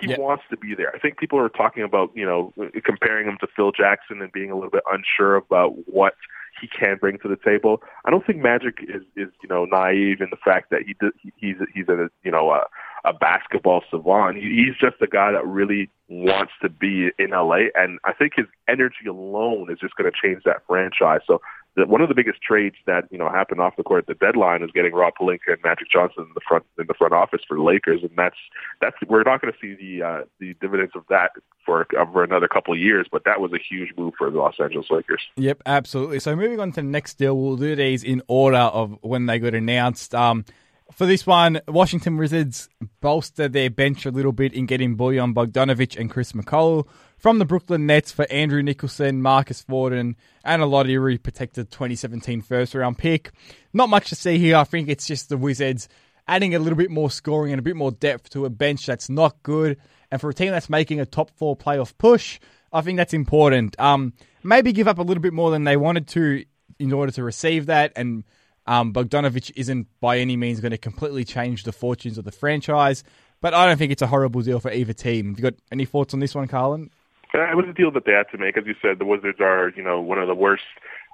He 0.01 0.15
wants 0.15 0.45
to 0.49 0.57
be 0.57 0.75
there. 0.75 0.95
I 0.95 0.99
think 0.99 1.19
people 1.19 1.39
are 1.39 1.51
talking 1.51 1.83
about, 1.83 2.11
you 2.15 2.25
know, 2.25 2.55
comparing 2.85 3.27
him 3.27 3.37
to 3.41 3.47
Phil 3.55 3.71
Jackson 3.71 4.23
and 4.23 4.33
being 4.33 4.51
a 4.51 4.55
little 4.55 4.71
bit 4.71 4.83
unsure 4.91 5.37
about 5.37 5.75
what 5.87 6.15
he 6.61 6.69
can 6.69 6.97
bring 6.97 7.19
to 7.19 7.29
the 7.29 7.37
table. 7.37 7.83
I 8.05 8.11
don't 8.11 8.27
think 8.27 8.39
Magic 8.39 8.79
is 8.83 9.03
is 9.17 9.29
you 9.43 9.49
know 9.49 9.65
naive 9.65 10.21
in 10.21 10.29
the 10.31 10.37
fact 10.37 10.71
that 10.71 10.83
he 10.83 10.95
he's 11.37 11.57
he's 11.75 11.89
a 11.89 12.11
you 12.23 12.31
know 12.31 12.51
a, 12.51 12.65
a 13.05 13.13
basketball 13.13 13.83
savant. 13.91 14.37
He, 14.37 14.65
he's 14.67 14.77
just 14.81 15.01
a 15.01 15.07
guy 15.07 15.33
that 15.33 15.47
really 15.47 15.91
wants 16.09 16.53
to 16.63 16.69
be 16.69 17.11
in 17.19 17.31
LA, 17.31 17.69
and 17.75 17.99
I 18.05 18.13
think 18.13 18.35
his 18.37 18.47
energy 18.69 19.07
alone 19.09 19.71
is 19.71 19.79
just 19.79 19.95
going 19.97 20.11
to 20.11 20.17
change 20.17 20.43
that 20.45 20.63
franchise. 20.67 21.21
So 21.27 21.41
the, 21.81 21.87
one 21.87 22.01
of 22.01 22.09
the 22.09 22.15
biggest 22.15 22.43
trades 22.43 22.77
that 22.87 23.05
you 23.11 23.19
know 23.19 23.29
happened 23.29 23.61
off 23.61 23.77
the 23.77 23.83
court 23.83 24.05
at 24.05 24.07
the 24.07 24.27
deadline 24.27 24.63
is 24.63 24.71
getting 24.73 24.93
Rob 24.93 25.15
Pelinka 25.21 25.49
and 25.49 25.63
Magic 25.65 25.89
Johnson 25.91 26.25
in 26.25 26.33
the 26.35 26.41
front 26.47 26.65
in 26.79 26.87
the 26.87 26.95
front 26.95 27.13
office 27.13 27.41
for 27.47 27.57
the 27.57 27.63
Lakers, 27.63 28.03
and 28.03 28.11
that's 28.17 28.37
that's 28.81 28.97
we're 29.09 29.23
not 29.23 29.41
going 29.41 29.53
to 29.53 29.59
see 29.61 29.75
the 29.75 30.07
uh, 30.07 30.25
the 30.39 30.55
dividends 30.61 30.93
of 30.95 31.05
that 31.09 31.31
for 31.65 31.87
over 31.99 32.23
another 32.23 32.49
couple 32.49 32.75
of 32.75 32.81
years, 32.81 33.07
but 33.11 33.25
that 33.25 33.41
was 33.41 33.53
a 33.53 33.59
huge 33.59 33.91
move 33.97 34.15
for 34.17 34.31
the 34.31 34.39
Los 34.39 34.55
Angeles 34.61 34.87
Lakers. 34.91 35.23
Yep, 35.37 35.63
absolutely. 35.67 36.21
So 36.21 36.37
moving 36.37 36.61
on 36.61 36.73
to 36.73 36.77
the 36.77 36.83
next 36.83 37.15
deal, 37.15 37.37
we'll 37.37 37.57
do 37.57 37.75
these 37.75 38.05
in 38.05 38.23
order 38.29 38.57
of 38.59 38.99
when 39.03 39.27
they 39.27 39.39
got 39.39 39.55
announced. 39.55 40.15
Um, 40.15 40.45
for 40.93 41.07
this 41.07 41.27
one, 41.27 41.61
Washington 41.69 42.17
Wizards 42.17 42.69
bolstered 43.01 43.53
their 43.53 43.71
bench 43.71 44.07
a 44.07 44.11
little 44.11 44.33
bit 44.33 44.53
in 44.53 44.67
getting 44.67 44.97
Bojan 44.97 45.35
Bogdanovic 45.35 45.99
and 45.99 46.11
Chris 46.11 46.33
McCullough 46.33 46.87
from 47.17 47.39
the 47.39 47.45
Brooklyn 47.45 47.87
Nets 47.87 48.13
for 48.13 48.27
Andrew 48.31 48.63
Nicholson, 48.63 49.23
Marcus 49.23 49.63
Thornton, 49.63 50.17
and 50.45 50.63
a 50.63 50.67
lottery 50.67 51.19
protected 51.19 51.71
2017 51.71 52.41
first 52.43 52.75
round 52.75 52.99
pick. 52.99 53.33
Not 53.73 53.89
much 53.89 54.09
to 54.09 54.15
see 54.15 54.39
here. 54.39 54.57
I 54.57 54.65
think 54.65 54.89
it's 54.89 55.07
just 55.07 55.29
the 55.29 55.37
Wizards 55.37 55.89
adding 56.27 56.55
a 56.55 56.59
little 56.59 56.77
bit 56.77 56.91
more 56.91 57.11
scoring 57.11 57.53
and 57.53 57.59
a 57.59 57.63
bit 57.63 57.77
more 57.77 57.91
depth 57.91 58.31
to 58.31 58.45
a 58.45 58.51
bench 58.51 58.87
that's 58.87 59.09
not 59.09 59.43
good. 59.43 59.79
And 60.11 60.21
for 60.21 60.31
a 60.31 60.35
team 60.35 60.51
that's 60.51 60.71
making 60.71 61.01
a 61.01 61.07
top 61.07 61.31
four 61.37 61.57
playoff 61.57 61.97
push, 61.99 62.41
I 62.73 62.81
think 62.81 62.97
that's 62.97 63.15
important. 63.15 63.79
Um, 63.81 64.13
maybe 64.43 64.73
give 64.73 64.89
up 64.89 64.99
a 64.99 65.03
little 65.03 65.23
bit 65.23 65.33
more 65.33 65.51
than 65.51 65.65
they 65.65 65.77
wanted 65.77 66.09
to 66.09 66.45
in 66.79 66.93
order 66.93 67.13
to 67.13 67.23
receive 67.23 67.67
that 67.67 67.93
and 67.97 68.25
um, 68.71 68.93
Bogdanovic 68.93 69.51
isn't 69.57 69.89
by 70.01 70.19
any 70.19 70.37
means 70.37 70.61
going 70.61 70.71
to 70.71 70.79
completely 70.79 71.25
change 71.25 71.65
the 71.65 71.73
fortunes 71.73 72.19
of 72.19 72.25
the 72.25 72.31
franchise, 72.31 73.03
but 73.41 73.53
I 73.53 73.67
don't 73.67 73.77
think 73.77 73.91
it's 73.91 74.01
a 74.01 74.07
horrible 74.07 74.43
deal 74.43 74.61
for 74.61 74.71
either 74.71 74.93
team. 74.93 75.31
Have 75.31 75.39
you 75.41 75.43
got 75.43 75.55
any 75.73 75.85
thoughts 75.85 76.15
on 76.15 76.21
this 76.21 76.37
one, 76.37 76.47
Carlan? 76.47 76.89
It 77.35 77.57
was 77.57 77.67
a 77.69 77.73
deal 77.73 77.91
that 77.91 78.05
they 78.07 78.13
had 78.13 78.31
to 78.31 78.39
make. 78.39 78.57
As 78.57 78.67
you 78.67 78.77
said, 78.81 79.01
the 79.01 79.05
Wizards 79.05 79.41
are, 79.41 79.73
you 79.77 79.83
know, 79.83 80.01
one 80.01 80.19
of 80.19 80.29
the 80.29 80.37
worst 80.37 80.63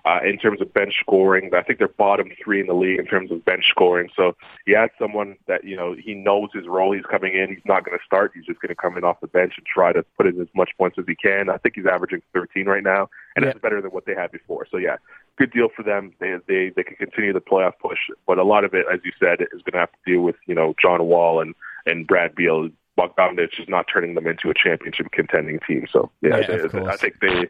uh, 0.07 0.21
in 0.25 0.39
terms 0.39 0.61
of 0.61 0.73
bench 0.73 0.95
scoring. 1.01 1.51
I 1.53 1.63
think 1.63 1.81
they're 1.81 1.89
bottom 1.89 2.31
three 2.43 2.61
in 2.61 2.69
the 2.69 2.75
league 2.75 3.01
in 3.01 3.07
terms 3.07 3.33
of 3.33 3.45
bench 3.45 3.65
scoring. 3.69 4.09
So 4.15 4.37
he 4.65 4.73
has 4.73 4.89
someone 5.01 5.37
that, 5.49 5.65
you 5.65 5.77
know, 5.77 5.97
he 5.99 6.15
knows 6.15 6.51
his 6.55 6.69
role. 6.69 6.93
He's 6.93 7.05
coming 7.05 7.35
in. 7.35 7.49
He's 7.49 7.65
not 7.65 7.85
going 7.85 7.99
to 7.99 8.05
start. 8.05 8.31
He's 8.33 8.45
just 8.47 8.61
going 8.61 8.69
to 8.69 8.77
come 8.77 8.97
in 8.97 9.03
off 9.03 9.21
the 9.21 9.27
bench 9.27 9.55
and 9.57 9.67
try 9.67 9.93
to 9.93 10.05
put 10.17 10.27
in 10.27 10.41
as 10.41 10.47
much 10.55 10.71
points 10.79 10.97
as 10.97 11.07
he 11.09 11.17
can. 11.17 11.51
I 11.51 11.57
think 11.57 11.75
he's 11.75 11.87
averaging 11.87 12.23
13 12.33 12.67
right 12.67 12.85
now, 12.85 13.11
and 13.35 13.45
yeah. 13.45 13.51
that's 13.51 13.61
better 13.61 13.83
than 13.83 13.91
what 13.91 14.07
they 14.07 14.15
had 14.15 14.31
before. 14.31 14.65
So, 14.71 14.77
yeah, 14.77 14.97
good 15.37 15.51
deal 15.51 15.69
for 15.75 15.83
them. 15.83 16.13
They 16.21 16.37
they 16.47 16.71
they 16.75 16.85
can 16.85 16.97
continue 16.97 17.33
the 17.33 17.41
playoff 17.41 17.73
push, 17.81 17.99
but 18.29 18.39
a 18.39 18.45
lot 18.45 18.65
of 18.65 18.75
it, 18.75 18.87
as 18.93 19.01
you 19.05 19.11
said, 19.19 19.41
is 19.41 19.63
going 19.63 19.73
to 19.73 19.79
have 19.79 19.93
to 19.93 19.99
do 20.07 20.23
with 20.23 20.37
you 20.47 20.55
know 20.55 20.75
John 20.81 21.03
Wall 21.05 21.41
and 21.41 21.55
and 21.85 22.07
Brad 22.07 22.37
Beal. 22.37 22.69
Bogdanovic 22.99 23.61
is 23.61 23.69
not 23.69 23.87
turning 23.93 24.15
them 24.15 24.27
into 24.27 24.49
a 24.49 24.55
championship 24.55 25.11
contending 25.13 25.61
team. 25.67 25.87
So 25.93 26.11
yeah, 26.23 26.39
yeah 26.39 26.67
they, 26.73 26.81
I 26.81 26.97
think 26.97 27.21
they, 27.21 27.49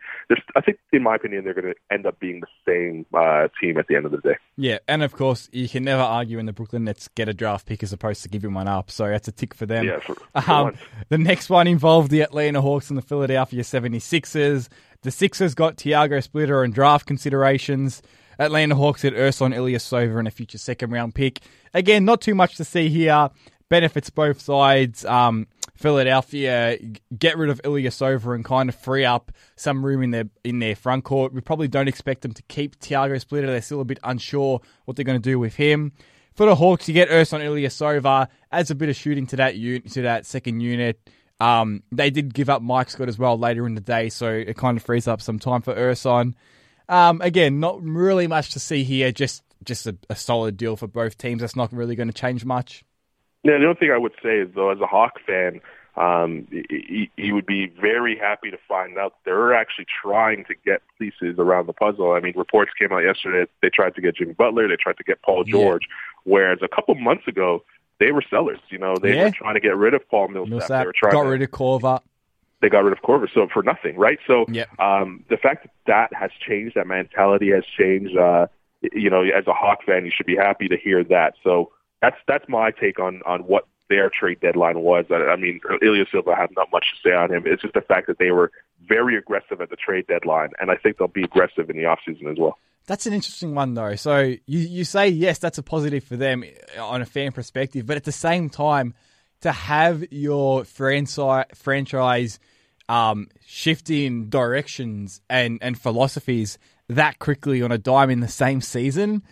I 0.56 0.60
think 0.60 0.78
in 0.92 1.02
my 1.02 1.14
opinion, 1.14 1.44
they're 1.44 1.54
going 1.54 1.72
to 1.72 1.74
end 1.90 2.06
up 2.06 2.18
being 2.18 2.40
the 2.40 2.46
same 2.66 3.06
uh, 3.14 3.48
team 3.60 3.78
at 3.78 3.86
the 3.86 3.94
end 3.94 4.06
of 4.06 4.12
the 4.12 4.18
day. 4.18 4.36
Yeah, 4.56 4.78
and 4.88 5.02
of 5.02 5.12
course, 5.12 5.48
you 5.52 5.68
can 5.68 5.84
never 5.84 6.02
argue 6.02 6.38
when 6.38 6.46
the 6.46 6.52
Brooklyn 6.52 6.84
Nets 6.84 7.08
get 7.08 7.28
a 7.28 7.34
draft 7.34 7.66
pick 7.66 7.82
as 7.82 7.92
opposed 7.92 8.22
to 8.24 8.28
giving 8.28 8.54
one 8.54 8.66
up. 8.66 8.90
So 8.90 9.06
that's 9.08 9.28
a 9.28 9.32
tick 9.32 9.54
for 9.54 9.66
them. 9.66 9.86
Yeah, 9.86 10.00
for, 10.00 10.14
for 10.14 10.50
um, 10.50 10.74
the 11.08 11.18
next 11.18 11.48
one 11.48 11.66
involved 11.68 12.10
the 12.10 12.22
Atlanta 12.22 12.60
Hawks 12.60 12.90
and 12.90 12.98
the 12.98 13.02
Philadelphia 13.02 13.62
76ers. 13.62 14.68
The 15.02 15.10
Sixers 15.10 15.54
got 15.54 15.76
Tiago 15.76 16.18
Splitter 16.20 16.64
and 16.64 16.74
draft 16.74 17.06
considerations. 17.06 18.02
Atlanta 18.38 18.74
Hawks 18.74 19.02
had 19.02 19.14
Ersan 19.14 19.54
Ilyasova 19.54 20.18
and 20.18 20.28
a 20.28 20.30
future 20.30 20.58
second 20.58 20.90
round 20.90 21.14
pick. 21.14 21.40
Again, 21.72 22.04
not 22.04 22.20
too 22.20 22.34
much 22.34 22.56
to 22.56 22.64
see 22.64 22.88
here. 22.88 23.30
Benefits 23.68 24.10
both 24.10 24.40
sides. 24.40 25.04
Um, 25.04 25.46
Philadelphia 25.76 26.78
get 27.16 27.36
rid 27.36 27.50
of 27.50 27.60
Ilyasova 27.62 28.34
and 28.34 28.44
kind 28.44 28.68
of 28.68 28.74
free 28.74 29.04
up 29.04 29.30
some 29.56 29.84
room 29.84 30.02
in 30.02 30.10
their 30.10 30.28
in 30.42 30.58
their 30.58 30.74
front 30.74 31.04
court. 31.04 31.32
We 31.32 31.40
probably 31.40 31.68
don't 31.68 31.88
expect 31.88 32.22
them 32.22 32.32
to 32.32 32.42
keep 32.44 32.78
Tiago 32.78 33.18
Splitter. 33.18 33.46
They're 33.46 33.60
still 33.60 33.80
a 33.80 33.84
bit 33.84 33.98
unsure 34.02 34.60
what 34.84 34.96
they're 34.96 35.04
going 35.04 35.20
to 35.20 35.30
do 35.30 35.38
with 35.38 35.56
him. 35.56 35.92
For 36.34 36.46
the 36.46 36.54
Hawks, 36.54 36.86
you 36.86 36.94
get 36.94 37.08
Ersan 37.08 37.40
Ilyasova, 37.40 38.28
adds 38.52 38.70
a 38.70 38.74
bit 38.74 38.88
of 38.88 38.96
shooting 38.96 39.26
to 39.28 39.36
that 39.36 39.54
to 39.54 40.02
that 40.02 40.26
second 40.26 40.60
unit. 40.60 41.00
Um, 41.40 41.82
they 41.92 42.10
did 42.10 42.32
give 42.32 42.48
up 42.48 42.62
Mike 42.62 42.90
Scott 42.90 43.08
as 43.08 43.18
well 43.18 43.38
later 43.38 43.66
in 43.66 43.74
the 43.74 43.80
day, 43.80 44.08
so 44.08 44.30
it 44.30 44.56
kind 44.56 44.76
of 44.76 44.82
frees 44.82 45.06
up 45.06 45.20
some 45.20 45.38
time 45.38 45.62
for 45.62 45.74
Ersan. 45.74 46.34
Um, 46.88 47.20
again, 47.20 47.60
not 47.60 47.82
really 47.82 48.26
much 48.26 48.52
to 48.52 48.60
see 48.60 48.84
here. 48.84 49.12
Just 49.12 49.42
just 49.64 49.86
a, 49.86 49.96
a, 50.08 50.14
solid 50.14 50.56
deal 50.56 50.76
for 50.76 50.86
both 50.86 51.18
teams. 51.18 51.40
That's 51.40 51.56
not 51.56 51.72
really 51.72 51.96
going 51.96 52.08
to 52.08 52.14
change 52.14 52.44
much. 52.44 52.84
Yeah, 53.46 53.58
the 53.58 53.64
only 53.64 53.78
thing 53.78 53.92
I 53.92 53.98
would 53.98 54.14
say 54.22 54.38
is 54.38 54.48
though, 54.54 54.70
as 54.70 54.80
a 54.80 54.86
Hawk 54.86 55.20
fan, 55.24 55.60
um, 55.96 56.46
he, 56.50 57.10
he 57.16 57.32
would 57.32 57.46
be 57.46 57.72
very 57.80 58.18
happy 58.18 58.50
to 58.50 58.58
find 58.68 58.98
out 58.98 59.14
they're 59.24 59.54
actually 59.54 59.86
trying 60.02 60.44
to 60.46 60.54
get 60.64 60.82
pieces 60.98 61.36
around 61.38 61.66
the 61.66 61.72
puzzle. 61.72 62.12
I 62.12 62.20
mean, 62.20 62.34
reports 62.36 62.72
came 62.78 62.92
out 62.92 62.98
yesterday. 62.98 63.50
They 63.62 63.70
tried 63.70 63.94
to 63.94 64.00
get 64.00 64.16
Jimmy 64.16 64.34
Butler. 64.34 64.66
They 64.68 64.76
tried 64.76 64.96
to 64.98 65.04
get 65.04 65.22
Paul 65.22 65.44
George. 65.44 65.86
Yeah. 65.88 66.32
Whereas 66.32 66.58
a 66.60 66.68
couple 66.68 66.96
months 66.96 67.28
ago, 67.28 67.62
they 68.00 68.10
were 68.10 68.22
sellers. 68.28 68.58
You 68.68 68.78
know, 68.78 68.96
they 69.00 69.14
yeah. 69.14 69.26
were 69.26 69.30
trying 69.30 69.54
to 69.54 69.60
get 69.60 69.76
rid 69.76 69.94
of 69.94 70.06
Paul 70.10 70.28
Millsap. 70.28 70.50
Millsap 70.50 70.80
they 70.82 70.86
were 70.86 70.94
trying 70.94 71.12
got 71.12 71.22
to, 71.22 71.28
rid 71.28 71.42
of 71.42 71.50
Korver. 71.50 72.00
They 72.60 72.68
got 72.68 72.84
rid 72.84 72.92
of 72.92 73.02
Korver, 73.02 73.28
so 73.32 73.46
for 73.52 73.62
nothing, 73.62 73.96
right? 73.96 74.18
So 74.26 74.44
um, 74.78 75.24
the 75.30 75.36
fact 75.36 75.64
that 75.64 75.72
that 75.86 76.18
has 76.18 76.30
changed, 76.46 76.74
that 76.74 76.86
mentality 76.86 77.50
has 77.52 77.64
changed. 77.78 78.16
Uh, 78.16 78.48
you 78.92 79.08
know, 79.08 79.22
as 79.22 79.46
a 79.46 79.52
Hawk 79.52 79.84
fan, 79.86 80.04
you 80.04 80.10
should 80.14 80.26
be 80.26 80.36
happy 80.36 80.68
to 80.68 80.76
hear 80.76 81.04
that. 81.04 81.34
So 81.44 81.70
that's 82.00 82.16
that's 82.26 82.48
my 82.48 82.70
take 82.70 82.98
on 82.98 83.22
on 83.26 83.40
what 83.40 83.66
their 83.88 84.10
trade 84.10 84.40
deadline 84.40 84.80
was. 84.80 85.06
I, 85.10 85.14
I 85.14 85.36
mean, 85.36 85.60
Ilyasova 85.82 86.36
had 86.36 86.50
not 86.56 86.68
much 86.72 86.86
to 86.90 87.08
say 87.08 87.14
on 87.14 87.32
him. 87.32 87.44
It's 87.46 87.62
just 87.62 87.74
the 87.74 87.80
fact 87.80 88.08
that 88.08 88.18
they 88.18 88.30
were 88.30 88.50
very 88.88 89.16
aggressive 89.16 89.60
at 89.60 89.70
the 89.70 89.76
trade 89.76 90.06
deadline, 90.06 90.50
and 90.60 90.70
I 90.70 90.76
think 90.76 90.98
they'll 90.98 91.08
be 91.08 91.24
aggressive 91.24 91.70
in 91.70 91.76
the 91.76 91.84
offseason 91.84 92.30
as 92.30 92.38
well. 92.38 92.58
That's 92.86 93.06
an 93.06 93.12
interesting 93.12 93.54
one, 93.54 93.74
though. 93.74 93.96
So 93.96 94.20
you, 94.20 94.38
you 94.46 94.84
say, 94.84 95.08
yes, 95.08 95.38
that's 95.38 95.58
a 95.58 95.62
positive 95.62 96.04
for 96.04 96.16
them 96.16 96.44
on 96.78 97.02
a 97.02 97.06
fan 97.06 97.32
perspective, 97.32 97.86
but 97.86 97.96
at 97.96 98.04
the 98.04 98.12
same 98.12 98.48
time, 98.48 98.94
to 99.40 99.52
have 99.52 100.04
your 100.12 100.64
franchise, 100.64 101.46
franchise 101.54 102.38
um, 102.88 103.28
shifting 103.44 104.28
directions 104.28 105.20
and, 105.28 105.58
and 105.62 105.78
philosophies 105.78 106.58
that 106.88 107.18
quickly 107.18 107.62
on 107.62 107.72
a 107.72 107.78
dime 107.78 108.10
in 108.10 108.20
the 108.20 108.28
same 108.28 108.60
season, 108.60 109.22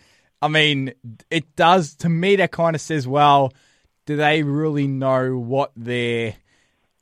I 0.44 0.48
mean, 0.48 0.92
it 1.30 1.56
does, 1.56 1.94
to 1.96 2.08
me, 2.10 2.36
that 2.36 2.52
kind 2.52 2.76
of 2.76 2.82
says, 2.82 3.08
well, 3.08 3.54
do 4.04 4.14
they 4.14 4.42
really 4.42 4.86
know 4.86 5.38
what 5.38 5.72
their 5.74 6.34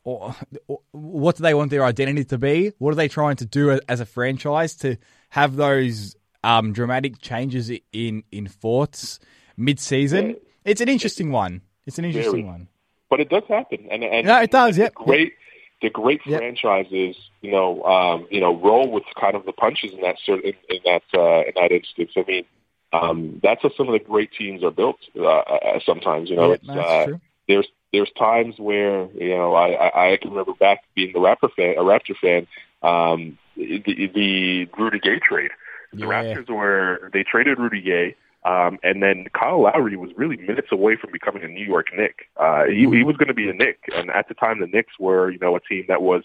or, 0.05 0.37
or, 0.69 0.79
what 0.93 1.37
do 1.37 1.43
they 1.43 1.53
want 1.53 1.73
their 1.73 1.85
identity 1.85 2.25
to 2.27 2.39
be? 2.39 2.73
What 2.79 2.93
are 2.93 2.95
they 2.95 3.09
trying 3.09 3.35
to 3.37 3.45
do 3.45 3.81
as 3.89 3.99
a 3.99 4.07
franchise 4.07 4.77
to 4.77 4.97
have 5.31 5.57
those 5.57 6.15
um, 6.45 6.73
dramatic 6.73 7.21
changes 7.21 7.69
in 7.93 8.23
in 8.31 8.47
fourths 8.47 9.19
mid 9.57 9.81
season? 9.81 10.31
Yeah. 10.31 10.35
It's 10.65 10.81
an 10.81 10.89
interesting 10.89 11.33
one. 11.33 11.63
It's 11.85 11.99
an 11.99 12.05
interesting 12.05 12.33
Very. 12.33 12.45
one. 12.45 12.69
But 13.11 13.19
it 13.19 13.29
does 13.29 13.43
happen, 13.49 13.89
and 13.91 14.05
and 14.05 14.25
no, 14.25 14.41
it 14.41 14.53
does. 14.53 14.79
Yeah, 14.79 14.91
great. 14.95 15.35
The 15.83 15.91
great 15.91 16.21
yep. 16.25 16.39
franchises, 16.39 17.17
you 17.41 17.51
know, 17.51 17.83
um, 17.83 18.29
you 18.31 18.41
know, 18.41 18.57
roll 18.57 18.89
with 18.89 19.03
kind 19.21 19.35
of 19.35 19.45
the 19.47 19.53
punches 19.53 19.93
in 19.93 20.01
that 20.03 20.17
certain 20.25 20.53
in, 20.69 20.77
in 20.77 20.81
that 20.85 21.03
uh, 21.13 21.41
in 21.41 21.53
that 21.57 21.73
instance. 21.73 22.13
I 22.17 22.23
mean, 22.27 22.45
um, 22.93 23.41
that's 23.43 23.63
how 23.63 23.71
some 23.77 23.89
of 23.89 23.93
the 23.93 24.05
great 24.05 24.33
teams 24.33 24.63
are 24.63 24.71
built. 24.71 24.99
Uh, 25.17 25.27
uh 25.27 25.81
sometimes, 25.85 26.31
you 26.31 26.37
know, 26.37 26.49
yeah, 26.49 26.55
it's 26.55 26.69
uh, 26.69 27.07
there's 27.49 27.67
there's 27.93 28.11
times 28.19 28.59
where 28.59 29.07
you 29.13 29.37
know 29.37 29.55
I, 29.55 29.71
I, 29.71 30.13
I 30.13 30.17
can 30.17 30.31
remember 30.31 30.55
back 30.55 30.85
being 30.95 31.13
the 31.13 31.19
Raptor 31.19 31.53
fan, 31.55 31.75
a 31.79 31.83
Raptor 31.83 32.17
fan, 32.21 32.47
um, 32.83 33.39
the, 33.57 34.11
the 34.15 34.69
Rudy 34.79 34.99
Gay 34.99 35.19
trade. 35.19 35.51
The 35.93 36.01
yeah. 36.01 36.07
Raptors 36.07 36.49
were 36.49 37.11
they 37.13 37.23
traded 37.23 37.59
Rudy 37.59 37.83
Gay, 37.83 38.17
um, 38.45 38.79
and 38.83 39.03
then 39.03 39.27
Kyle 39.35 39.63
Lowry 39.63 39.97
was 39.97 40.11
really 40.17 40.37
minutes 40.37 40.69
away 40.73 40.97
from 40.97 41.13
becoming 41.13 41.45
a 41.45 41.49
New 41.49 41.65
York 41.65 41.89
Knick. 41.95 42.29
Uh, 42.37 42.65
he, 42.65 42.89
he 42.91 43.05
was 43.05 43.17
going 43.17 43.29
to 43.29 43.35
be 43.35 43.49
a 43.49 43.53
Knick, 43.53 43.79
and 43.95 44.11
at 44.11 44.29
the 44.29 44.35
time 44.35 44.61
the 44.61 44.67
Knicks 44.67 44.95
were 44.99 45.31
you 45.31 45.39
know 45.39 45.55
a 45.55 45.61
team 45.61 45.85
that 45.89 46.03
was 46.03 46.23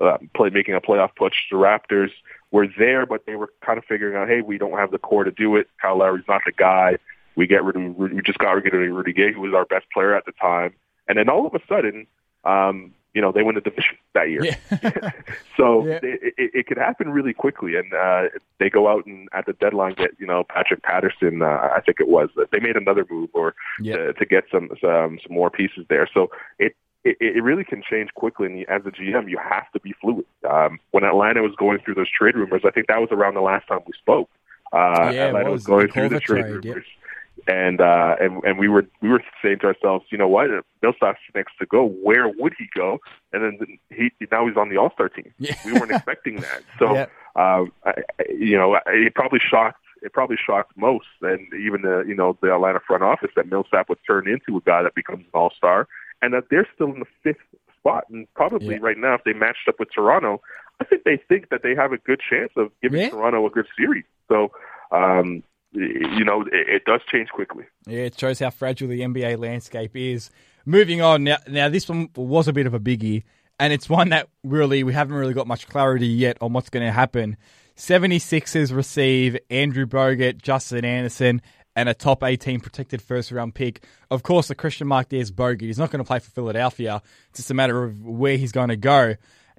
uh, 0.00 0.18
play, 0.34 0.50
making 0.50 0.74
a 0.74 0.80
playoff 0.80 1.14
push. 1.16 1.34
The 1.50 1.56
Raptors 1.56 2.10
were 2.50 2.66
there, 2.78 3.06
but 3.06 3.26
they 3.26 3.36
were 3.36 3.52
kind 3.64 3.78
of 3.78 3.84
figuring 3.84 4.16
out, 4.16 4.28
hey, 4.28 4.40
we 4.40 4.58
don't 4.58 4.78
have 4.78 4.90
the 4.90 4.98
core 4.98 5.24
to 5.24 5.30
do 5.30 5.56
it. 5.56 5.68
Kyle 5.80 5.98
Lowry's 5.98 6.24
not 6.28 6.42
the 6.46 6.52
guy. 6.52 6.96
We 7.36 7.46
get 7.46 7.62
rid 7.62 7.76
of, 7.76 7.96
we 7.96 8.22
just 8.22 8.38
got 8.38 8.52
rid 8.52 8.66
of 8.66 8.72
Rudy 8.72 9.12
Gay, 9.12 9.32
who 9.32 9.42
was 9.42 9.54
our 9.54 9.64
best 9.64 9.86
player 9.92 10.14
at 10.14 10.24
the 10.24 10.32
time. 10.32 10.74
And 11.08 11.18
then 11.18 11.28
all 11.28 11.46
of 11.46 11.54
a 11.54 11.60
sudden, 11.68 12.06
um, 12.44 12.94
you 13.14 13.22
know, 13.22 13.32
they 13.32 13.42
win 13.42 13.54
the 13.54 13.60
division 13.60 13.96
that 14.14 14.30
year. 14.30 14.44
Yeah. 14.44 15.10
so 15.56 15.86
yeah. 15.86 16.00
It, 16.02 16.34
it, 16.36 16.50
it 16.54 16.66
could 16.66 16.78
happen 16.78 17.10
really 17.10 17.32
quickly. 17.32 17.76
And 17.76 17.92
uh, 17.92 18.28
they 18.58 18.70
go 18.70 18.88
out 18.88 19.06
and 19.06 19.28
at 19.32 19.46
the 19.46 19.52
deadline 19.54 19.94
get, 19.94 20.10
you 20.18 20.26
know, 20.26 20.44
Patrick 20.48 20.82
Patterson, 20.82 21.42
uh, 21.42 21.70
I 21.74 21.80
think 21.84 22.00
it 22.00 22.08
was. 22.08 22.30
They 22.52 22.60
made 22.60 22.76
another 22.76 23.06
move 23.10 23.30
or 23.34 23.54
yeah. 23.80 23.96
to, 23.96 24.12
to 24.14 24.26
get 24.26 24.44
some, 24.50 24.70
some 24.80 25.18
some 25.22 25.34
more 25.34 25.50
pieces 25.50 25.84
there. 25.88 26.08
So 26.12 26.30
it 26.58 26.74
it, 27.04 27.16
it 27.20 27.42
really 27.42 27.64
can 27.64 27.82
change 27.88 28.12
quickly. 28.14 28.46
And 28.46 28.68
as 28.68 28.86
a 28.86 28.90
GM, 28.90 29.30
you 29.30 29.38
have 29.38 29.70
to 29.72 29.80
be 29.80 29.94
fluid. 30.00 30.26
Um, 30.48 30.78
when 30.90 31.04
Atlanta 31.04 31.42
was 31.42 31.54
going 31.56 31.78
through 31.80 31.94
those 31.94 32.10
trade 32.10 32.34
rumors, 32.34 32.62
I 32.64 32.70
think 32.70 32.86
that 32.88 33.00
was 33.00 33.10
around 33.12 33.34
the 33.34 33.40
last 33.40 33.66
time 33.68 33.80
we 33.86 33.92
spoke. 33.98 34.28
Uh, 34.72 35.10
yeah, 35.12 35.28
Atlanta 35.28 35.50
was, 35.50 35.60
was 35.60 35.66
going 35.66 35.88
through 35.88 36.10
the 36.10 36.20
trade, 36.20 36.42
trade 36.42 36.64
rumors. 36.64 36.64
Yep 36.64 36.98
and 37.46 37.80
uh, 37.80 38.16
and 38.20 38.42
and 38.44 38.58
we 38.58 38.68
were 38.68 38.86
we 39.00 39.08
were 39.08 39.22
saying 39.42 39.60
to 39.60 39.66
ourselves, 39.66 40.04
you 40.10 40.18
know 40.18 40.28
what, 40.28 40.50
if 40.50 40.64
Millsap's 40.82 41.20
next 41.34 41.52
to 41.58 41.66
go. 41.66 41.86
Where 41.86 42.28
would 42.28 42.54
he 42.58 42.68
go? 42.74 42.98
And 43.32 43.42
then 43.42 43.78
he 43.90 44.10
now 44.30 44.46
he's 44.46 44.56
on 44.56 44.68
the 44.68 44.76
All 44.76 44.90
Star 44.92 45.08
team. 45.08 45.32
Yeah. 45.38 45.54
We 45.64 45.72
weren't 45.72 45.90
expecting 45.90 46.36
that. 46.36 46.62
So, 46.78 46.94
yeah. 46.94 47.06
um, 47.36 47.72
I, 47.84 47.94
you 48.28 48.56
know, 48.56 48.78
it 48.86 49.14
probably 49.14 49.40
shocked 49.40 49.82
it 50.02 50.12
probably 50.12 50.36
shocked 50.44 50.72
most, 50.76 51.06
and 51.22 51.40
even 51.54 51.82
the 51.82 52.04
you 52.06 52.14
know 52.14 52.36
the 52.42 52.52
Atlanta 52.52 52.80
front 52.86 53.02
office 53.02 53.30
that 53.36 53.48
Millsap 53.48 53.88
would 53.88 53.98
turn 54.06 54.28
into 54.28 54.58
a 54.58 54.60
guy 54.60 54.82
that 54.82 54.94
becomes 54.94 55.20
an 55.20 55.30
All 55.34 55.52
Star, 55.56 55.88
and 56.22 56.34
that 56.34 56.44
they're 56.50 56.68
still 56.74 56.92
in 56.92 57.00
the 57.00 57.06
fifth 57.22 57.36
spot. 57.78 58.04
And 58.10 58.26
probably 58.34 58.74
yeah. 58.74 58.80
right 58.82 58.98
now, 58.98 59.14
if 59.14 59.24
they 59.24 59.32
matched 59.32 59.68
up 59.68 59.76
with 59.78 59.88
Toronto, 59.94 60.40
I 60.80 60.84
think 60.84 61.04
they 61.04 61.20
think 61.28 61.50
that 61.50 61.62
they 61.62 61.74
have 61.74 61.92
a 61.92 61.98
good 61.98 62.20
chance 62.28 62.52
of 62.56 62.70
giving 62.82 63.00
yeah. 63.00 63.10
Toronto 63.10 63.46
a 63.46 63.50
good 63.50 63.66
series. 63.76 64.04
So. 64.28 64.52
Um, 64.90 65.42
you 65.72 66.24
know, 66.24 66.42
it, 66.42 66.68
it, 66.68 66.84
does 66.86 67.02
change 67.12 67.28
quickly. 67.28 67.64
Yeah, 67.86 68.00
it 68.00 68.18
shows 68.18 68.38
how 68.38 68.48
fragile 68.48 68.88
the 68.88 69.00
NBA 69.00 69.38
landscape 69.38 69.94
is. 69.94 70.30
Moving 70.64 71.02
on 71.02 71.24
now, 71.24 71.36
now 71.46 71.68
this 71.68 71.88
one 71.88 72.08
was 72.16 72.48
a 72.48 72.54
bit 72.54 72.66
of 72.66 72.72
a 72.72 72.80
biggie, 72.80 73.24
and 73.60 73.72
it's 73.72 73.88
one 73.88 74.08
that 74.10 74.28
really 74.42 74.82
we 74.82 74.94
haven't 74.94 75.14
really 75.14 75.34
got 75.34 75.46
much 75.46 75.68
clarity 75.68 76.06
yet 76.06 76.38
on 76.40 76.52
what's 76.52 76.70
going 76.70 76.86
to 76.86 76.92
happen. 76.92 77.36
76ers 77.76 78.74
receive 78.74 79.38
Andrew 79.50 79.86
Bogut, 79.86 80.42
Justin 80.42 80.84
Anderson, 80.84 81.40
and 81.78 81.88
a 81.88 81.94
top 81.94 82.24
18 82.24 82.58
protected 82.58 83.00
first 83.00 83.30
round 83.30 83.54
pick. 83.54 83.84
Of 84.10 84.24
course, 84.24 84.48
the 84.48 84.56
question 84.56 84.88
mark 84.88 85.10
there 85.10 85.20
is 85.20 85.30
Bogut. 85.30 85.60
He's 85.60 85.78
not 85.78 85.92
going 85.92 86.02
to 86.02 86.06
play 86.06 86.18
for 86.18 86.28
Philadelphia. 86.28 87.00
It's 87.30 87.38
just 87.38 87.52
a 87.52 87.54
matter 87.54 87.84
of 87.84 88.04
where 88.04 88.36
he's 88.36 88.50
going 88.50 88.70
to 88.70 88.76
go. 88.76 89.14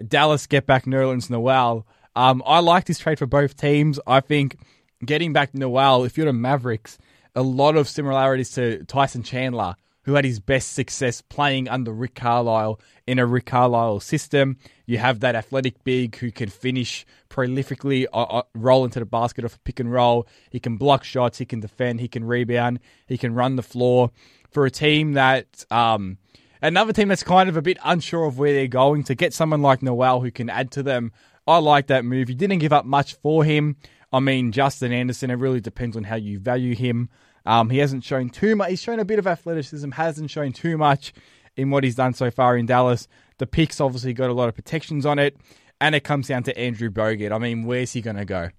Dallas 0.05 0.45
get 0.45 0.65
back 0.65 0.83
Nerlens 0.83 1.29
Noel. 1.29 1.87
Um, 2.17 2.43
I 2.45 2.59
like 2.59 2.83
this 2.83 2.99
trade 2.99 3.19
for 3.19 3.25
both 3.25 3.55
teams. 3.55 4.01
I 4.05 4.19
think 4.19 4.57
getting 5.05 5.31
back 5.31 5.53
Noel, 5.53 6.03
if 6.03 6.17
you're 6.17 6.25
the 6.25 6.33
Mavericks, 6.33 6.97
a 7.35 7.41
lot 7.41 7.77
of 7.77 7.87
similarities 7.87 8.51
to 8.51 8.83
Tyson 8.83 9.23
Chandler, 9.23 9.77
who 10.09 10.15
had 10.15 10.25
his 10.25 10.39
best 10.39 10.73
success 10.73 11.21
playing 11.21 11.69
under 11.69 11.93
Rick 11.93 12.15
Carlisle 12.15 12.79
in 13.05 13.19
a 13.19 13.27
Rick 13.27 13.45
Carlisle 13.45 13.99
system. 13.99 14.57
You 14.87 14.97
have 14.97 15.19
that 15.19 15.35
athletic 15.35 15.83
big 15.83 16.15
who 16.15 16.31
can 16.31 16.49
finish 16.49 17.05
prolifically, 17.29 18.07
uh, 18.11 18.23
uh, 18.23 18.41
roll 18.55 18.85
into 18.85 18.97
the 18.97 19.05
basket 19.05 19.45
off 19.45 19.57
a 19.57 19.59
pick 19.59 19.79
and 19.79 19.91
roll. 19.91 20.27
He 20.49 20.59
can 20.59 20.77
block 20.77 21.03
shots, 21.03 21.37
he 21.37 21.45
can 21.45 21.59
defend, 21.59 21.99
he 21.99 22.07
can 22.07 22.23
rebound, 22.23 22.79
he 23.05 23.19
can 23.19 23.35
run 23.35 23.55
the 23.55 23.61
floor. 23.61 24.09
For 24.49 24.65
a 24.65 24.71
team 24.71 25.13
that, 25.13 25.63
um, 25.69 26.17
another 26.59 26.91
team 26.91 27.09
that's 27.09 27.21
kind 27.21 27.47
of 27.47 27.55
a 27.55 27.61
bit 27.61 27.77
unsure 27.85 28.25
of 28.25 28.39
where 28.39 28.51
they're 28.51 28.67
going, 28.67 29.03
to 29.03 29.13
get 29.13 29.31
someone 29.35 29.61
like 29.61 29.83
Noel 29.83 30.21
who 30.21 30.31
can 30.31 30.49
add 30.49 30.71
to 30.71 30.81
them, 30.81 31.11
I 31.45 31.59
like 31.59 31.85
that 31.87 32.03
move. 32.03 32.29
You 32.29 32.35
didn't 32.35 32.57
give 32.57 32.73
up 32.73 32.85
much 32.85 33.13
for 33.13 33.43
him. 33.43 33.75
I 34.11 34.21
mean, 34.21 34.53
Justin 34.53 34.91
Anderson, 34.91 35.29
it 35.29 35.35
really 35.35 35.61
depends 35.61 35.95
on 35.95 36.05
how 36.05 36.15
you 36.15 36.39
value 36.39 36.73
him. 36.73 37.09
Um, 37.45 37.69
he 37.69 37.77
hasn't 37.79 38.03
shown 38.03 38.29
too 38.29 38.55
much. 38.55 38.69
He's 38.69 38.81
shown 38.81 38.99
a 38.99 39.05
bit 39.05 39.19
of 39.19 39.27
athleticism, 39.27 39.91
hasn't 39.91 40.29
shown 40.31 40.51
too 40.51 40.77
much 40.77 41.13
in 41.55 41.69
what 41.71 41.83
he's 41.83 41.95
done 41.95 42.13
so 42.13 42.31
far 42.31 42.57
in 42.57 42.65
Dallas. 42.65 43.07
The 43.37 43.47
pick's 43.47 43.81
obviously 43.81 44.13
got 44.13 44.29
a 44.29 44.33
lot 44.33 44.49
of 44.49 44.55
protections 44.55 45.05
on 45.05 45.19
it, 45.19 45.37
and 45.81 45.95
it 45.95 46.03
comes 46.03 46.27
down 46.27 46.43
to 46.43 46.57
Andrew 46.57 46.89
Bogut. 46.89 47.31
I 47.31 47.37
mean, 47.37 47.63
where's 47.63 47.93
he 47.93 48.01
going 48.01 48.17
to 48.17 48.25
go? 48.25 48.49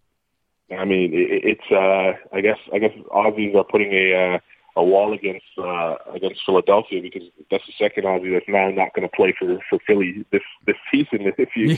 I 0.76 0.84
mean, 0.84 1.10
it's. 1.12 1.70
Uh, 1.70 2.12
I 2.34 2.40
guess. 2.40 2.58
I 2.72 2.78
guess 2.78 2.92
Aussies 3.10 3.54
are 3.56 3.64
putting 3.64 3.92
a 3.92 4.34
uh, 4.34 4.38
a 4.76 4.84
wall 4.84 5.12
against 5.12 5.46
uh, 5.58 5.96
against 6.14 6.40
Philadelphia 6.46 7.02
because 7.02 7.22
that's 7.50 7.66
the 7.66 7.72
second 7.78 8.04
Aussie 8.04 8.32
that's 8.32 8.48
now 8.48 8.70
not 8.70 8.94
going 8.94 9.08
to 9.08 9.14
play 9.14 9.34
for 9.38 9.58
for 9.68 9.78
Philly 9.86 10.24
this 10.30 10.42
this 10.66 10.76
season 10.90 11.32
if 11.38 11.56
you 11.56 11.76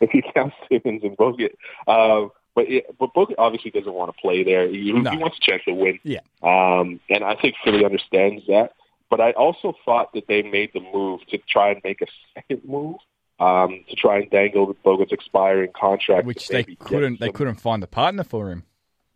if 0.00 0.14
you, 0.14 0.22
count 0.34 0.52
Simmons 0.68 1.02
and 1.02 1.16
Bogut. 1.16 1.50
Uh, 1.86 2.28
but 2.54 2.68
it, 2.68 2.86
but 2.98 3.14
Bogut 3.14 3.36
obviously 3.38 3.70
doesn't 3.70 3.92
want 3.92 4.14
to 4.14 4.20
play 4.20 4.42
there. 4.42 4.68
He, 4.68 4.92
no. 4.92 5.10
he 5.10 5.16
wants 5.16 5.38
a 5.38 5.50
chance 5.50 5.62
to 5.64 5.72
win. 5.72 5.98
Yeah. 6.02 6.20
Um, 6.42 7.00
and 7.08 7.24
I 7.24 7.34
think 7.34 7.54
Philly 7.64 7.84
understands 7.84 8.44
that. 8.48 8.74
But 9.08 9.20
I 9.20 9.32
also 9.32 9.74
thought 9.84 10.12
that 10.14 10.28
they 10.28 10.42
made 10.42 10.70
the 10.72 10.80
move 10.80 11.20
to 11.30 11.38
try 11.38 11.70
and 11.70 11.80
make 11.82 12.00
a 12.00 12.06
second 12.34 12.62
move 12.64 12.96
um, 13.40 13.84
to 13.88 13.96
try 13.96 14.18
and 14.18 14.30
dangle 14.30 14.66
the 14.66 14.74
Bogut's 14.74 15.12
expiring 15.12 15.72
contract, 15.72 16.26
which 16.26 16.48
they 16.48 16.64
couldn't. 16.64 17.18
Some, 17.18 17.26
they 17.26 17.32
couldn't 17.32 17.56
find 17.56 17.82
a 17.82 17.88
partner 17.88 18.22
for 18.22 18.50
him. 18.50 18.64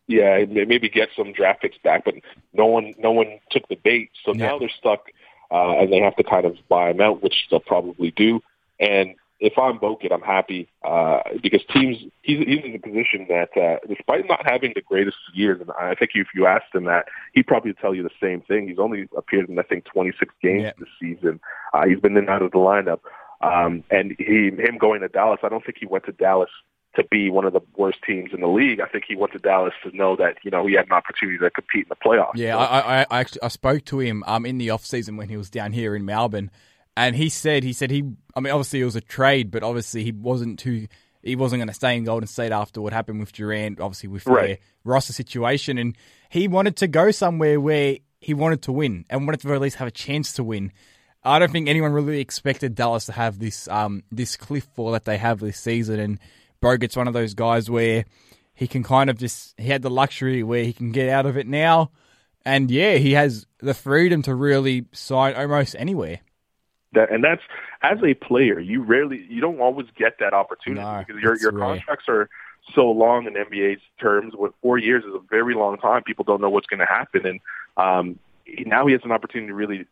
Yeah, 0.06 0.44
maybe 0.44 0.88
get 0.88 1.10
some 1.16 1.32
draft 1.32 1.62
picks 1.62 1.78
back, 1.78 2.04
but 2.04 2.14
no 2.52 2.66
one, 2.66 2.94
no 2.98 3.12
one 3.12 3.38
took 3.50 3.66
the 3.68 3.76
bait. 3.76 4.10
So 4.24 4.34
yeah. 4.34 4.48
now 4.48 4.58
they're 4.58 4.68
stuck, 4.68 5.10
uh, 5.50 5.78
and 5.78 5.92
they 5.92 6.00
have 6.00 6.16
to 6.16 6.24
kind 6.24 6.44
of 6.44 6.56
buy 6.68 6.90
him 6.90 7.00
out, 7.00 7.22
which 7.22 7.46
they'll 7.50 7.60
probably 7.60 8.10
do. 8.10 8.42
And 8.78 9.14
if 9.40 9.58
I'm 9.58 9.78
Bogut, 9.78 10.12
I'm 10.12 10.22
happy 10.22 10.68
uh, 10.84 11.20
because 11.42 11.62
teams 11.72 11.98
he's 12.22 12.38
he's 12.38 12.64
in 12.64 12.74
a 12.74 12.78
position 12.78 13.26
that 13.28 13.56
uh, 13.56 13.78
despite 13.88 14.28
not 14.28 14.46
having 14.46 14.72
the 14.74 14.80
greatest 14.80 15.16
years, 15.32 15.60
and 15.60 15.70
I 15.78 15.94
think 15.94 16.12
if 16.14 16.28
you 16.34 16.46
asked 16.46 16.74
him 16.74 16.84
that, 16.84 17.06
he'd 17.32 17.46
probably 17.46 17.72
tell 17.74 17.94
you 17.94 18.02
the 18.02 18.10
same 18.22 18.42
thing. 18.42 18.68
He's 18.68 18.78
only 18.78 19.08
appeared 19.16 19.48
in 19.48 19.58
I 19.58 19.62
think 19.62 19.84
26 19.86 20.34
games 20.42 20.62
yeah. 20.62 20.72
this 20.78 20.88
season. 21.00 21.40
Uh, 21.72 21.86
he's 21.86 22.00
been 22.00 22.12
in 22.12 22.18
and 22.18 22.30
out 22.30 22.42
of 22.42 22.52
the 22.52 22.58
lineup, 22.58 23.00
um, 23.40 23.82
and 23.90 24.14
he 24.18 24.50
him 24.56 24.78
going 24.78 25.00
to 25.00 25.08
Dallas. 25.08 25.40
I 25.42 25.48
don't 25.48 25.64
think 25.64 25.78
he 25.80 25.86
went 25.86 26.04
to 26.06 26.12
Dallas 26.12 26.50
to 26.94 27.02
be 27.10 27.28
one 27.28 27.44
of 27.44 27.52
the 27.52 27.60
worst 27.76 27.98
teams 28.06 28.30
in 28.32 28.40
the 28.40 28.46
league. 28.46 28.78
I 28.80 28.86
think 28.86 29.04
he 29.08 29.16
went 29.16 29.32
to 29.32 29.40
Dallas 29.40 29.74
to 29.82 29.96
know 29.96 30.14
that 30.14 30.36
you 30.44 30.50
know 30.52 30.64
he 30.64 30.74
had 30.74 30.86
an 30.86 30.92
opportunity 30.92 31.38
to 31.38 31.50
compete 31.50 31.86
in 31.86 31.88
the 31.88 31.96
playoffs. 31.96 32.36
Yeah, 32.36 32.52
so. 32.52 32.58
I, 32.60 32.78
I, 32.78 33.06
I 33.10 33.20
actually 33.20 33.42
I 33.42 33.48
spoke 33.48 33.84
to 33.86 33.98
him 33.98 34.22
um 34.28 34.46
in 34.46 34.58
the 34.58 34.70
off 34.70 34.86
season 34.86 35.16
when 35.16 35.28
he 35.28 35.36
was 35.36 35.50
down 35.50 35.72
here 35.72 35.96
in 35.96 36.04
Melbourne 36.04 36.52
and 36.96 37.16
he 37.16 37.28
said 37.28 37.62
he 37.62 37.72
said 37.72 37.90
he 37.90 38.04
I 38.34 38.40
mean 38.40 38.52
obviously 38.52 38.80
it 38.80 38.84
was 38.84 38.96
a 38.96 39.00
trade, 39.00 39.50
but 39.50 39.62
obviously 39.62 40.04
he 40.04 40.12
wasn't 40.12 40.58
too 40.58 40.86
he 41.22 41.36
wasn't 41.36 41.60
going 41.60 41.68
to 41.68 41.74
stay 41.74 41.96
in 41.96 42.04
Golden 42.04 42.26
State 42.26 42.52
after 42.52 42.80
what 42.82 42.92
happened 42.92 43.18
with 43.18 43.32
Durant, 43.32 43.80
obviously 43.80 44.10
with 44.10 44.26
right. 44.26 44.46
their 44.46 44.58
roster 44.84 45.12
situation, 45.12 45.78
and 45.78 45.96
he 46.28 46.48
wanted 46.48 46.76
to 46.76 46.86
go 46.86 47.10
somewhere 47.10 47.58
where 47.58 47.96
he 48.20 48.34
wanted 48.34 48.62
to 48.62 48.72
win 48.72 49.04
and 49.08 49.26
wanted 49.26 49.40
to 49.40 49.54
at 49.54 49.60
least 49.60 49.76
have 49.76 49.88
a 49.88 49.92
chance 49.92 50.34
to 50.34 50.44
win. 50.44 50.72
I 51.22 51.38
don't 51.38 51.50
think 51.50 51.68
anyone 51.68 51.92
really 51.92 52.20
expected 52.20 52.74
Dallas 52.74 53.06
to 53.06 53.12
have 53.12 53.38
this 53.38 53.66
um, 53.68 54.02
this 54.12 54.36
cliff 54.36 54.68
fall 54.74 54.92
that 54.92 55.06
they 55.06 55.16
have 55.16 55.40
this 55.40 55.58
season, 55.58 55.98
and 55.98 56.18
Bogut's 56.60 56.96
one 56.96 57.08
of 57.08 57.14
those 57.14 57.34
guys 57.34 57.70
where 57.70 58.04
he 58.54 58.68
can 58.68 58.82
kind 58.82 59.08
of 59.08 59.18
just 59.18 59.58
he 59.58 59.68
had 59.68 59.82
the 59.82 59.90
luxury 59.90 60.42
where 60.42 60.64
he 60.64 60.72
can 60.72 60.92
get 60.92 61.08
out 61.08 61.24
of 61.24 61.38
it 61.38 61.46
now, 61.46 61.90
and 62.44 62.70
yeah, 62.70 62.96
he 62.96 63.12
has 63.12 63.46
the 63.60 63.74
freedom 63.74 64.20
to 64.22 64.34
really 64.34 64.84
sign 64.92 65.34
almost 65.34 65.74
anywhere. 65.78 66.20
That, 66.94 67.10
and 67.10 67.22
that's 67.22 67.42
as 67.82 67.98
a 68.02 68.14
player, 68.14 68.58
you 68.60 68.82
rarely, 68.82 69.24
you 69.28 69.40
don't 69.40 69.60
always 69.60 69.86
get 69.96 70.18
that 70.20 70.32
opportunity 70.32 70.82
No, 70.82 71.04
because 71.06 71.22
your 71.22 71.36
your 71.38 71.52
rare. 71.52 71.68
contracts 71.76 72.06
are 72.08 72.28
so 72.74 72.90
long 72.90 73.26
in 73.26 73.34
NBA's 73.34 73.80
terms. 74.00 74.34
With 74.34 74.52
four 74.62 74.78
years 74.78 75.04
is 75.04 75.14
a 75.14 75.20
very 75.30 75.54
long 75.54 75.76
time. 75.76 76.02
People 76.02 76.24
don't 76.24 76.40
know 76.40 76.50
what's 76.50 76.66
going 76.66 76.80
to 76.80 76.86
happen, 76.86 77.26
and 77.26 77.40
um, 77.76 78.18
now 78.66 78.86
he 78.86 78.92
has 78.92 79.02
an 79.04 79.12
opportunity 79.12 79.48
to 79.48 79.54
really 79.54 79.86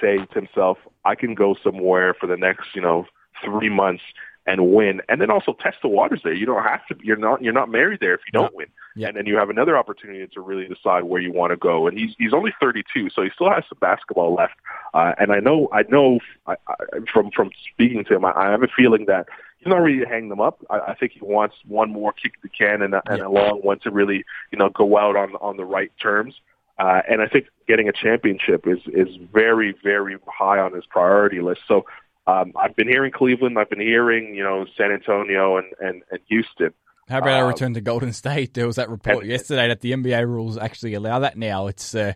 say 0.00 0.18
to 0.18 0.34
himself, 0.34 0.78
"I 1.04 1.14
can 1.14 1.34
go 1.34 1.54
somewhere 1.62 2.14
for 2.14 2.26
the 2.26 2.36
next, 2.36 2.74
you 2.74 2.82
know, 2.82 3.06
three 3.44 3.68
months." 3.68 4.02
And 4.50 4.72
win, 4.72 5.02
and 5.10 5.20
then 5.20 5.30
also 5.30 5.52
test 5.60 5.76
the 5.82 5.88
waters 5.88 6.20
there. 6.24 6.32
You 6.32 6.46
don't 6.46 6.62
have 6.62 6.80
to. 6.86 6.96
You're 7.02 7.18
not. 7.18 7.42
You're 7.42 7.52
not 7.52 7.68
married 7.68 8.00
there 8.00 8.14
if 8.14 8.20
you 8.26 8.32
don't 8.32 8.54
win. 8.54 8.68
Yeah. 8.96 9.08
And 9.08 9.16
then 9.18 9.26
you 9.26 9.36
have 9.36 9.50
another 9.50 9.76
opportunity 9.76 10.26
to 10.26 10.40
really 10.40 10.66
decide 10.66 11.04
where 11.04 11.20
you 11.20 11.32
want 11.32 11.50
to 11.50 11.56
go. 11.58 11.86
And 11.86 11.98
he's 11.98 12.14
he's 12.18 12.32
only 12.32 12.54
32, 12.58 13.10
so 13.10 13.20
he 13.22 13.28
still 13.34 13.50
has 13.50 13.64
some 13.68 13.76
basketball 13.78 14.32
left. 14.34 14.54
Uh, 14.94 15.12
and 15.18 15.32
I 15.32 15.40
know 15.40 15.68
I 15.70 15.82
know 15.90 16.20
I, 16.46 16.54
I, 16.66 16.74
from 17.12 17.30
from 17.30 17.50
speaking 17.74 18.04
to 18.06 18.14
him, 18.16 18.24
I, 18.24 18.32
I 18.34 18.50
have 18.50 18.62
a 18.62 18.68
feeling 18.74 19.04
that 19.04 19.26
he's 19.58 19.68
not 19.68 19.82
ready 19.82 19.98
to 20.00 20.06
hang 20.06 20.30
them 20.30 20.40
up. 20.40 20.64
I, 20.70 20.78
I 20.78 20.94
think 20.94 21.12
he 21.12 21.20
wants 21.20 21.56
one 21.66 21.90
more 21.92 22.14
kick 22.14 22.32
the 22.42 22.48
can 22.48 22.80
and, 22.80 22.94
a- 22.94 23.02
and 23.06 23.18
Yeah. 23.18 23.26
a 23.26 23.28
long 23.28 23.58
one 23.60 23.80
to 23.80 23.90
really 23.90 24.24
you 24.50 24.58
know 24.58 24.70
go 24.70 24.96
out 24.96 25.14
on 25.14 25.34
on 25.42 25.58
the 25.58 25.66
right 25.66 25.92
terms. 26.00 26.34
Uh, 26.78 27.02
and 27.06 27.20
I 27.20 27.26
think 27.26 27.48
getting 27.66 27.90
a 27.90 27.92
championship 27.92 28.66
is 28.66 28.78
is 28.86 29.14
very 29.30 29.74
very 29.84 30.16
high 30.26 30.58
on 30.58 30.72
his 30.72 30.86
priority 30.86 31.42
list. 31.42 31.60
So. 31.68 31.84
Um, 32.28 32.52
I've 32.56 32.76
been 32.76 32.88
hearing 32.88 33.10
Cleveland. 33.10 33.58
I've 33.58 33.70
been 33.70 33.80
hearing, 33.80 34.34
you 34.34 34.42
know, 34.44 34.66
San 34.76 34.92
Antonio 34.92 35.56
and, 35.56 35.66
and, 35.80 36.02
and 36.10 36.20
Houston. 36.28 36.72
How 37.08 37.18
about 37.18 37.40
a 37.40 37.42
Um, 37.44 37.48
return 37.48 37.74
to 37.74 37.80
Golden 37.80 38.12
State? 38.12 38.52
There 38.54 38.66
was 38.66 38.76
that 38.76 38.90
report 38.90 39.22
and- 39.22 39.30
yesterday 39.30 39.68
that 39.68 39.80
the 39.80 39.92
NBA 39.92 40.26
rules 40.26 40.58
actually 40.58 40.92
allow 40.94 41.20
that 41.20 41.38
now. 41.38 41.68
It's 41.68 41.94
uh, 41.94 42.12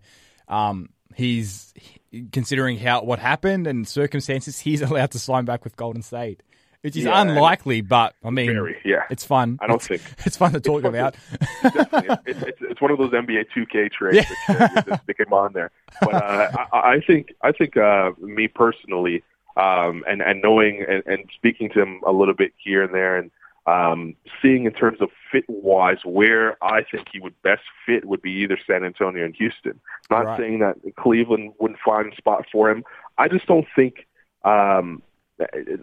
um, 0.48 0.90
he's 1.14 1.72
considering 2.30 2.78
how 2.78 3.02
what 3.02 3.18
happened 3.18 3.66
and 3.66 3.88
circumstances. 3.88 4.60
He's 4.60 4.82
allowed 4.88 5.12
to 5.12 5.18
sign 5.18 5.46
back 5.46 5.64
with 5.64 5.76
Golden 5.76 6.02
State, 6.02 6.42
which 6.82 6.94
is 6.94 7.04
Yeah, 7.04 7.22
unlikely, 7.22 7.80
but 7.80 8.14
I 8.22 8.28
mean, 8.28 8.52
Very, 8.52 8.76
yeah. 8.84 9.04
it's 9.08 9.24
fun. 9.24 9.58
I 9.62 9.66
don't 9.66 9.76
it's, 9.76 9.86
think- 9.86 10.02
it's 10.26 10.36
fun 10.36 10.52
to 10.52 10.60
talk 10.60 10.82
fun 10.82 10.94
about. 10.94 11.14
Definitely. 11.62 12.16
it's, 12.26 12.42
it's, 12.42 12.58
it's 12.60 12.80
one 12.82 12.90
of 12.90 12.98
those 12.98 13.12
NBA 13.12 13.46
2K 13.56 13.90
trades 13.92 14.26
that 14.48 14.84
you 14.86 14.96
stick 15.04 15.20
him 15.20 15.32
on 15.32 15.54
there. 15.54 15.70
But 16.02 16.14
uh, 16.14 16.66
I, 16.74 16.78
I 16.96 17.00
think 17.00 17.32
I 17.40 17.52
think 17.52 17.78
uh, 17.78 18.10
me 18.20 18.46
personally, 18.48 19.22
um, 19.56 20.04
and 20.08 20.22
and 20.22 20.42
knowing 20.42 20.84
and, 20.88 21.02
and 21.06 21.30
speaking 21.34 21.68
to 21.70 21.82
him 21.82 22.00
a 22.06 22.12
little 22.12 22.34
bit 22.34 22.52
here 22.56 22.82
and 22.82 22.94
there, 22.94 23.16
and 23.16 23.30
um, 23.66 24.14
seeing 24.40 24.64
in 24.64 24.72
terms 24.72 25.00
of 25.00 25.10
fit 25.30 25.44
wise 25.48 25.98
where 26.04 26.62
I 26.64 26.82
think 26.82 27.08
he 27.12 27.20
would 27.20 27.40
best 27.42 27.62
fit 27.86 28.04
would 28.04 28.22
be 28.22 28.32
either 28.32 28.58
San 28.66 28.84
Antonio 28.84 29.24
and 29.24 29.34
Houston. 29.36 29.80
Not 30.10 30.26
Right. 30.26 30.38
saying 30.38 30.58
that 30.60 30.76
Cleveland 30.96 31.52
wouldn't 31.60 31.78
find 31.84 32.12
a 32.12 32.16
spot 32.16 32.46
for 32.50 32.70
him. 32.70 32.84
I 33.18 33.28
just 33.28 33.46
don't 33.46 33.66
think. 33.76 34.06
Um, 34.44 35.02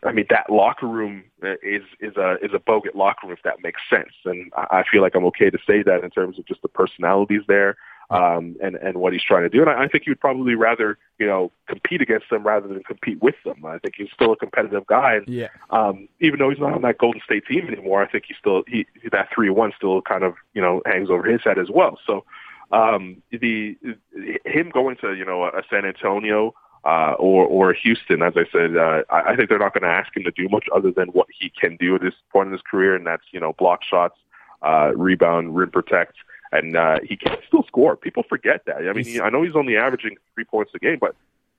I 0.05 0.11
mean 0.11 0.26
that 0.30 0.49
locker 0.49 0.88
room 0.88 1.24
is 1.41 1.84
is 1.99 2.15
a 2.17 2.38
is 2.41 2.53
a 2.53 2.59
bogut 2.59 2.95
locker 2.95 3.28
room 3.28 3.34
if 3.34 3.43
that 3.43 3.63
makes 3.63 3.82
sense, 3.89 4.13
and 4.26 4.51
I 4.55 4.80
I 4.80 4.84
feel 4.89 5.01
like 5.01 5.15
I'm 5.15 5.26
okay 5.26 5.49
to 5.49 5.57
say 5.67 5.84
that 5.84 6.03
in 6.03 6.09
terms 6.09 6.38
of 6.39 6.45
just 6.45 6.61
the 6.61 6.70
personalities 6.70 7.41
there, 7.47 7.76
um, 8.10 8.55
and 8.62 8.76
and 8.76 8.97
what 8.97 9.14
he's 9.14 9.24
trying 9.24 9.43
to 9.43 9.49
do, 9.49 9.62
and 9.62 9.70
I, 9.70 9.84
I 9.84 9.88
think 9.88 10.05
he 10.05 10.12
would 10.12 10.20
probably 10.20 10.55
rather 10.55 10.97
you 11.20 11.28
know 11.28 11.51
compete 11.68 12.01
against 12.01 12.30
them 12.30 12.43
rather 12.43 12.68
than 12.68 12.84
compete 12.84 13.22
with 13.22 13.36
them. 13.45 13.64
I 13.66 13.78
think 13.80 13.95
he's 13.97 14.10
still 14.14 14.34
a 14.34 14.36
competitive 14.36 14.88
guy, 14.88 15.16
and 15.16 15.28
Yeah, 15.28 15.47
um, 15.70 16.07
even 16.20 16.39
though 16.39 16.49
he's 16.49 16.60
not 16.60 16.74
on 16.74 16.82
that 16.84 16.97
Golden 16.97 17.22
State 17.24 17.45
team 17.45 17.68
anymore, 17.68 18.01
I 18.01 18.07
think 18.07 18.26
he 18.28 18.36
still 18.39 18.64
he 18.68 18.88
that 19.12 19.30
three 19.34 19.49
one 19.49 19.74
still 19.76 20.01
kind 20.01 20.24
of 20.24 20.36
you 20.53 20.62
know 20.62 20.82
hangs 20.86 21.10
over 21.10 21.24
his 21.24 21.41
head 21.43 21.60
as 21.60 21.70
well. 21.70 21.99
So 22.05 22.26
um, 22.72 23.22
the 23.32 23.78
him 24.45 24.70
going 24.72 24.97
to 24.97 25.14
you 25.14 25.26
know 25.26 25.43
a 25.43 25.62
San 25.70 25.86
Antonio 25.86 26.53
uh, 26.86 27.14
or 27.20 27.45
or 27.45 27.74
Houston, 27.74 28.22
as 28.22 28.34
I 28.36 28.45
said, 28.51 28.78
uh, 28.78 29.03
I, 29.10 29.34
I 29.34 29.36
think 29.36 29.49
they're 29.49 29.60
not 29.60 29.74
going 29.74 29.84
to 29.84 29.89
ask 29.89 30.16
him 30.16 30.24
to 30.24 30.32
do 30.32 30.47
much 30.49 30.66
other 30.74 30.91
than 30.91 31.10
what 31.10 31.28
he 31.38 31.51
can 31.60 31.78
do 31.78 31.95
at 31.95 32.01
this 32.01 32.14
point 32.32 32.47
in 32.47 32.53
his 32.53 32.62
career, 32.70 32.95
and 32.95 33.05
that's 33.05 33.24
you 33.32 33.39
know 33.39 33.53
block 33.53 33.84
shots, 33.84 34.18
uh, 34.62 34.91
rebound, 34.95 35.55
rim 35.55 35.72
protect, 35.72 36.16
and 36.52 36.76
uh, 36.76 37.00
he 37.04 37.16
can 37.16 37.38
still 37.47 37.64
score. 37.64 37.95
People 37.95 38.24
forget 38.28 38.66
that. 38.66 38.78
I 38.78 38.93
mean, 38.93 39.06
he, 39.06 39.22
I 39.22 39.30
know 39.30 39.43
he's 39.43 39.56
only 39.56 39.78
averaging 39.78 40.18
three 40.34 40.45
points 40.45 40.72
a 40.76 40.80
game, 40.80 40.97
but 41.00 41.16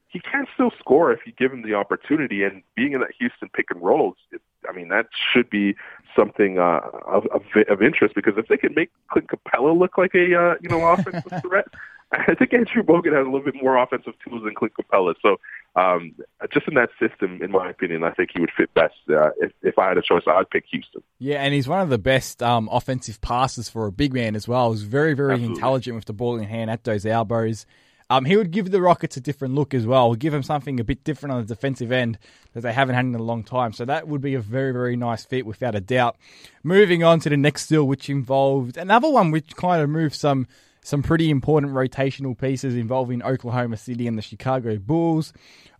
he 0.08 0.18
can 0.20 0.46
still 0.54 0.72
score 0.78 1.12
if 1.12 1.20
you 1.24 1.32
give 1.32 1.52
him 1.52 1.62
the 1.62 1.74
opportunity. 1.74 2.42
And 2.42 2.62
being 2.74 2.92
in 2.92 3.00
that 3.00 3.12
Houston 3.18 3.48
pick 3.50 3.70
and 3.70 3.80
rolls, 3.80 4.16
it, 4.32 4.42
I 4.68 4.72
mean, 4.72 4.88
that 4.88 5.06
should 5.32 5.48
be 5.48 5.76
something 6.16 6.58
uh, 6.58 6.80
of, 7.06 7.26
of 7.26 7.42
of 7.68 7.82
interest 7.82 8.14
because 8.14 8.34
if 8.36 8.48
they 8.48 8.56
can 8.56 8.74
make 8.74 8.90
Clint 9.10 9.28
Capela 9.28 9.76
look 9.78 9.96
like 9.96 10.14
a 10.14 10.34
uh, 10.34 10.54
you 10.60 10.68
know 10.68 10.84
offensive 10.92 11.40
threat, 11.42 11.68
I 12.12 12.34
think 12.34 12.52
Andrew 12.52 12.82
Bogut 12.82 13.14
has 13.16 13.26
a 13.26 13.30
little 13.30 13.44
bit 13.44 13.54
more 13.62 13.76
offensive 13.76 14.14
tools 14.24 14.42
than 14.42 14.54
Clint 14.54 14.74
Capela. 14.74 15.14
So 15.22 15.36
um, 15.76 16.12
just 16.52 16.66
in 16.66 16.74
that 16.74 16.90
system, 16.98 17.40
in 17.42 17.52
my 17.52 17.70
opinion, 17.70 18.02
I 18.02 18.10
think 18.10 18.30
he 18.34 18.40
would 18.40 18.50
fit 18.56 18.72
best. 18.74 18.94
Uh, 19.08 19.30
if 19.38 19.52
if 19.62 19.78
I 19.78 19.88
had 19.88 19.98
a 19.98 20.02
choice, 20.02 20.22
I'd 20.26 20.50
pick 20.50 20.64
Houston. 20.70 21.02
yeah, 21.18 21.42
and 21.42 21.54
he's 21.54 21.68
one 21.68 21.80
of 21.80 21.88
the 21.88 21.98
best 21.98 22.42
um, 22.42 22.68
offensive 22.72 23.20
passes 23.20 23.68
for 23.68 23.86
a 23.86 23.92
big 23.92 24.12
man 24.12 24.34
as 24.34 24.48
well. 24.48 24.72
He's 24.72 24.82
very, 24.82 25.14
very 25.14 25.34
Absolutely. 25.34 25.54
intelligent 25.54 25.96
with 25.96 26.06
the 26.06 26.12
ball 26.12 26.36
in 26.36 26.44
hand 26.44 26.70
at 26.70 26.84
those 26.84 27.06
elbows. 27.06 27.66
Um, 28.10 28.24
he 28.24 28.36
would 28.36 28.50
give 28.50 28.72
the 28.72 28.80
Rockets 28.80 29.16
a 29.16 29.20
different 29.20 29.54
look 29.54 29.72
as 29.72 29.86
well. 29.86 30.16
Give 30.16 30.32
them 30.32 30.42
something 30.42 30.80
a 30.80 30.84
bit 30.84 31.04
different 31.04 31.32
on 31.32 31.42
the 31.42 31.46
defensive 31.46 31.92
end 31.92 32.18
that 32.54 32.62
they 32.62 32.72
haven't 32.72 32.96
had 32.96 33.04
in 33.04 33.14
a 33.14 33.22
long 33.22 33.44
time. 33.44 33.72
So 33.72 33.84
that 33.84 34.08
would 34.08 34.20
be 34.20 34.34
a 34.34 34.40
very, 34.40 34.72
very 34.72 34.96
nice 34.96 35.24
fit 35.24 35.46
without 35.46 35.76
a 35.76 35.80
doubt. 35.80 36.16
Moving 36.64 37.04
on 37.04 37.20
to 37.20 37.28
the 37.28 37.36
next 37.36 37.68
deal, 37.68 37.84
which 37.84 38.10
involved 38.10 38.76
another 38.76 39.08
one 39.08 39.30
which 39.30 39.54
kind 39.54 39.80
of 39.80 39.88
moved 39.88 40.16
some 40.16 40.48
some 40.82 41.02
pretty 41.02 41.30
important 41.30 41.72
rotational 41.72 42.38
pieces 42.38 42.74
involving 42.74 43.22
Oklahoma 43.22 43.76
City 43.76 44.06
and 44.06 44.16
the 44.16 44.22
Chicago 44.22 44.76
Bulls. 44.78 45.32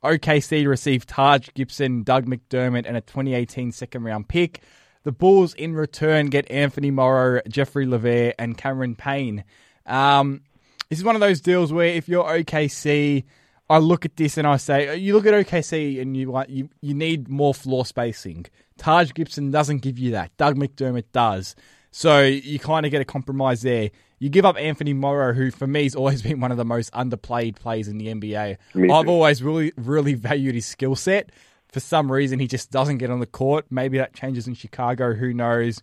OKC 0.05 0.67
received 0.67 1.09
Taj 1.09 1.49
Gibson, 1.55 2.03
Doug 2.03 2.27
McDermott, 2.27 2.87
and 2.87 2.97
a 2.97 3.01
2018 3.01 3.73
second 3.73 4.05
round 4.05 4.29
pick. 4.29 4.61
The 5.03 5.13
Bulls, 5.13 5.55
in 5.55 5.75
return, 5.75 6.27
get 6.27 6.51
Anthony 6.51 6.91
Morrow, 6.91 7.41
Joffrey 7.49 7.87
Lauvergne, 7.87 8.35
and 8.39 8.57
Cameron 8.57 8.95
Payne. 8.97 9.45
Um, 9.87 10.43
this 10.91 10.99
is 10.99 11.05
one 11.05 11.15
of 11.15 11.21
those 11.21 11.41
deals 11.41 11.73
where 11.73 11.87
if 11.87 12.09
you're 12.09 12.25
OKC, 12.25 13.25
I 13.71 13.79
look 13.79 14.05
at 14.05 14.17
this 14.17 14.37
and 14.37 14.47
I 14.47 14.57
say, 14.57 14.97
you 14.97 15.15
look 15.15 15.25
at 15.25 15.33
OKC 15.33 16.01
and 16.03 16.17
you 16.17 16.43
you, 16.49 16.69
you 16.83 16.95
need 16.95 17.29
more 17.29 17.55
floor 17.55 17.87
spacing. 17.87 18.47
Taj 18.77 19.13
Gibson 19.15 19.51
doesn't 19.51 19.79
give 19.79 19.99
you 19.99 20.11
that. 20.13 20.37
Doug 20.37 20.57
McDermott 20.57 21.05
does. 21.13 21.55
So 21.91 22.23
you 22.23 22.59
kind 22.59 22.87
of 22.87 22.93
get 22.93 23.01
a 23.01 23.05
compromise 23.05 23.63
there. 23.63 23.91
You 24.19 24.29
give 24.29 24.45
up 24.45 24.57
Anthony 24.59 24.93
Morrow, 24.93 25.33
who 25.33 25.51
for 25.51 25.67
me 25.67 25.85
has 25.85 25.95
always 25.95 26.23
been 26.23 26.41
one 26.41 26.51
of 26.51 26.57
the 26.57 26.65
most 26.65 26.93
underplayed 26.93 27.57
players 27.57 27.89
in 27.89 27.99
the 27.99 28.07
NBA. 28.09 28.57
I've 28.91 29.09
always 29.09 29.43
really, 29.43 29.73
really 29.77 30.15
valued 30.15 30.55
his 30.55 30.67
skill 30.67 30.95
set. 30.95 31.31
For 31.69 31.81
some 31.81 32.11
reason, 32.11 32.41
he 32.41 32.49
just 32.49 32.71
doesn't 32.71 32.99
get 32.99 33.11
on 33.11 33.21
the 33.21 33.27
court. 33.27 33.67
Maybe 33.71 33.99
that 33.99 34.13
changes 34.15 34.49
in 34.49 34.55
Chicago. 34.55 35.15
Who 35.15 35.33
knows? 35.33 35.83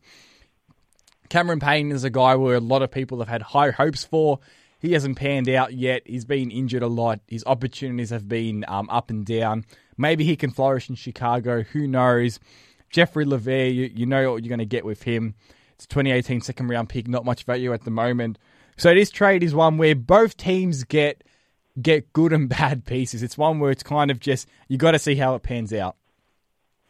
Cameron 1.30 1.60
Payne 1.60 1.92
is 1.92 2.04
a 2.04 2.10
guy 2.10 2.36
where 2.36 2.56
a 2.56 2.62
lot 2.62 2.82
of 2.82 2.92
people 2.92 3.20
have 3.20 3.28
had 3.28 3.42
high 3.42 3.72
hopes 3.72 4.04
for. 4.04 4.40
He 4.80 4.94
hasn't 4.94 5.18
panned 5.18 5.50
out 5.50 5.74
yet. 5.74 6.04
He's 6.06 6.26
been 6.26 6.52
injured 6.52 6.84
a 6.84 6.88
lot. 6.88 7.20
His 7.28 7.44
opportunities 7.46 8.12
have 8.12 8.28
been 8.28 8.64
um, 8.68 8.90
up 8.90 9.10
and 9.10 9.26
down. 9.26 9.66
Maybe 9.98 10.24
he 10.24 10.36
can 10.36 10.52
flourish 10.52 10.90
in 10.90 10.96
Chicago. 10.96 11.64
Who 11.64 11.88
knows? 11.88 12.40
Joffrey 12.94 13.26
Lauvergne, 13.26 13.76
you, 13.76 13.92
you 13.94 14.06
know 14.06 14.32
what 14.32 14.44
you're 14.44 14.50
going 14.50 14.60
to 14.60 14.66
get 14.66 14.86
with 14.86 15.04
him. 15.04 15.36
It's 15.78 15.86
2018 15.88 16.42
second 16.42 16.68
round 16.70 16.90
pick, 16.90 17.08
not 17.08 17.24
much 17.24 17.44
value 17.44 17.72
at 17.72 17.84
the 17.84 17.92
moment. 17.92 18.40
So 18.78 18.94
this 18.94 19.12
trade 19.12 19.44
is 19.44 19.54
one 19.54 19.78
where 19.78 19.96
both 19.96 20.36
teams 20.38 20.84
get 20.84 21.24
get 21.82 22.12
good 22.14 22.34
and 22.34 22.50
bad 22.60 22.86
pieces. 22.86 23.22
It's 23.22 23.38
one 23.38 23.60
where 23.60 23.72
it's 23.72 23.84
kind 23.84 24.10
of 24.10 24.20
just 24.20 24.48
you 24.68 24.78
got 24.78 24.92
to 24.92 25.00
see 25.00 25.16
how 25.16 25.36
it 25.36 25.44
pans 25.44 25.72
out. 25.74 25.96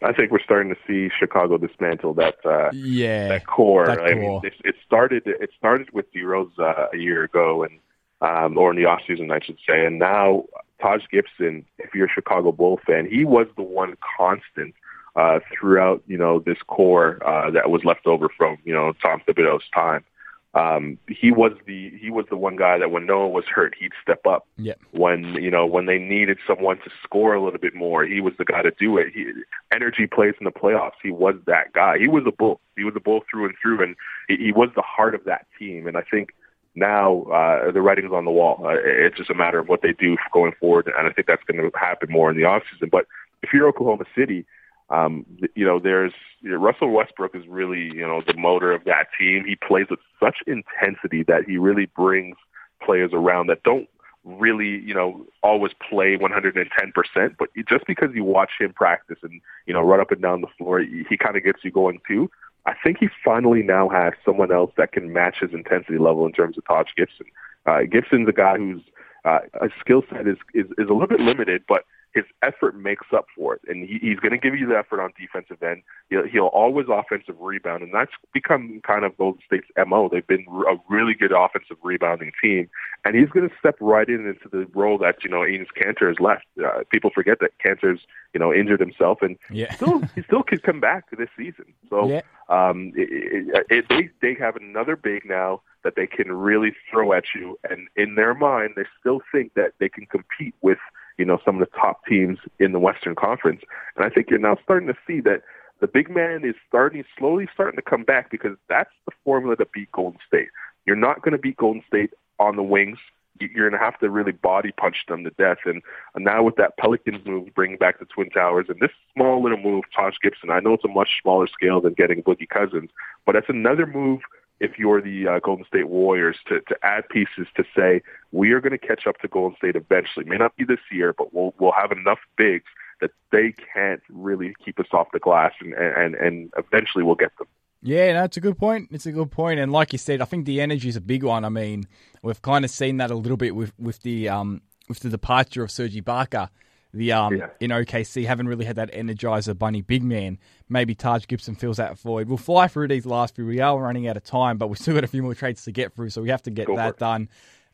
I 0.04 0.14
think 0.14 0.32
we're 0.32 0.44
starting 0.44 0.74
to 0.74 0.80
see 0.88 1.12
Chicago 1.20 1.58
dismantle 1.58 2.14
that 2.16 2.36
uh, 2.46 2.70
Yeah, 2.72 3.30
that 3.30 3.48
core. 3.48 3.88
that 3.88 4.00
I 4.00 4.14
core. 4.14 4.16
mean, 4.22 4.42
it, 4.44 4.54
it 4.64 4.76
started 4.86 5.24
it 5.26 5.50
started 5.58 5.90
with 5.92 6.12
D 6.14 6.22
Rose 6.22 6.52
uh, 6.60 6.86
a 6.94 6.98
year 6.98 7.24
ago, 7.24 7.64
and 7.64 7.80
um, 8.22 8.58
or 8.58 8.70
in 8.72 8.78
the 8.78 8.86
off 8.86 9.02
season, 9.08 9.32
I 9.32 9.40
should 9.44 9.58
say. 9.68 9.86
And 9.86 10.00
now 10.00 10.46
Taj 10.82 11.02
Gibson, 11.12 11.66
if 11.80 11.94
you're 11.96 12.06
a 12.06 12.12
Chicago 12.14 12.52
Bull 12.52 12.80
fan, 12.86 13.08
he 13.10 13.26
was 13.26 13.48
the 13.58 13.64
one 13.64 13.96
constant 14.18 14.76
uh, 15.18 15.40
throughout 15.52 16.02
you 16.08 16.18
know 16.18 16.40
this 16.40 16.60
core 16.68 17.20
uh, 17.28 17.50
that 17.52 17.70
was 17.70 17.84
left 17.84 18.06
over 18.06 18.30
from 18.38 18.58
you 18.64 18.74
know 18.74 18.94
Tom 19.02 19.22
Thibodeau's 19.28 19.64
time. 19.74 20.06
Um, 20.54 20.98
he 21.08 21.32
was 21.32 21.52
the 21.66 21.92
he 22.00 22.10
was 22.10 22.26
the 22.30 22.38
one 22.38 22.56
guy 22.56 22.78
that 22.78 22.90
when 22.90 23.06
Noah 23.06 23.28
was 23.28 23.44
hurt, 23.46 23.76
he'd 23.80 23.92
step 24.02 24.26
up 24.26 24.48
Yep. 24.58 24.80
when 24.92 25.36
you 25.36 25.52
know 25.52 25.66
when 25.66 25.88
they 25.88 25.98
needed 25.98 26.38
someone 26.48 26.78
to 26.78 26.90
score 27.04 27.34
a 27.34 27.44
little 27.44 27.60
bit 27.60 27.76
more, 27.76 28.06
he 28.06 28.22
was 28.22 28.34
the 28.38 28.46
guy 28.46 28.62
to 28.62 28.72
do 28.80 28.98
it. 28.98 29.08
He, 29.14 29.26
energy 29.72 30.08
plays 30.08 30.36
in 30.40 30.46
the 30.46 30.52
playoffs. 30.52 30.98
He 31.04 31.12
was 31.12 31.36
that 31.46 31.74
guy. 31.74 31.98
He 32.00 32.08
was 32.08 32.24
a 32.26 32.32
bull. 32.32 32.60
He 32.76 32.84
was 32.84 32.94
a 32.96 33.00
bull 33.00 33.22
through 33.30 33.46
and 33.46 33.56
through, 33.62 33.84
and 33.84 33.96
he, 34.28 34.38
he 34.38 34.52
was 34.52 34.70
the 34.76 34.82
heart 34.82 35.14
of 35.14 35.26
that 35.26 35.46
team. 35.60 35.86
And 35.88 35.98
I 35.98 36.02
think 36.10 36.30
now 36.76 37.24
uh, 37.24 37.72
the 37.72 37.82
writing's 37.82 38.14
on 38.14 38.26
the 38.26 38.32
wall. 38.32 38.62
Uh, 38.64 38.78
it's 38.84 39.18
just 39.18 39.30
a 39.30 39.36
matter 39.36 39.60
of 39.60 39.68
what 39.68 39.82
they 39.82 39.94
do 39.94 40.16
going 40.32 40.54
forward, 40.60 40.92
and 40.98 41.08
I 41.08 41.12
think 41.12 41.28
that's 41.28 41.44
going 41.44 41.60
to 41.60 41.78
happen 41.78 42.12
more 42.12 42.32
in 42.32 42.38
the 42.38 42.44
offseason. 42.44 42.90
But 42.90 43.06
if 43.44 43.52
you're 43.54 43.68
Oklahoma 43.68 44.06
City, 44.16 44.46
Um, 44.90 45.26
you 45.56 45.66
know, 45.66 45.80
there's 45.80 46.14
you 46.42 46.52
know, 46.52 46.58
Russell 46.58 46.92
Westbrook 46.92 47.36
is 47.36 47.46
really 47.48 47.92
you 47.94 48.08
know 48.08 48.22
the 48.26 48.36
motor 48.36 48.72
of 48.72 48.86
that 48.86 49.08
team. 49.20 49.44
He 49.46 49.56
plays 49.56 49.88
with 49.90 50.00
such 50.20 50.38
intensity 50.48 51.24
that 51.24 51.44
he 51.46 51.58
really 51.58 51.88
brings 51.88 52.38
players 52.82 53.12
around 53.14 53.48
that 53.48 53.64
don't 53.64 53.90
really, 54.24 54.82
you 54.86 54.94
know, 54.94 55.26
always 55.42 55.72
play 55.90 56.18
110%, 56.18 57.36
but 57.40 57.50
just 57.68 57.86
because 57.88 58.10
you 58.14 58.24
watch 58.24 58.52
him 58.60 58.74
practice 58.74 59.18
and, 59.24 59.42
you 59.66 59.74
know, 59.74 59.82
run 59.82 60.02
up 60.02 60.12
and 60.12 60.22
down 60.22 60.42
the 60.42 60.48
floor, 60.58 60.80
he, 60.80 61.06
he 61.10 61.18
kind 61.18 61.38
of 61.38 61.44
gets 61.44 61.64
you 61.64 61.72
going 61.72 62.00
too. 62.08 62.30
I 62.66 62.74
think 62.84 62.98
he 63.00 63.08
finally 63.24 63.64
now 63.64 63.88
has 63.88 64.14
someone 64.26 64.52
else 64.52 64.72
that 64.78 64.92
can 64.92 65.14
match 65.14 65.38
his 65.40 65.54
intensity 65.54 65.98
level 65.98 66.26
in 66.26 66.34
terms 66.34 66.58
of 66.58 66.66
Taj 66.66 66.88
Gibson. 66.98 67.28
Uh, 67.66 67.84
Gibson's 67.90 68.28
a 68.28 68.34
guy 68.34 68.58
whose 68.58 68.82
uh, 69.24 69.40
a 69.62 69.70
skill 69.80 70.04
set 70.10 70.28
is, 70.28 70.38
is, 70.54 70.66
is 70.78 70.90
a 70.90 70.94
little 70.94 71.08
bit 71.08 71.22
limited, 71.22 71.64
but 71.68 71.86
his 72.18 72.26
effort 72.42 72.76
makes 72.76 73.06
up 73.16 73.28
for 73.36 73.54
it, 73.56 73.62
and 73.68 73.88
he, 73.88 74.00
he's 74.00 74.20
going 74.20 74.32
to 74.32 74.38
give 74.38 74.56
you 74.56 74.68
the 74.68 74.78
effort 74.78 75.00
on 75.02 75.14
defensive 75.20 75.62
end. 75.62 75.84
He'll, 76.10 76.26
he'll 76.28 76.48
always 76.48 76.88
offensive 76.90 77.36
rebound, 77.40 77.84
and 77.84 77.94
that's 77.94 78.12
become 78.34 78.82
kind 78.86 79.06
of 79.06 79.16
Golden 79.18 79.42
State's 79.46 79.68
mo. 79.86 80.10
They've 80.10 80.26
been 80.26 80.46
a 80.68 80.76
really 80.90 81.14
good 81.14 81.32
offensive 81.32 81.78
rebounding 81.84 82.32
team, 82.42 82.70
and 83.06 83.16
he's 83.16 83.30
going 83.30 83.48
to 83.48 83.56
step 83.60 83.76
right 83.80 84.08
in 84.08 84.26
into 84.26 84.50
the 84.52 84.68
role 84.74 84.98
that 84.98 85.24
you 85.24 85.30
know 85.30 85.42
Enes 85.42 85.68
Kanter 85.80 86.08
has 86.08 86.20
left. 86.20 86.46
Uh, 86.64 86.84
people 86.92 87.12
forget 87.14 87.40
that 87.40 87.52
Kanter's 87.64 88.02
you 88.34 88.40
know 88.40 88.54
injured 88.54 88.80
himself, 88.80 89.20
and 89.22 89.38
yeah. 89.52 89.74
still 89.76 90.02
he 90.16 90.24
still 90.24 90.44
could 90.44 90.64
come 90.64 90.80
back 90.80 91.06
this 91.18 91.30
season. 91.38 91.66
So 91.90 92.10
Yeah. 92.10 92.22
um, 92.50 92.94
it, 92.96 93.10
it, 93.12 93.66
it, 93.70 93.86
they 93.90 94.10
they 94.22 94.40
have 94.40 94.56
another 94.56 94.96
big 94.96 95.24
now 95.26 95.62
that 95.84 95.96
they 95.96 96.08
can 96.08 96.32
really 96.32 96.76
throw 96.90 97.14
at 97.14 97.26
you, 97.36 97.60
and 97.70 97.88
in 97.96 98.16
their 98.16 98.34
mind, 98.34 98.74
they 98.76 98.86
still 99.00 99.22
think 99.32 99.54
that 99.54 99.74
they 99.80 99.90
can 99.90 100.06
compete 100.08 100.56
with 100.62 100.80
you 101.18 101.26
know 101.26 101.40
some 101.46 101.60
of 101.62 101.68
the 101.68 101.78
top 101.78 102.06
teams 102.06 102.40
in 102.60 102.72
the 102.72 102.80
Western 102.80 103.16
Conference. 103.16 103.62
And 103.96 104.06
I 104.06 104.10
think 104.10 104.30
you're 104.30 104.40
now 104.40 104.58
starting 104.64 104.88
to 104.88 104.98
see 105.06 105.20
that 105.22 105.42
the 105.80 105.88
big 105.88 106.10
man 106.10 106.44
is 106.44 106.56
starting 106.68 107.04
slowly 107.18 107.48
starting 107.54 107.76
to 107.76 107.82
come 107.84 108.04
back 108.04 108.32
because 108.32 108.58
that's 108.68 108.90
the 109.06 109.12
formula 109.24 109.56
to 109.58 109.66
beat 109.74 109.92
Golden 109.92 110.20
State. 110.28 110.50
You're 110.86 110.96
not 110.96 111.22
going 111.22 111.34
to 111.34 111.38
beat 111.38 111.58
Golden 111.58 111.84
State 111.88 112.12
on 112.40 112.56
the 112.56 112.64
wings. 112.64 112.98
You- 113.40 113.50
You're 113.54 113.70
going 113.70 113.80
to 113.80 113.86
have 113.86 114.00
to 114.00 114.10
really 114.10 114.32
body 114.32 114.72
punch 114.72 115.06
them 115.08 115.24
to 115.24 115.30
death. 115.32 115.60
And, 115.66 115.82
and 116.16 116.26
now 116.26 116.42
with 116.44 116.56
that 116.56 116.78
Pelicans 116.78 117.24
move, 117.26 117.54
bringing 117.54 117.78
back 117.78 118.00
the 118.00 118.06
Twin 118.06 118.30
Towers, 118.32 118.68
and 118.70 118.80
this 118.80 118.90
small 119.14 119.44
little 119.44 119.60
move, 119.60 119.84
Taj 119.96 120.16
Gibson. 120.24 120.50
I 120.50 120.60
know 120.60 120.74
it's 120.74 120.86
a 120.86 120.88
much 120.88 121.20
smaller 121.22 121.46
scale 121.48 121.80
than 121.82 121.94
getting 121.94 122.24
Boogie 122.24 122.50
Cousins, 122.50 122.90
but 123.26 123.34
that's 123.34 123.50
another 123.50 123.86
move 123.86 124.22
if 124.60 124.80
you're 124.80 125.02
the 125.02 125.28
uh, 125.28 125.40
Golden 125.40 125.66
State 125.66 125.88
Warriors 125.88 126.38
to, 126.48 126.62
to 126.62 126.76
add 126.84 127.08
pieces 127.10 127.48
to 127.56 127.64
say 127.76 128.02
we 128.32 128.52
are 128.52 128.62
going 128.62 128.78
to 128.78 128.78
catch 128.78 129.08
up 129.08 129.20
to 129.20 129.28
Golden 129.28 129.56
State 129.58 129.76
eventually. 129.76 130.26
May 130.26 130.38
not 130.38 130.56
be 130.56 130.64
this 130.64 130.80
year, 130.92 131.14
but 131.14 131.34
we'll 131.34 131.54
we'll 131.60 131.74
have 131.74 131.92
enough 131.92 132.20
bigs 132.38 132.66
that 133.02 133.12
they 133.32 133.54
can't 133.74 134.02
really 134.10 134.56
keep 134.64 134.80
us 134.80 134.88
off 134.92 135.08
the 135.14 135.20
glass, 135.20 135.54
and 135.60 135.74
and 135.74 136.16
and 136.16 136.52
eventually 136.58 137.04
we'll 137.04 137.16
get 137.16 137.38
them. 137.38 137.48
Yeah, 137.84 138.14
no, 138.14 138.24
it's 138.24 138.38
a 138.38 138.42
good 138.42 138.58
point. 138.58 138.90
It's 138.92 139.06
a 139.06 139.12
good 139.12 139.32
point, 139.32 139.60
and 139.60 139.72
like 139.72 139.94
you 139.94 140.00
said, 140.00 140.22
I 140.22 140.26
think 140.26 140.46
the 140.46 140.62
energy 140.62 140.90
is 140.90 140.96
a 140.96 141.02
big 141.02 141.24
one. 141.24 141.46
I 141.46 141.50
mean, 141.50 141.86
we've 142.24 142.42
kind 142.42 142.66
of 142.66 142.72
seen 142.72 142.98
that 142.98 143.12
a 143.12 143.16
little 143.16 143.38
bit 143.38 143.56
with 143.56 143.74
with 143.80 144.02
the 144.02 144.30
um 144.30 144.62
with 144.90 145.00
the 145.00 145.10
departure 145.10 145.64
of 145.64 145.72
Serge 145.72 145.96
Ibaka. 145.96 146.50
The 146.98 147.12
um 147.14 147.36
Yeah. 147.38 147.48
in 147.60 147.72
OKC 147.72 148.26
haven't 148.26 148.48
really 148.48 148.66
had 148.66 148.76
that 148.76 148.92
energizer 148.92 149.58
bunny 149.58 149.82
big 149.82 150.04
man. 150.04 150.38
Maybe 150.70 150.96
Taj 150.96 151.26
Gibson 151.28 151.56
fills 151.56 151.78
that 151.78 151.98
void. 152.00 152.28
We'll 152.28 152.38
fly 152.38 152.68
through 152.68 152.90
these 152.90 153.06
last 153.06 153.36
few. 153.36 153.46
We 153.46 153.60
are 153.60 153.80
running 153.80 154.08
out 154.08 154.18
of 154.18 154.24
time, 154.24 154.58
but 154.58 154.68
we've 154.68 154.78
still 154.80 154.96
got 154.96 155.04
a 155.04 155.08
few 155.08 155.24
more 155.24 155.36
trades 155.36 155.64
to 155.64 155.72
get 155.72 155.94
through, 155.96 156.10
so 156.10 156.22
we 156.22 156.30
have 156.30 156.44
to 156.44 156.52
get 156.52 156.68
Go 156.68 156.76
that 156.76 156.98
done. 156.98 157.30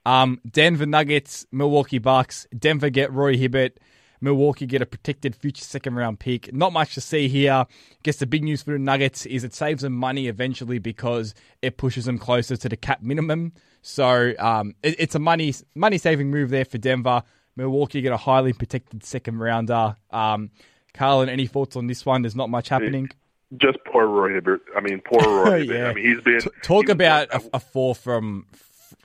Um, 0.06 0.42
Denver 0.50 0.86
Nuggets, 0.86 1.46
Milwaukee 1.52 1.98
Bucks. 2.00 2.46
Denver 2.58 2.90
get 2.90 3.12
Roy 3.12 3.38
Hibbert. 3.38 3.80
Milwaukee 4.20 4.66
get 4.66 4.82
a 4.82 4.86
protected 4.86 5.36
future 5.36 5.64
second 5.66 5.96
round 5.96 6.18
pick. 6.20 6.54
Not 6.54 6.72
much 6.72 6.94
to 6.94 7.02
see 7.02 7.28
here. 7.28 7.66
Guess 8.04 8.18
the 8.18 8.26
big 8.26 8.44
news 8.44 8.64
for 8.64 8.72
the 8.72 8.80
Nuggets 8.80 9.26
is 9.26 9.44
it 9.44 9.54
saves 9.54 9.82
them 9.82 9.92
money 9.94 10.28
eventually 10.28 10.80
because 10.80 11.34
it 11.62 11.76
pushes 11.76 12.06
them 12.06 12.18
closer 12.18 12.56
to 12.56 12.70
the 12.70 12.78
cap 12.78 13.02
minimum. 13.02 13.52
So 13.82 14.34
um, 14.40 14.76
it, 14.82 14.96
it's 14.98 15.16
a 15.16 15.20
money 15.20 15.54
money 15.76 15.98
saving 15.98 16.32
move 16.32 16.52
there 16.52 16.64
for 16.64 16.78
Denver. 16.78 17.24
Milwaukee 17.56 18.02
get 18.02 18.12
a 18.12 18.18
highly 18.18 18.54
protected 18.54 19.04
second 19.04 19.40
rounder. 19.40 19.96
Um, 20.12 20.52
Carlan, 20.94 21.30
any 21.30 21.48
thoughts 21.48 21.76
on 21.76 21.88
this 21.88 22.06
one? 22.06 22.22
There's 22.22 22.36
not 22.36 22.50
much 22.50 22.70
happening. 22.70 23.10
Just 23.58 23.78
poor 23.92 24.08
Roy 24.08 24.34
Hibbert. 24.34 24.62
I 24.76 24.82
mean, 24.82 25.02
poor 25.06 25.22
Roy. 25.46 25.58
Yeah. 25.68 25.90
I 25.90 25.94
mean, 25.94 26.06
he's 26.06 26.24
been 26.24 26.40
T- 26.42 26.50
talk 26.64 26.86
he- 26.88 26.92
about 26.92 27.30
a, 27.34 27.42
a 27.54 27.60
fall 27.60 27.94
from 27.94 28.48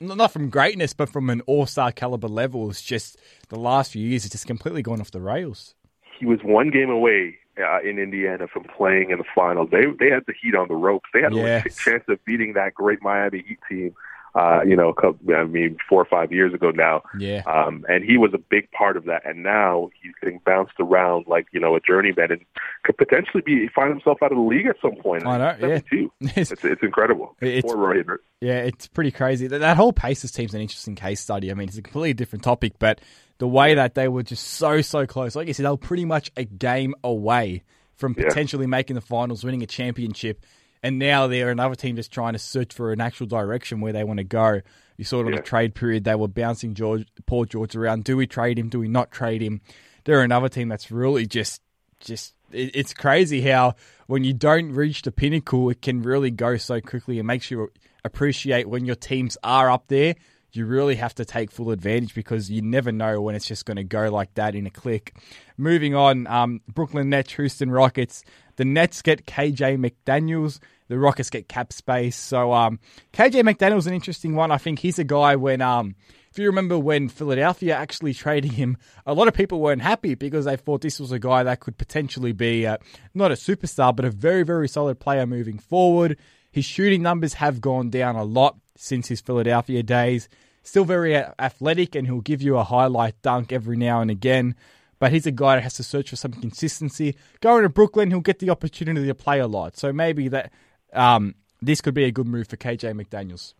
not 0.01 0.31
from 0.31 0.49
greatness, 0.49 0.93
but 0.93 1.09
from 1.09 1.29
an 1.29 1.41
all 1.41 1.65
star 1.65 1.91
caliber 1.91 2.27
level. 2.27 2.69
It's 2.69 2.81
just 2.81 3.17
the 3.49 3.59
last 3.59 3.91
few 3.91 4.07
years, 4.07 4.23
it's 4.25 4.31
just 4.33 4.47
completely 4.47 4.81
gone 4.81 5.01
off 5.01 5.11
the 5.11 5.21
rails. 5.21 5.75
he 6.19 6.25
was 6.25 6.39
one 6.43 6.69
game 6.69 6.89
away 6.89 7.35
uh, 7.61 7.81
in 7.81 7.99
Indiana 7.99 8.47
from 8.47 8.63
playing 8.63 9.09
in 9.11 9.17
the 9.17 9.23
finals. 9.35 9.69
They 9.71 9.85
they 9.99 10.09
had 10.09 10.23
the 10.25 10.33
Heat 10.41 10.55
on 10.55 10.67
the 10.67 10.75
ropes. 10.75 11.09
They 11.13 11.21
had 11.21 11.33
a 11.33 11.35
Yes. 11.35 11.65
legit 11.65 11.77
chance 11.77 12.03
of 12.07 12.23
beating 12.25 12.53
that 12.53 12.73
great 12.73 13.01
Miami 13.01 13.43
Heat 13.47 13.59
team. 13.69 13.93
Uh, 14.35 14.61
you 14.65 14.75
know, 14.75 14.89
a 14.89 14.93
couple, 14.93 15.17
I 15.35 15.43
mean, 15.43 15.77
four 15.89 15.99
or 16.01 16.05
five 16.05 16.31
years 16.31 16.53
ago 16.53 16.69
now. 16.69 17.01
Yeah. 17.17 17.41
Um, 17.47 17.83
and 17.89 18.03
he 18.03 18.17
was 18.17 18.31
a 18.33 18.37
big 18.37 18.69
part 18.71 18.95
of 18.95 19.05
that. 19.05 19.25
And 19.25 19.41
now 19.41 19.89
he's 20.01 20.13
getting 20.21 20.39
bounced 20.45 20.73
around 20.79 21.25
like 21.27 21.47
you 21.51 21.59
know 21.59 21.75
a 21.75 21.79
journeyman 21.79 22.31
and 22.31 22.41
could 22.83 22.97
potentially 22.97 23.41
be 23.45 23.67
find 23.73 23.89
himself 23.89 24.19
out 24.21 24.31
of 24.31 24.37
the 24.37 24.43
league 24.43 24.67
at 24.67 24.75
some 24.81 24.95
point. 25.01 25.25
I 25.25 25.37
know, 25.37 25.55
yeah. 25.67 26.07
It's- 26.21 26.51
It's 26.63 26.83
incredible. 26.83 27.35
It's- 27.41 27.63
Poor. 27.71 28.19
Yeah, 28.41 28.59
it's 28.59 28.87
pretty 28.87 29.11
crazy. 29.11 29.47
That, 29.47 29.59
that 29.59 29.75
whole 29.77 29.91
Pacers 29.91 30.31
team's 30.31 30.53
an 30.53 30.61
interesting 30.61 30.95
case 30.95 31.19
study. 31.19 31.51
I 31.51 31.55
mean, 31.55 31.67
it's 31.67 31.77
a 31.77 31.81
completely 31.81 32.13
different 32.13 32.43
topic, 32.43 32.73
but 32.79 33.01
the 33.39 33.47
way 33.47 33.73
that 33.73 33.95
they 33.95 34.07
were 34.07 34.23
just 34.23 34.45
so, 34.45 34.81
so 34.81 35.05
close. 35.05 35.35
Like 35.35 35.47
you 35.47 35.53
said, 35.53 35.65
they 35.65 35.69
were 35.69 35.75
pretty 35.77 36.05
much 36.05 36.31
a 36.37 36.45
game 36.45 36.93
away 37.03 37.63
from 37.97 38.15
Yeah. 38.17 38.27
potentially 38.27 38.67
making 38.67 38.93
the 38.93 39.01
finals, 39.01 39.43
winning 39.43 39.61
a 39.63 39.65
championship. 39.65 40.45
And 40.81 40.97
now 40.97 41.27
they're 41.27 41.49
another 41.51 41.75
team 41.75 41.95
just 41.97 42.11
trying 42.11 42.33
to 42.33 42.39
search 42.39 42.73
for 42.73 42.91
an 42.93 43.01
actual 43.01 43.27
direction 43.27 43.81
where 43.81 43.91
they 43.93 44.03
want 44.03 44.19
to 44.19 44.23
go. 44.23 44.61
You 44.97 45.03
saw 45.03 45.19
it 45.21 45.25
on 45.25 45.33
Yeah. 45.33 45.37
the 45.37 45.43
trade 45.43 45.75
period. 45.75 46.03
They 46.05 46.15
were 46.15 46.27
bouncing 46.27 46.73
George, 46.73 47.05
Paul 47.25 47.45
George 47.45 47.75
around. 47.75 48.03
Do 48.05 48.15
we 48.17 48.27
trade 48.27 48.57
him? 48.57 48.69
Do 48.69 48.79
we 48.79 48.87
not 48.87 49.11
trade 49.11 49.41
him? 49.41 49.61
They're 50.05 50.21
another 50.21 50.47
team 50.49 50.69
that's 50.69 50.89
really 50.91 51.25
just, 51.25 51.61
just, 51.99 52.33
it, 52.51 52.71
it's 52.75 52.93
crazy 52.93 53.41
how 53.41 53.75
when 54.07 54.23
you 54.23 54.33
don't 54.33 54.71
reach 54.71 55.01
the 55.01 55.11
pinnacle, 55.11 55.69
it 55.69 55.81
can 55.81 56.01
really 56.01 56.31
go 56.31 56.55
so 56.57 56.79
quickly. 56.79 57.19
It 57.19 57.23
makes 57.23 57.51
you 57.51 57.71
appreciate 58.05 58.69
when 58.69 58.85
your 58.85 58.95
teams 58.95 59.37
are 59.43 59.69
up 59.69 59.87
there. 59.87 60.15
You 60.51 60.65
really 60.65 60.95
have 60.95 61.13
to 61.15 61.25
take 61.25 61.51
full 61.51 61.71
advantage 61.71 62.13
because 62.13 62.49
you 62.49 62.61
never 62.61 62.91
know 62.91 63.21
when 63.21 63.35
it's 63.35 63.45
just 63.45 63.65
going 63.65 63.77
to 63.77 63.83
go 63.83 64.09
like 64.09 64.33
that 64.33 64.55
in 64.55 64.65
a 64.65 64.71
click. 64.71 65.15
Moving 65.57 65.93
on, 65.93 66.25
um, 66.27 66.61
Brooklyn 66.67 67.09
Nets, 67.09 67.33
Houston 67.33 67.69
Rockets. 67.69 68.23
The 68.55 68.65
Nets 68.65 69.01
get 69.01 69.25
KJ 69.25 69.77
McDaniels. 69.77 70.59
The 70.87 70.97
Rockets 70.97 71.29
get 71.29 71.47
cap 71.47 71.71
space. 71.71 72.15
So 72.15 72.51
um, 72.51 72.79
KJ 73.13 73.43
McDaniels 73.43 73.85
an 73.85 73.93
interesting 73.93 74.35
one. 74.35 74.51
I 74.51 74.57
think 74.57 74.79
he's 74.79 74.97
a 74.97 75.03
guy 75.03 75.35
when 75.35 75.61
um, 75.61 75.95
if 76.31 76.37
you 76.37 76.45
remember 76.45 76.77
when 76.77 77.09
Philadelphia 77.09 77.75
actually 77.75 78.13
traded 78.13 78.53
him, 78.53 78.77
a 79.05 79.13
lot 79.13 79.27
of 79.27 79.33
people 79.33 79.59
weren't 79.59 79.81
happy 79.81 80.15
because 80.15 80.45
they 80.45 80.57
thought 80.57 80.81
this 80.81 80.99
was 80.99 81.11
a 81.11 81.19
guy 81.19 81.43
that 81.43 81.59
could 81.59 81.77
potentially 81.77 82.33
be 82.33 82.67
uh, 82.67 82.77
not 83.13 83.31
a 83.31 83.35
superstar, 83.35 83.95
but 83.95 84.05
a 84.05 84.11
very, 84.11 84.43
very 84.43 84.67
solid 84.67 84.99
player 84.99 85.25
moving 85.25 85.57
forward. 85.57 86.17
His 86.51 86.65
shooting 86.65 87.01
numbers 87.01 87.35
have 87.35 87.61
gone 87.61 87.89
down 87.89 88.15
a 88.15 88.23
lot 88.23 88.57
since 88.79 89.09
his 89.09 89.21
Philadelphia 89.21 89.83
days. 89.83 90.29
Still 90.63 90.85
very 90.85 91.15
athletic, 91.15 91.95
and 91.95 92.07
he'll 92.07 92.21
give 92.21 92.41
you 92.41 92.57
a 92.57 92.63
highlight 92.63 93.21
dunk 93.21 93.51
every 93.51 93.77
now 93.77 94.01
and 94.01 94.09
again. 94.09 94.55
But 94.99 95.11
he's 95.11 95.25
a 95.25 95.31
guy 95.31 95.55
that 95.55 95.61
has 95.61 95.75
to 95.75 95.83
search 95.83 96.09
for 96.09 96.15
some 96.15 96.33
consistency. 96.33 97.15
Going 97.41 97.63
to 97.63 97.69
Brooklyn, 97.69 98.09
he'll 98.09 98.19
get 98.19 98.39
the 98.39 98.49
opportunity 98.49 99.07
to 99.07 99.15
play 99.15 99.39
a 99.39 99.47
lot. 99.47 99.77
So 99.77 99.93
maybe 99.93 100.27
that 100.29 100.51
um, 100.93 101.35
this 101.61 101.81
could 101.81 101.93
be 101.93 102.03
a 102.03 102.11
good 102.11 102.27
move 102.27 102.47
for 102.47 102.57
KJ 102.57 102.93
McDaniels. 102.93 103.53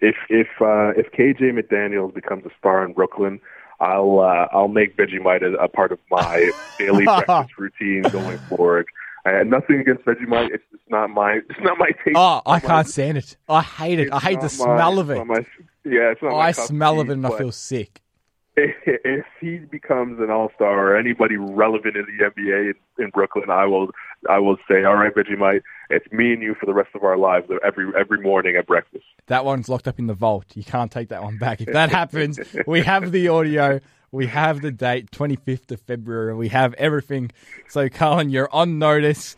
if 0.00 0.16
if 0.28 0.48
uh, 0.60 0.90
if 0.96 1.10
KJ 1.12 1.52
McDaniel's 1.58 2.14
becomes 2.14 2.44
a 2.46 2.50
star 2.58 2.84
in 2.84 2.92
Brooklyn, 2.92 3.40
I'll 3.80 4.20
uh, 4.20 4.48
I'll 4.52 4.68
make 4.68 4.96
Vegemite 4.96 5.42
a, 5.42 5.54
a 5.54 5.68
part 5.68 5.92
of 5.92 5.98
my 6.10 6.50
daily 6.78 7.04
breakfast 7.04 7.58
routine 7.58 8.02
going 8.02 8.38
forward. 8.38 8.86
I 9.28 9.38
had 9.38 9.46
nothing 9.46 9.80
against 9.80 10.04
Vegemite. 10.04 10.48
It's 10.54 10.64
just 10.70 10.84
not 10.88 11.10
my 11.10 11.34
it's 11.50 11.60
not 11.60 11.78
my 11.78 11.90
taste. 12.04 12.16
Oh, 12.16 12.40
I 12.46 12.60
can't 12.60 12.70
my- 12.70 12.82
stand 12.84 13.18
it. 13.18 13.36
I 13.48 13.62
hate 13.62 13.98
it. 14.00 14.12
I 14.12 14.18
hate 14.20 14.36
the 14.36 14.42
not 14.42 14.50
smell 14.52 14.94
my- 14.94 15.00
of 15.00 15.10
it. 15.10 15.24
my- 15.24 15.46
yeah, 15.84 16.10
it's 16.12 16.22
not 16.22 16.32
my 16.32 16.38
I 16.38 16.52
smell 16.52 17.00
of 17.00 17.08
it 17.10 17.12
and 17.14 17.26
I 17.26 17.36
feel 17.36 17.52
sick. 17.52 18.00
If, 18.60 18.74
if 18.86 19.24
he 19.40 19.58
becomes 19.58 20.18
an 20.18 20.30
all 20.30 20.50
star 20.56 20.88
or 20.88 20.96
anybody 20.98 21.36
relevant 21.36 21.96
in 21.96 22.04
the 22.06 22.24
NBA 22.24 22.72
in, 22.98 23.04
in 23.04 23.10
Brooklyn, 23.10 23.50
I 23.50 23.66
will 23.66 23.90
I 24.28 24.40
will 24.40 24.56
say, 24.68 24.82
all 24.82 24.96
right, 24.96 25.14
Vegemite, 25.14 25.62
it's 25.90 26.10
me 26.10 26.32
and 26.32 26.42
you 26.42 26.56
for 26.58 26.66
the 26.66 26.74
rest 26.74 26.90
of 26.96 27.04
our 27.04 27.16
lives 27.16 27.46
uh, 27.50 27.56
every 27.64 27.86
every 27.98 28.20
morning 28.20 28.56
at 28.56 28.66
breakfast. 28.66 29.04
That 29.28 29.44
one's 29.44 29.68
locked 29.68 29.86
up 29.86 30.00
in 30.00 30.08
the 30.08 30.14
vault. 30.14 30.46
You 30.56 30.64
can't 30.64 30.90
take 30.90 31.08
that 31.10 31.22
one 31.22 31.38
back. 31.38 31.60
If 31.60 31.68
that 31.72 31.90
happens, 32.00 32.40
we 32.66 32.80
have 32.82 33.12
the 33.12 33.28
audio, 33.28 33.78
we 34.12 34.26
have 34.26 34.60
the 34.62 34.70
date, 34.70 35.10
25th 35.10 35.70
of 35.72 35.80
February, 35.82 36.34
we 36.34 36.48
have 36.48 36.74
everything. 36.74 37.30
So, 37.68 37.88
Carlan, 37.88 38.30
you're 38.30 38.48
on 38.52 38.78
notice. 38.78 39.36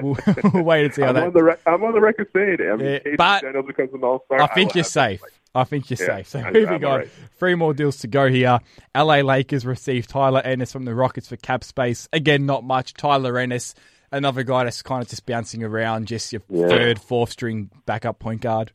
We'll, 0.00 0.16
we'll 0.54 0.62
wait 0.62 0.84
and 0.86 0.94
see 0.94 1.02
how 1.02 1.08
I'm 1.08 1.14
that. 1.14 1.24
on 1.26 1.32
the 1.32 1.42
re- 1.44 1.56
I'm 1.66 1.84
on 1.84 1.92
the 1.92 2.00
record 2.00 2.28
saying 2.32 2.56
it. 2.58 2.60
I 2.62 2.76
mean, 2.76 3.00
Yeah, 3.04 3.14
but 3.18 3.42
McDaniels 3.44 3.66
becomes 3.66 3.92
an 3.92 4.02
all 4.04 4.22
star. 4.26 4.40
I 4.40 4.46
think 4.54 4.74
you're 4.74 4.84
safe. 4.84 5.20
I 5.54 5.64
think 5.64 5.90
you're 5.90 5.98
Yeah, 6.00 6.16
safe. 6.16 6.28
So 6.28 6.38
I- 6.38 6.50
moving 6.50 6.68
I'm 6.68 6.74
on, 6.76 6.84
alright. 6.84 7.08
three 7.38 7.54
more 7.54 7.74
deals 7.74 7.98
to 7.98 8.06
go 8.08 8.28
here. 8.28 8.58
LA 8.96 9.16
Lakers 9.20 9.66
receive 9.66 10.06
Tyler 10.06 10.40
Ennis 10.42 10.72
from 10.72 10.86
the 10.86 10.94
Rockets 10.94 11.28
for 11.28 11.36
cap 11.36 11.62
space. 11.62 12.08
Again, 12.12 12.46
not 12.46 12.64
much. 12.64 12.94
Tyler 12.94 13.36
Ennis, 13.36 13.74
another 14.10 14.44
guy 14.44 14.64
that's 14.64 14.80
kind 14.80 15.02
of 15.02 15.08
just 15.10 15.26
bouncing 15.26 15.62
around, 15.62 16.06
just 16.06 16.32
your 16.32 16.40
Yeah. 16.48 16.68
third, 16.68 16.98
fourth 16.98 17.30
string 17.30 17.70
backup 17.84 18.18
point 18.18 18.40
guard. 18.40 18.72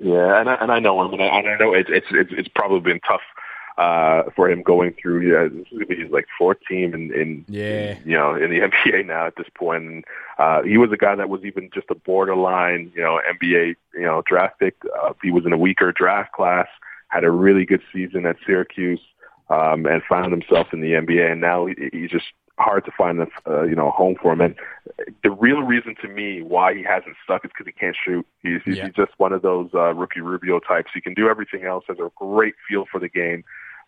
Yeah, 0.00 0.38
and 0.38 0.50
I, 0.50 0.54
and 0.56 0.70
I 0.70 0.80
know 0.80 1.02
him, 1.02 1.14
and 1.14 1.22
I, 1.22 1.26
and 1.38 1.48
I 1.48 1.56
know 1.56 1.72
it's 1.72 1.88
it's 1.90 2.06
it's, 2.10 2.30
it's 2.36 2.48
probably 2.54 2.80
been 2.80 3.00
tough 3.00 3.22
uh, 3.78 4.24
for 4.34 4.50
him 4.50 4.60
going 4.62 4.92
through. 5.00 5.20
Yeah, 5.22 5.48
this 5.48 5.66
is 5.70 5.72
gonna 5.72 5.86
be 5.86 5.96
his 6.02 6.10
like 6.10 6.26
fourth 6.36 6.58
team 6.68 6.92
in, 6.94 7.12
in 7.14 7.44
Yeah. 7.48 7.96
you 8.04 8.16
know 8.16 8.34
in 8.34 8.50
the 8.50 8.60
NBA 8.68 9.06
now 9.06 9.26
at 9.26 9.36
this 9.36 9.46
point. 9.54 9.84
And, 9.84 10.04
uh, 10.38 10.62
he 10.62 10.76
was 10.78 10.90
a 10.92 10.96
guy 10.96 11.14
that 11.14 11.28
was 11.30 11.44
even 11.44 11.70
just 11.72 11.86
a 11.90 11.94
borderline 11.94 12.92
you 12.94 13.02
know 13.02 13.20
NBA 13.40 13.76
you 13.94 14.02
know 14.02 14.22
draft 14.26 14.58
pick. 14.58 14.74
Uh, 15.00 15.12
he 15.22 15.30
was 15.30 15.46
in 15.46 15.52
a 15.52 15.58
weaker 15.58 15.92
draft 15.92 16.32
class, 16.32 16.66
had 17.08 17.24
a 17.24 17.30
really 17.30 17.64
good 17.64 17.82
season 17.92 18.26
at 18.26 18.36
Syracuse, 18.44 19.00
um, 19.48 19.86
and 19.86 20.02
found 20.08 20.32
himself 20.32 20.72
in 20.72 20.80
the 20.80 20.92
NBA. 20.92 21.30
And 21.32 21.40
now 21.40 21.66
he, 21.66 21.74
he's 21.92 22.10
just 22.10 22.26
hard 22.58 22.84
to 22.84 22.90
find 22.90 23.20
a 23.20 23.28
uh, 23.48 23.62
you 23.62 23.76
know 23.76 23.90
home 23.92 24.16
for 24.20 24.32
him. 24.32 24.40
And 24.40 24.56
the 25.22 25.30
real 25.30 25.62
reason 25.62 25.94
to 26.02 26.08
me 26.08 26.42
why 26.42 26.74
he 26.74 26.82
hasn't 26.82 27.14
stuck 27.22 27.44
is 27.44 27.52
because 27.56 27.66
he 27.66 27.72
can't 27.78 27.96
shoot. 28.04 28.26
He's, 28.42 28.60
he's, 28.64 28.76
Yeah. 28.78 28.86
he's 28.86 28.94
just 28.96 29.12
one 29.18 29.32
of 29.32 29.42
those 29.42 29.70
uh, 29.72 29.94
Ricky 29.94 30.20
Rubio 30.20 30.58
types. 30.58 30.90
He 30.92 31.00
can 31.00 31.14
do 31.14 31.28
everything 31.28 31.62
else. 31.64 31.84
Has 31.86 31.98
a 32.00 32.10
great 32.16 32.54
feel 32.68 32.84
for 32.90 32.98
the 32.98 33.08
game, 33.08 33.44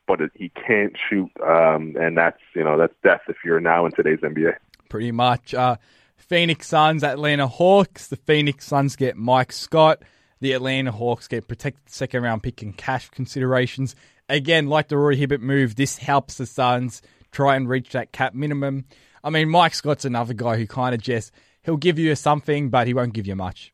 but 0.06 0.20
it, 0.20 0.30
he 0.34 0.50
can't 0.50 0.96
shoot. 1.08 1.30
Um, 1.46 1.96
and 1.98 2.16
that's 2.16 2.40
you 2.54 2.64
know 2.64 2.76
that's 2.78 2.94
death 3.02 3.22
if 3.28 3.36
you're 3.44 3.60
now 3.60 3.86
in 3.86 3.92
today's 3.92 4.20
NBA. 4.20 4.54
pretty 4.88 5.12
much. 5.12 5.54
Uh, 5.54 5.76
Phoenix 6.16 6.68
Suns, 6.68 7.02
Atlanta 7.02 7.48
Hawks. 7.48 8.08
The 8.08 8.16
Phoenix 8.16 8.66
Suns 8.66 8.96
get 8.96 9.16
Mike 9.16 9.52
Scott. 9.52 10.02
The 10.40 10.52
Atlanta 10.52 10.92
Hawks 10.92 11.28
get 11.28 11.48
protected 11.48 11.90
second 11.90 12.22
round 12.22 12.42
pick 12.42 12.62
and 12.62 12.76
cash 12.76 13.08
considerations. 13.10 13.94
Again, 14.28 14.68
like 14.68 14.88
the 14.88 14.96
Roy 14.96 15.16
Hibbert 15.16 15.40
move, 15.40 15.74
this 15.74 15.98
helps 15.98 16.36
the 16.36 16.46
Suns 16.46 17.02
try 17.32 17.56
and 17.56 17.68
reach 17.68 17.90
that 17.90 18.12
cap 18.12 18.32
minimum. 18.32 18.84
I 19.22 19.30
mean, 19.30 19.48
Mike 19.48 19.74
Scott's 19.74 20.04
another 20.04 20.34
guy 20.34 20.56
who 20.56 20.66
kind 20.66 20.94
of 20.94 21.00
just 21.00 21.32
he'll 21.62 21.76
give 21.76 21.98
you 21.98 22.14
something, 22.14 22.70
but 22.70 22.86
he 22.86 22.94
won't 22.94 23.12
give 23.12 23.26
you 23.26 23.36
much. 23.36 23.72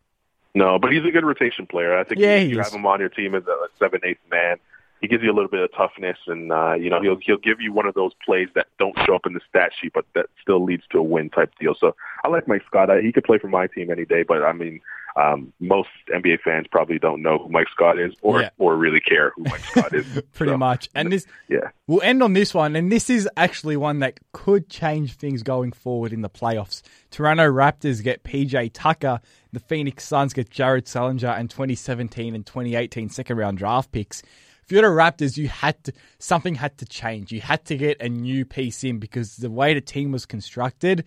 No, 0.54 0.78
but 0.78 0.90
he's 0.90 1.04
a 1.04 1.10
good 1.10 1.24
rotation 1.24 1.66
player. 1.66 1.96
I 1.96 2.04
think 2.04 2.20
Yeah, 2.20 2.38
you, 2.38 2.56
you 2.56 2.58
have 2.58 2.72
him 2.72 2.86
on 2.86 2.98
your 2.98 3.10
team 3.10 3.34
as 3.34 3.44
a, 3.46 3.56
seven 3.78 4.00
eighth 4.04 4.22
man. 4.30 4.56
He 5.00 5.08
gives 5.08 5.22
you 5.22 5.30
a 5.30 5.34
little 5.34 5.50
bit 5.50 5.60
of 5.60 5.70
toughness, 5.76 6.16
and 6.26 6.50
uh, 6.50 6.74
you 6.74 6.88
know 6.90 7.00
he'll 7.02 7.18
he'll 7.24 7.36
give 7.36 7.60
you 7.60 7.72
one 7.72 7.86
of 7.86 7.94
those 7.94 8.12
plays 8.24 8.48
that 8.54 8.66
don't 8.78 8.96
show 9.06 9.14
up 9.14 9.26
in 9.26 9.34
the 9.34 9.40
stat 9.48 9.70
sheet, 9.80 9.92
but 9.94 10.06
that 10.14 10.26
still 10.40 10.64
leads 10.64 10.84
to 10.92 10.98
a 10.98 11.02
win 11.02 11.28
type 11.30 11.52
deal. 11.60 11.74
So 11.78 11.94
I 12.24 12.28
like 12.28 12.48
Mike 12.48 12.62
Scott. 12.66 12.90
I, 12.90 13.00
he 13.02 13.12
could 13.12 13.24
play 13.24 13.38
for 13.38 13.48
my 13.48 13.66
team 13.66 13.90
any 13.90 14.04
day, 14.06 14.22
but 14.22 14.42
I 14.42 14.52
mean, 14.52 14.80
um, 15.16 15.52
most 15.60 15.88
NBA 16.14 16.40
fans 16.40 16.66
probably 16.70 16.98
don't 16.98 17.20
know 17.22 17.38
who 17.38 17.48
Mike 17.50 17.68
Scott 17.72 17.98
is, 17.98 18.14
or 18.22 18.40
Yeah. 18.40 18.50
or 18.58 18.74
really 18.76 19.00
care 19.00 19.32
who 19.36 19.44
Mike 19.44 19.64
Scott 19.64 19.94
is. 19.94 20.06
Pretty 20.34 20.52
So, 20.52 20.58
much. 20.58 20.88
And 20.94 21.12
this 21.12 21.26
yeah. 21.48 21.70
We'll 21.86 22.02
end 22.02 22.22
on 22.22 22.32
this 22.32 22.52
one, 22.54 22.74
and 22.74 22.90
this 22.90 23.10
is 23.10 23.28
actually 23.36 23.76
one 23.76 23.98
that 24.00 24.18
could 24.32 24.68
change 24.70 25.12
things 25.12 25.42
going 25.42 25.72
forward 25.72 26.12
in 26.14 26.22
the 26.22 26.30
playoffs. 26.30 26.80
Toronto 27.10 27.44
Raptors 27.44 28.02
get 28.02 28.24
PJ 28.24 28.70
Tucker, 28.72 29.20
the 29.52 29.60
Phoenix 29.60 30.04
Suns 30.04 30.32
get 30.32 30.48
Jared 30.50 30.86
Sullinger 30.86 31.38
and 31.38 31.48
2017 31.50 32.34
and 32.34 32.44
2018 32.46 33.10
second 33.10 33.36
round 33.36 33.58
draft 33.58 33.92
picks. 33.92 34.22
If 34.66 34.72
you're 34.72 34.82
the 34.82 34.88
Raptors, 34.88 35.36
you 35.36 35.46
had 35.48 35.82
to 35.84 35.92
something 36.18 36.56
had 36.56 36.76
to 36.78 36.84
change. 36.86 37.30
You 37.30 37.40
had 37.40 37.64
to 37.66 37.76
get 37.76 38.00
a 38.00 38.08
new 38.08 38.44
piece 38.44 38.82
in 38.82 38.98
because 38.98 39.36
the 39.36 39.50
way 39.50 39.74
the 39.74 39.80
team 39.80 40.10
was 40.12 40.26
constructed, 40.26 41.04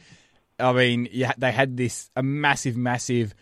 I 0.57 0.71
mean, 0.71 1.09
they 1.37 1.51
had 1.51 1.75
this 1.75 2.09
a 2.15 2.23
massive, 2.23 2.77
massive 2.77 3.35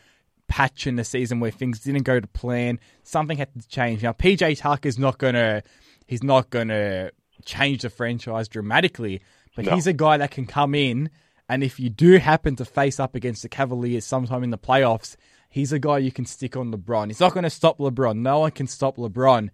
patch 0.48 0.88
in 0.88 0.96
the 0.96 1.04
season 1.04 1.40
where 1.40 1.52
things 1.52 1.82
didn't 1.82 2.04
go 2.04 2.20
to 2.20 2.28
plan. 2.28 2.80
Something 3.04 3.38
had 3.38 3.54
to 3.62 3.68
change. 3.68 4.02
Now, 4.02 4.14
PJ 4.14 4.58
Tucker's 4.60 4.98
not 4.98 5.18
gonna, 5.20 5.62
he's 6.08 6.24
not 6.24 6.50
gonna 6.50 7.12
change 7.46 7.84
the 7.84 7.90
franchise 7.92 8.48
dramatically, 8.48 9.22
but 9.56 9.66
No. 9.66 9.76
he's 9.76 9.86
a 9.88 9.94
guy 9.94 10.18
that 10.18 10.32
can 10.32 10.46
come 10.48 10.74
in, 10.74 11.10
and 11.50 11.64
if 11.64 11.80
you 11.80 11.90
do 11.90 12.18
happen 12.18 12.56
to 12.56 12.66
face 12.66 13.00
up 13.00 13.14
against 13.14 13.44
the 13.44 13.50
Cavaliers 13.50 14.06
sometime 14.06 14.44
in 14.44 14.50
the 14.50 14.58
playoffs, 14.58 15.16
he's 15.50 15.72
a 15.72 15.80
guy 15.80 15.98
you 16.00 16.12
can 16.12 16.26
stick 16.26 16.58
on 16.58 16.72
LeBron. 16.74 17.08
He's 17.08 17.20
not 17.20 17.34
going 17.34 17.44
to 17.44 17.50
stop 17.50 17.78
LeBron. 17.78 18.18
No 18.18 18.40
one 18.40 18.52
can 18.52 18.68
stop 18.68 18.98
LeBron. 18.98 19.50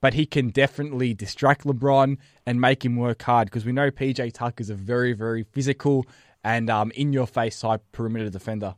But 0.00 0.14
he 0.14 0.26
can 0.26 0.48
definitely 0.50 1.12
distract 1.14 1.64
LeBron 1.64 2.18
and 2.46 2.60
make 2.60 2.84
him 2.84 2.96
work 2.96 3.22
hard 3.22 3.46
because 3.46 3.64
we 3.64 3.72
know 3.72 3.90
PJ 3.90 4.32
Tucker's 4.32 4.70
a 4.70 4.74
very, 4.74 5.12
very 5.12 5.42
physical 5.42 6.06
and 6.44 6.70
um, 6.70 6.92
in 6.92 7.12
your 7.12 7.26
face 7.26 7.60
type 7.60 7.82
perimeter 7.92 8.30
defender. 8.30 8.74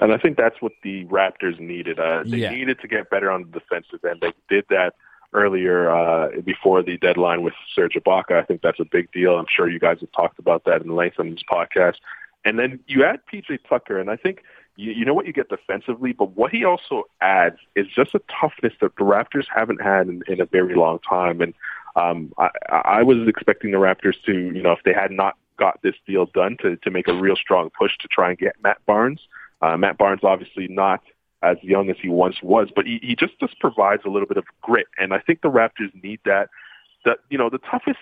And 0.00 0.12
I 0.12 0.18
think 0.18 0.36
that's 0.36 0.60
what 0.60 0.72
the 0.82 1.04
Raptors 1.06 1.58
needed. 1.60 1.98
Uh, 1.98 2.22
they 2.24 2.38
Yeah. 2.38 2.50
needed 2.50 2.80
to 2.80 2.88
get 2.88 3.10
better 3.10 3.30
on 3.30 3.42
the 3.50 3.58
defensive 3.60 4.04
end. 4.04 4.20
They 4.20 4.32
did 4.48 4.64
that 4.70 4.94
earlier 5.32 5.90
uh, 5.90 6.40
before 6.44 6.82
the 6.82 6.96
deadline 6.98 7.42
with 7.42 7.54
Serge 7.74 7.94
Ibaka. 7.94 8.32
I 8.32 8.42
think 8.42 8.62
that's 8.62 8.80
a 8.80 8.84
big 8.84 9.10
deal. 9.12 9.36
I'm 9.38 9.46
sure 9.48 9.68
you 9.68 9.78
guys 9.78 9.98
have 10.00 10.12
talked 10.12 10.38
about 10.38 10.64
that 10.64 10.82
in 10.82 10.94
length 10.94 11.18
on 11.18 11.30
this 11.30 11.42
podcast. 11.50 11.96
And 12.44 12.58
then 12.58 12.80
you 12.86 13.04
add 13.04 13.20
PJ 13.32 13.58
Tucker, 13.68 13.98
and 13.98 14.10
I 14.10 14.16
think 14.16 14.42
you, 14.78 14.92
you 14.92 15.04
know 15.04 15.12
what 15.12 15.26
you 15.26 15.32
get 15.32 15.48
defensively, 15.48 16.12
but 16.12 16.36
what 16.36 16.52
he 16.52 16.64
also 16.64 17.02
adds 17.20 17.56
is 17.74 17.86
just 17.88 18.14
a 18.14 18.20
toughness 18.40 18.72
that 18.80 18.94
the 18.96 19.04
Raptors 19.04 19.46
haven't 19.52 19.82
had 19.82 20.06
in, 20.06 20.22
in 20.28 20.40
a 20.40 20.46
very 20.46 20.76
long 20.76 21.00
time. 21.00 21.40
And 21.40 21.52
um, 21.96 22.32
I, 22.38 22.48
I 22.70 23.02
was 23.02 23.26
expecting 23.26 23.72
the 23.72 23.78
Raptors 23.78 24.14
to, 24.26 24.32
you 24.32 24.62
know, 24.62 24.70
if 24.70 24.78
they 24.84 24.92
had 24.92 25.10
not 25.10 25.36
got 25.58 25.82
this 25.82 25.96
deal 26.06 26.26
done, 26.26 26.56
to 26.62 26.76
to 26.76 26.90
make 26.92 27.08
a 27.08 27.12
real 27.12 27.34
strong 27.34 27.70
push 27.76 27.98
to 27.98 28.08
try 28.08 28.30
and 28.30 28.38
get 28.38 28.54
Matt 28.62 28.78
Barnes. 28.86 29.20
Uh, 29.60 29.76
Matt 29.76 29.98
Barnes 29.98 30.20
obviously 30.22 30.68
not 30.68 31.02
as 31.42 31.56
young 31.62 31.90
as 31.90 31.96
he 32.00 32.08
once 32.08 32.36
was, 32.40 32.68
but 32.74 32.86
he, 32.86 33.00
he 33.02 33.16
just 33.16 33.38
just 33.40 33.58
provides 33.58 34.02
a 34.06 34.08
little 34.08 34.28
bit 34.28 34.36
of 34.36 34.44
grit, 34.62 34.86
and 34.96 35.12
I 35.12 35.18
think 35.18 35.42
the 35.42 35.50
Raptors 35.50 35.92
need 36.02 36.20
that. 36.24 36.50
That 37.04 37.18
you 37.30 37.38
know 37.38 37.50
the 37.50 37.58
toughest 37.58 37.98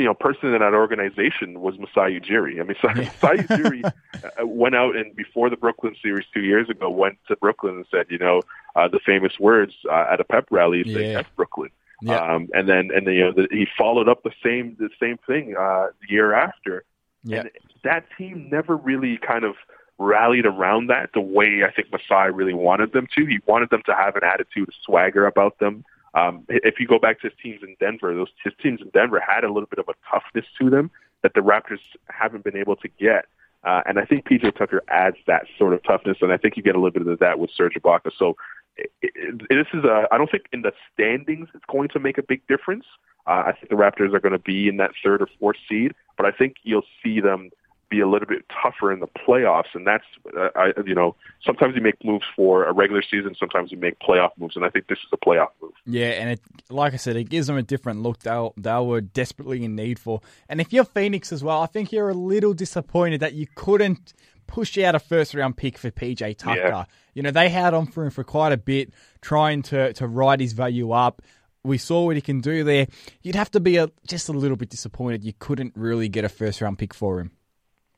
you 0.00 0.06
know 0.06 0.14
person 0.14 0.52
in 0.54 0.60
that 0.60 0.74
organization 0.74 1.60
was 1.60 1.78
Masai 1.78 2.18
Ujiri. 2.18 2.60
I 2.60 2.64
mean, 2.64 2.76
Masai 2.82 3.44
Ujiri 3.44 3.84
uh, 4.24 4.46
went 4.46 4.74
out 4.74 4.96
and 4.96 5.14
before 5.14 5.50
the 5.50 5.56
Brooklyn 5.56 5.94
series 6.02 6.26
two 6.32 6.40
years 6.40 6.68
ago 6.70 6.88
went 6.90 7.18
to 7.28 7.36
Brooklyn 7.36 7.76
and 7.76 7.86
said, 7.90 8.06
you 8.08 8.18
know, 8.18 8.42
uh, 8.76 8.88
the 8.88 9.00
famous 9.04 9.38
words 9.38 9.74
uh, 9.90 10.06
at 10.10 10.20
a 10.20 10.24
pep 10.24 10.46
rally 10.50 10.82
saying 10.84 11.12
Yeah. 11.12 11.18
"F 11.20 11.26
Brooklyn." 11.36 11.70
Yeah. 12.02 12.18
Um, 12.18 12.48
and 12.54 12.68
then 12.68 12.90
and 12.94 13.06
then, 13.06 13.14
you 13.14 13.24
know 13.24 13.32
the, 13.32 13.46
he 13.50 13.66
followed 13.76 14.08
up 14.08 14.22
the 14.22 14.32
same 14.42 14.76
the 14.78 14.88
same 14.98 15.18
thing 15.26 15.54
uh, 15.58 15.88
the 16.00 16.08
year 16.08 16.32
after. 16.32 16.84
Yeah. 17.22 17.40
And 17.40 17.50
that 17.84 18.06
team 18.16 18.48
never 18.50 18.76
really 18.76 19.18
kind 19.18 19.44
of 19.44 19.54
rallied 19.98 20.46
around 20.46 20.86
that 20.86 21.10
the 21.12 21.20
way 21.20 21.62
I 21.62 21.70
think 21.70 21.92
Masai 21.92 22.30
really 22.30 22.54
wanted 22.54 22.92
them 22.92 23.06
to. 23.16 23.26
He 23.26 23.38
wanted 23.46 23.68
them 23.68 23.82
to 23.84 23.94
have 23.94 24.16
an 24.16 24.24
attitude, 24.24 24.70
a 24.70 24.72
swagger 24.82 25.26
about 25.26 25.58
them. 25.58 25.84
Um, 26.14 26.44
if 26.48 26.80
you 26.80 26.86
go 26.86 26.98
back 26.98 27.20
to 27.20 27.28
his 27.28 27.38
teams 27.42 27.60
in 27.62 27.76
Denver, 27.78 28.14
those 28.14 28.28
his 28.42 28.52
teams 28.62 28.80
in 28.80 28.90
Denver 28.90 29.20
had 29.20 29.44
a 29.44 29.48
little 29.48 29.68
bit 29.68 29.78
of 29.78 29.88
a 29.88 29.94
toughness 30.10 30.46
to 30.60 30.70
them 30.70 30.90
that 31.22 31.34
the 31.34 31.40
Raptors 31.40 31.80
haven't 32.08 32.44
been 32.44 32.56
able 32.56 32.76
to 32.76 32.88
get. 32.98 33.26
Uh, 33.62 33.82
and 33.86 33.98
I 33.98 34.04
think 34.06 34.26
PJ 34.26 34.56
Tucker 34.56 34.82
adds 34.88 35.18
that 35.26 35.46
sort 35.58 35.74
of 35.74 35.82
toughness, 35.82 36.18
and 36.22 36.32
I 36.32 36.38
think 36.38 36.56
you 36.56 36.62
get 36.62 36.74
a 36.74 36.78
little 36.78 36.90
bit 36.90 37.06
of 37.06 37.18
that 37.18 37.38
with 37.38 37.50
Serge 37.54 37.74
Ibaka. 37.74 38.10
So 38.18 38.36
it, 38.76 38.90
it, 39.02 39.48
this 39.50 39.66
is 39.74 39.84
a. 39.84 40.08
I 40.10 40.18
don't 40.18 40.30
think 40.30 40.44
in 40.52 40.62
the 40.62 40.72
standings 40.92 41.48
it's 41.54 41.64
going 41.70 41.88
to 41.90 41.98
make 41.98 42.16
a 42.16 42.22
big 42.22 42.46
difference. 42.46 42.86
Uh, 43.26 43.44
I 43.46 43.52
think 43.52 43.68
the 43.68 43.76
Raptors 43.76 44.14
are 44.14 44.20
going 44.20 44.32
to 44.32 44.38
be 44.38 44.68
in 44.68 44.78
that 44.78 44.92
third 45.04 45.20
or 45.20 45.28
fourth 45.38 45.58
seed, 45.68 45.94
but 46.16 46.24
I 46.24 46.30
think 46.30 46.56
you'll 46.62 46.86
see 47.04 47.20
them 47.20 47.50
be 47.90 48.00
a 48.00 48.08
little 48.08 48.28
bit 48.28 48.44
tougher 48.62 48.92
in 48.92 49.00
the 49.00 49.08
playoffs, 49.08 49.74
and 49.74 49.86
that's 49.86 50.04
uh, 50.36 50.48
I, 50.54 50.72
you 50.86 50.94
know 50.94 51.16
sometimes 51.44 51.74
you 51.74 51.82
make 51.82 52.02
moves 52.04 52.24
for 52.36 52.64
a 52.64 52.72
regular 52.72 53.02
season, 53.02 53.34
sometimes 53.38 53.72
you 53.72 53.78
make 53.78 53.98
playoff 53.98 54.30
moves, 54.38 54.56
and 54.56 54.64
I 54.64 54.70
think 54.70 54.86
this 54.86 54.98
is 54.98 55.08
a 55.12 55.16
playoff 55.16 55.48
move. 55.60 55.72
Yeah, 55.84 56.10
and 56.10 56.30
it, 56.30 56.40
like 56.70 56.94
I 56.94 56.96
said, 56.96 57.16
it 57.16 57.28
gives 57.28 57.48
them 57.48 57.56
a 57.56 57.62
different 57.62 58.02
look 58.02 58.20
they 58.20 58.48
they 58.56 58.78
were 58.78 59.00
desperately 59.00 59.64
in 59.64 59.74
need 59.74 59.98
for. 59.98 60.20
And 60.48 60.60
if 60.60 60.72
you're 60.72 60.84
Phoenix 60.84 61.32
as 61.32 61.42
well, 61.42 61.60
I 61.60 61.66
think 61.66 61.92
you're 61.92 62.10
a 62.10 62.14
little 62.14 62.54
disappointed 62.54 63.20
that 63.20 63.34
you 63.34 63.46
couldn't 63.54 64.14
push 64.46 64.76
out 64.78 64.94
a 64.94 64.98
first 64.98 65.34
round 65.34 65.56
pick 65.56 65.78
for 65.78 65.90
PJ 65.90 66.36
Tucker. 66.38 66.58
Yeah. 66.58 66.84
You 67.14 67.22
know, 67.22 67.30
they 67.30 67.48
had 67.48 67.74
on 67.74 67.86
for 67.86 68.04
him 68.04 68.10
for 68.10 68.24
quite 68.24 68.52
a 68.52 68.56
bit, 68.56 68.92
trying 69.20 69.62
to 69.62 69.92
to 69.94 70.06
ride 70.06 70.40
his 70.40 70.52
value 70.52 70.92
up. 70.92 71.22
We 71.62 71.76
saw 71.76 72.06
what 72.06 72.16
he 72.16 72.22
can 72.22 72.40
do 72.40 72.64
there. 72.64 72.86
You'd 73.22 73.34
have 73.34 73.50
to 73.50 73.60
be 73.60 73.76
a, 73.76 73.90
just 74.06 74.30
a 74.30 74.32
little 74.32 74.56
bit 74.56 74.70
disappointed 74.70 75.22
you 75.22 75.34
couldn't 75.38 75.74
really 75.76 76.08
get 76.08 76.24
a 76.24 76.28
first 76.28 76.60
round 76.60 76.78
pick 76.78 76.94
for 76.94 77.20
him. 77.20 77.32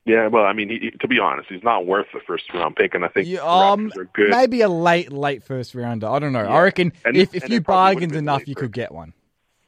Yeah, 0.05 0.27
well, 0.27 0.45
I 0.45 0.53
mean, 0.53 0.69
he, 0.69 0.79
he- 0.79 0.91
to 0.91 1.07
be 1.09 1.19
honest, 1.21 1.49
he's 1.49 1.63
not 1.63 1.87
worth 1.87 2.07
the 2.13 2.21
first 2.27 2.53
round 2.53 2.75
pick, 2.77 2.95
and 2.95 3.05
I 3.05 3.09
think 3.09 3.29
Yeah, 3.29 3.41
um, 3.43 3.93
are 3.97 4.05
good. 4.07 4.31
maybe 4.31 4.61
a 4.63 4.69
late, 4.69 5.13
late 5.13 5.45
first 5.45 5.75
rounder. 5.75 6.09
I 6.09 6.19
don't 6.19 6.33
know. 6.33 6.41
I 6.41 6.63
reckon 6.63 6.93
And- 7.05 7.17
if, 7.17 7.35
if 7.35 7.49
you 7.49 7.61
bargained 7.61 8.15
enough, 8.17 8.47
you 8.49 8.55
could 8.57 8.73
get 8.73 8.93
one. 8.93 9.13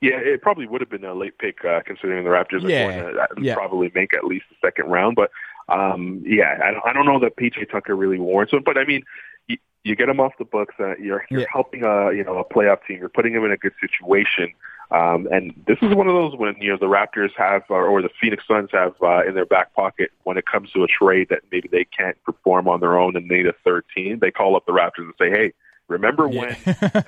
Yeah, 0.01 0.18
it 0.18 0.43
probably 0.43 0.66
would 0.66 0.80
have 0.82 0.91
been 0.91 1.05
a 1.05 1.14
late 1.14 1.39
pick 1.39 1.64
uh, 1.64 1.80
considering 1.87 2.24
the 2.24 2.30
Raptors 2.30 2.62
are 2.64 2.68
Yeah, 2.68 3.01
going 3.03 3.14
to 3.14 3.20
uh, 3.22 3.26
yeah. 3.41 3.55
probably 3.55 3.91
make 3.95 4.12
at 4.12 4.24
least 4.24 4.45
the 4.51 4.57
second 4.66 4.91
round. 4.91 5.16
But 5.16 5.30
um, 5.70 6.22
yeah, 6.26 6.59
I 6.62 6.72
don't, 6.72 6.82
I 6.85 6.93
don't 6.93 7.07
know 7.07 7.18
that 7.20 7.37
PJ 7.37 7.70
Tucker 7.70 7.97
really 7.97 8.18
warrants 8.18 8.53
it. 8.53 8.64
But 8.66 8.76
I 8.76 8.85
mean, 8.85 9.03
you, 9.47 9.57
you 9.82 9.97
get 9.97 10.11
him 10.11 10.20
off 10.20 10.32
the 10.39 10.45
books. 10.45 10.74
Uh, 10.78 10.95
you're 10.97 11.24
you're 11.30 11.41
Yeah. 11.41 11.47
helping 11.51 11.85
a 11.85 12.12
you 12.12 12.22
know 12.22 12.37
a 12.37 12.45
playoff 12.45 12.85
team. 12.87 12.99
You're 12.99 13.09
putting 13.09 13.32
him 13.32 13.45
in 13.47 13.51
a 13.53 13.57
good 13.57 13.72
situation. 13.80 14.53
Um, 14.95 15.26
and 15.32 15.53
this 15.66 15.78
is 15.82 15.92
one 15.92 16.07
of 16.07 16.14
those 16.14 16.36
when 16.36 16.55
you 16.61 16.70
know 16.70 16.76
the 16.78 16.86
Raptors 16.86 17.30
have 17.36 17.62
or 17.68 18.01
the 18.01 18.11
Phoenix 18.20 18.45
Suns 18.47 18.70
have 18.72 18.95
uh, 19.03 19.24
in 19.26 19.34
their 19.34 19.45
back 19.47 19.74
pocket 19.74 20.12
when 20.22 20.36
it 20.36 20.47
comes 20.47 20.70
to 20.70 20.84
a 20.84 20.86
trade 20.86 21.28
that 21.30 21.40
maybe 21.51 21.68
they 21.68 21.84
can't 21.84 22.16
perform 22.22 22.68
on 22.68 22.78
their 22.80 22.97
own 22.97 23.16
and 23.16 23.26
need 23.26 23.47
a 23.47 23.55
third 23.64 23.84
team. 23.95 24.20
They 24.20 24.30
call 24.30 24.55
up 24.55 24.66
the 24.66 24.72
Raptors 24.72 24.99
and 25.11 25.14
say, 25.18 25.30
"Hey, 25.30 25.53
remember 25.88 26.28
when 26.28 26.57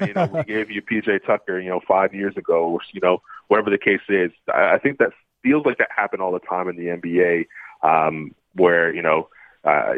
you 0.01 0.15
know, 0.15 0.27
we 0.27 0.43
gave 0.45 0.71
you 0.71 0.83
PJ 0.83 1.25
Tucker, 1.25 1.61
you 1.61 1.69
know, 1.69 1.81
five 1.87 2.13
years 2.13 2.37
ago, 2.37 2.65
or, 2.71 2.81
you 2.93 3.01
know, 3.03 3.23
whatever 3.49 3.71
the 3.71 3.79
case 3.79 4.01
is. 4.09 4.33
I, 4.53 4.75
I 4.75 4.79
think 4.79 4.99
that 4.99 5.11
feels 5.45 5.65
like 5.65 5.79
that 5.79 5.89
happened 5.95 6.23
all 6.23 6.33
the 6.33 6.41
time 6.41 6.69
in 6.69 6.77
the 6.77 6.87
NBA, 6.87 7.47
um, 7.83 8.35
where, 8.55 8.93
you 8.93 9.03
know, 9.03 9.29
uh, 9.65 9.95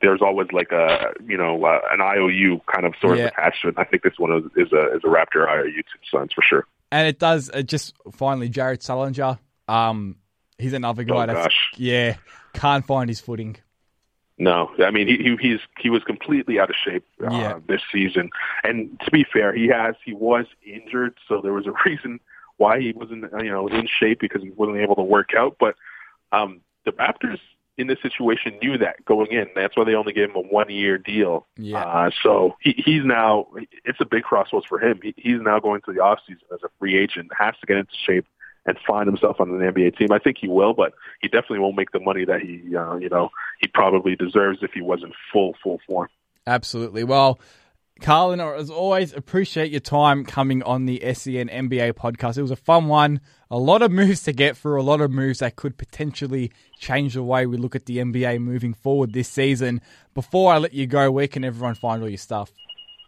there's 0.00 0.22
always 0.22 0.48
like 0.52 0.72
a 0.72 1.12
you 1.26 1.36
know 1.36 1.62
uh, 1.64 1.80
an 1.90 2.00
IOU 2.00 2.60
kind 2.72 2.86
of 2.86 2.94
sort 3.00 3.18
Yeah. 3.18 3.26
of 3.26 3.54
it. 3.64 3.74
I 3.76 3.84
think 3.84 4.02
this 4.02 4.18
one 4.18 4.32
is, 4.56 4.66
is 4.66 4.72
a 4.72 4.94
is 4.96 5.02
a 5.04 5.08
Raptor 5.08 5.46
IOU 5.46 5.82
to 5.82 5.98
Suns 6.10 6.32
for 6.32 6.42
sure. 6.42 6.66
And 6.90 7.06
it 7.06 7.18
does 7.18 7.50
It 7.52 7.64
just 7.68 7.94
finally 8.12 8.48
Jared 8.48 8.80
Sullinger. 8.80 9.38
Um, 9.68 10.16
he's 10.58 10.72
another 10.72 11.04
guy 11.04 11.24
Oh, 11.24 11.26
that's 11.26 11.44
gosh. 11.46 11.70
yeah 11.76 12.16
can't 12.54 12.84
find 12.86 13.08
his 13.08 13.20
footing. 13.20 13.56
No, 14.38 14.70
I 14.84 14.90
mean 14.92 15.08
he, 15.08 15.16
he 15.16 15.36
he's 15.40 15.60
he 15.80 15.90
was 15.90 16.02
completely 16.04 16.58
out 16.60 16.70
of 16.70 16.76
shape 16.76 17.04
uh, 17.22 17.30
Yeah. 17.30 17.58
this 17.66 17.82
season. 17.92 18.30
And 18.64 18.98
to 19.04 19.10
be 19.10 19.24
fair, 19.24 19.52
he 19.52 19.66
has 19.68 19.96
he 20.04 20.12
was 20.14 20.46
injured, 20.64 21.14
so 21.28 21.40
there 21.40 21.52
was 21.52 21.66
a 21.66 21.72
reason 21.84 22.20
why 22.56 22.80
he 22.80 22.92
wasn't 22.92 23.24
you 23.42 23.50
know 23.50 23.66
in 23.68 23.86
shape 23.88 24.20
because 24.20 24.42
he 24.42 24.50
wasn't 24.50 24.78
able 24.78 24.96
to 24.96 25.02
work 25.02 25.30
out. 25.36 25.56
But 25.58 25.74
um, 26.32 26.60
the 26.84 26.92
Raptors 26.92 27.40
in 27.78 27.86
this 27.86 27.98
situation 28.02 28.58
knew 28.60 28.76
that 28.78 29.04
going 29.04 29.28
in. 29.30 29.46
That's 29.54 29.76
why 29.76 29.84
they 29.84 29.94
only 29.94 30.12
gave 30.12 30.30
him 30.30 30.36
a 30.36 30.40
one 30.40 30.68
year 30.68 30.98
deal. 30.98 31.46
Yeah. 31.56 31.84
Uh, 31.84 32.10
so 32.22 32.56
he, 32.60 32.74
he's 32.84 33.04
now 33.04 33.46
it's 33.84 34.00
a 34.00 34.04
big 34.04 34.24
crossroads 34.24 34.66
for 34.66 34.80
him. 34.80 35.00
He, 35.02 35.14
he's 35.16 35.40
now 35.40 35.60
going 35.60 35.80
to 35.86 35.92
the 35.92 36.00
off 36.00 36.18
season 36.26 36.42
as 36.52 36.60
a 36.64 36.68
free 36.78 36.98
agent, 36.98 37.30
has 37.38 37.54
to 37.60 37.66
get 37.66 37.78
into 37.78 37.92
shape 38.04 38.26
and 38.66 38.76
find 38.86 39.06
himself 39.06 39.40
on 39.40 39.48
an 39.50 39.60
NBA 39.60 39.96
team. 39.96 40.08
I 40.12 40.18
think 40.18 40.36
he 40.38 40.48
will, 40.48 40.74
but 40.74 40.92
he 41.22 41.28
definitely 41.28 41.60
won't 41.60 41.76
make 41.76 41.92
the 41.92 42.00
money 42.00 42.24
that 42.24 42.40
he 42.40 42.76
uh, 42.76 42.96
you 42.96 43.08
know 43.08 43.30
he 43.60 43.68
probably 43.68 44.16
deserves 44.16 44.58
if 44.62 44.72
he 44.72 44.82
was 44.82 45.02
in 45.04 45.12
full 45.32 45.54
full 45.62 45.80
form. 45.86 46.08
Absolutely. 46.46 47.04
Well, 47.04 47.38
Carlan, 48.00 48.40
as 48.40 48.70
always, 48.70 49.12
appreciate 49.12 49.70
your 49.70 49.80
time 49.80 50.24
coming 50.24 50.62
on 50.62 50.86
the 50.86 51.00
SEN 51.14 51.48
NBA 51.48 51.94
podcast. 51.94 52.38
It 52.38 52.42
was 52.42 52.50
a 52.50 52.56
fun 52.56 52.86
one. 52.86 53.20
A 53.50 53.58
lot 53.58 53.82
of 53.82 53.90
moves 53.90 54.22
to 54.24 54.32
get 54.32 54.56
through, 54.56 54.80
a 54.80 54.82
lot 54.82 55.00
of 55.00 55.10
moves 55.10 55.40
that 55.40 55.56
could 55.56 55.76
potentially 55.78 56.52
change 56.78 57.14
the 57.14 57.22
way 57.22 57.46
we 57.46 57.56
look 57.56 57.74
at 57.74 57.86
the 57.86 57.98
NBA 57.98 58.40
moving 58.40 58.72
forward 58.74 59.12
this 59.14 59.28
season. 59.28 59.80
Before 60.14 60.52
I 60.52 60.58
let 60.58 60.72
you 60.74 60.86
go, 60.86 61.10
where 61.10 61.26
can 61.28 61.44
everyone 61.44 61.74
find 61.74 62.02
all 62.02 62.08
your 62.08 62.18
stuff? 62.18 62.52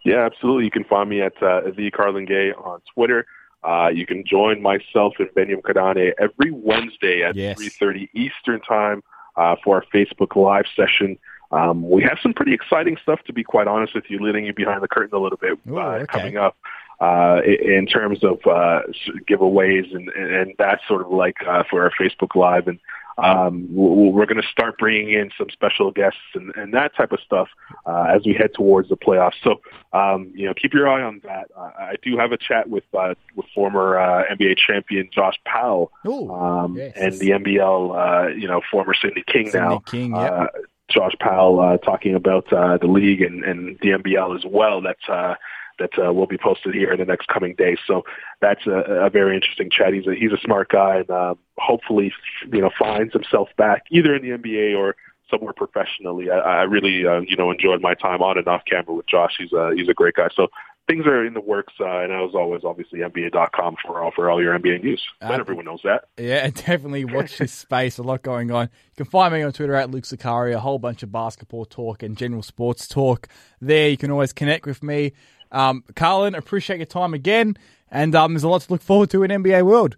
Yeah, 0.05 0.25
absolutely. 0.25 0.65
You 0.65 0.71
can 0.71 0.85
find 0.85 1.09
me 1.09 1.21
at 1.21 1.41
uh, 1.43 1.61
the 1.77 1.91
Carlan 1.91 2.25
Gay 2.27 2.53
on 2.53 2.81
Twitter. 2.95 3.27
Uh, 3.63 3.91
you 3.95 4.07
can 4.07 4.25
join 4.27 4.63
myself 4.63 5.15
and 5.19 5.29
Benyam 5.37 5.61
Kidane 5.61 6.13
every 6.19 6.51
Wednesday 6.51 7.23
at 7.23 7.37
Yes. 7.37 7.59
3.30 7.61 8.09
Eastern 8.15 8.61
Time 8.63 9.03
uh, 9.37 9.57
for 9.63 9.77
our 9.77 9.85
Facebook 9.95 10.35
Live 10.35 10.65
session. 10.75 11.19
Um, 11.51 11.89
we 11.89 12.03
have 12.03 12.19
some 12.23 12.33
pretty 12.33 12.55
exciting 12.55 12.97
stuff, 13.03 13.21
to 13.25 13.33
be 13.33 13.43
quite 13.43 13.67
honest 13.67 13.95
with 13.95 14.05
you, 14.09 14.19
leading 14.21 14.47
you 14.47 14.53
behind 14.53 14.83
the 14.83 14.89
curtain 14.89 15.17
a 15.17 15.21
little 15.21 15.39
bit 15.39 15.59
Ooh, 15.69 15.79
uh, 15.79 15.99
okay. 16.03 16.07
coming 16.07 16.37
up 16.37 16.57
uh, 17.01 17.41
in 17.45 17.87
terms 17.87 18.23
of 18.23 18.39
uh, 18.47 18.83
giveaways 19.29 19.95
and, 19.95 20.11
and, 20.11 20.55
that 20.59 20.81
sort 20.87 21.01
of 21.01 21.11
like 21.11 21.37
uh, 21.49 21.63
for 21.71 21.83
our 21.83 21.91
Facebook 21.99 22.37
Live. 22.37 22.69
And 22.69 22.79
um, 23.17 23.67
we're 23.71 24.27
going 24.27 24.41
to 24.41 24.49
start 24.49 24.79
bringing 24.79 25.11
in 25.13 25.31
some 25.37 25.49
special 25.51 25.91
guests 25.91 26.21
and, 26.35 26.55
and 26.57 26.75
that 26.75 26.95
type 26.95 27.13
of 27.13 27.21
stuff 27.21 27.49
uh, 27.87 28.07
as 28.15 28.23
we 28.25 28.35
head 28.35 28.53
towards 28.55 28.89
the 28.89 28.97
playoffs. 28.97 29.35
So, 29.43 29.61
um, 29.93 30.31
you 30.35 30.47
know, 30.47 30.55
keep 30.55 30.73
your 30.73 30.89
eye 30.89 31.03
on 31.03 31.21
that. 31.25 31.51
Uh, 31.57 31.71
I 31.79 31.97
do 32.03 32.17
have 32.19 32.33
a 32.33 32.39
chat 32.39 32.69
with 32.69 32.85
uh, 32.97 33.15
with 33.35 33.47
former 33.55 33.99
uh, 33.99 34.25
NBA 34.33 34.59
champion 34.59 35.09
Josh 35.13 35.37
Powell 35.45 35.93
Ooh, 36.07 36.31
um, 36.31 36.77
yes. 36.77 36.93
and 36.97 37.19
the 37.19 37.31
NBL, 37.31 37.97
uh, 37.97 38.29
you 38.29 38.47
know, 38.47 38.61
former 38.71 38.95
Sydney 38.95 39.25
King 39.27 39.51
Sydney 39.51 39.69
now. 39.69 39.79
King, 39.81 40.17
yep. 40.17 40.55
Uh, 40.91 40.93
Josh 40.93 41.15
Powell 41.21 41.61
uh, 41.61 41.77
talking 41.79 42.15
about 42.15 42.53
uh, 42.53 42.79
the 42.79 42.87
league 42.87 43.23
and, 43.23 43.45
and 43.45 43.79
the 43.81 43.89
NBL 43.89 44.37
as 44.37 44.45
well. 44.45 44.81
That's 44.81 45.09
uh, 45.09 45.35
that 45.79 45.91
uh, 45.99 46.13
will 46.13 46.27
be 46.27 46.37
posted 46.37 46.75
here 46.75 46.93
in 46.93 46.99
the 46.99 47.07
next 47.07 47.29
coming 47.29 47.55
days. 47.55 47.79
So 47.87 48.05
that's 48.41 48.67
a, 48.67 49.07
a 49.07 49.11
very 49.11 49.35
interesting 49.35 49.71
chat. 49.71 49.95
He's 49.95 50.07
a, 50.07 50.15
he's 50.15 50.33
a 50.33 50.41
smart 50.45 50.69
guy, 50.69 50.99
and 50.99 51.11
um, 51.11 51.39
hopefully, 51.59 52.13
you 52.53 52.61
know, 52.61 52.71
finds 52.79 53.15
himself 53.15 53.49
back 53.57 53.85
either 53.91 54.15
in 54.15 54.23
the 54.23 54.37
NBA 54.37 54.77
or 54.77 54.95
somewhere 55.31 55.55
professionally. 55.55 56.31
I, 56.31 56.39
I 56.39 56.63
really, 56.65 57.07
uh, 57.07 57.21
you 57.21 57.37
know, 57.37 57.51
enjoyed 57.51 57.81
my 57.81 57.95
time 57.95 58.21
on 58.21 58.37
and 58.37 58.47
off 58.47 58.63
camera 58.67 58.95
with 58.95 59.07
Josh. 59.07 59.37
He's 59.39 59.53
a 59.53 59.73
he's 59.75 59.89
a 59.89 59.95
great 59.95 60.15
guy. 60.15 60.29
So 60.35 60.49
things 60.91 61.07
are 61.07 61.25
in 61.25 61.35
the 61.35 61.41
works, 61.41 61.75
uh, 61.81 62.01
and 62.01 62.13
as 62.13 62.35
always, 62.35 62.63
obviously, 62.65 63.01
NBA.com 63.01 63.77
for 63.85 64.03
all 64.03 64.11
for 64.11 64.31
all 64.31 64.43
your 64.43 64.59
NBA 64.59 64.83
news. 64.83 65.03
Uh, 65.23 65.33
everyone 65.33 65.65
knows 65.65 65.81
that. 65.85 66.09
Yeah, 66.19 66.49
definitely 66.55 67.05
watch 67.05 67.39
this 67.39 67.53
space. 67.67 67.99
A 67.99 68.03
lot 68.03 68.23
going 68.23 68.51
on. 68.51 68.65
You 68.65 69.05
can 69.05 69.07
find 69.07 69.33
me 69.33 69.43
on 69.43 69.53
Twitter 69.53 69.75
at 69.75 69.91
Luke 69.91 70.05
Sicari, 70.05 70.55
a 70.55 70.61
whole 70.61 70.79
bunch 70.79 71.03
of 71.03 71.13
basketball 71.13 71.65
talk 71.65 72.03
and 72.03 72.17
general 72.17 72.43
sports 72.43 72.89
talk 72.89 73.29
there. 73.61 73.89
You 73.89 73.97
can 73.97 74.11
always 74.11 74.33
connect 74.33 74.67
with 74.67 74.83
me. 74.83 75.13
Um, 75.53 75.85
Carlan, 75.95 76.35
appreciate 76.35 76.79
your 76.79 76.87
time 76.87 77.15
again. 77.15 77.57
And 77.91 78.15
um, 78.15 78.35
there's 78.35 78.45
a 78.45 78.49
lot 78.49 78.63
to 78.63 78.73
look 78.73 78.83
forward 78.83 79.11
to 79.11 79.23
in 79.23 79.31
NBA 79.31 79.65
world. 79.65 79.97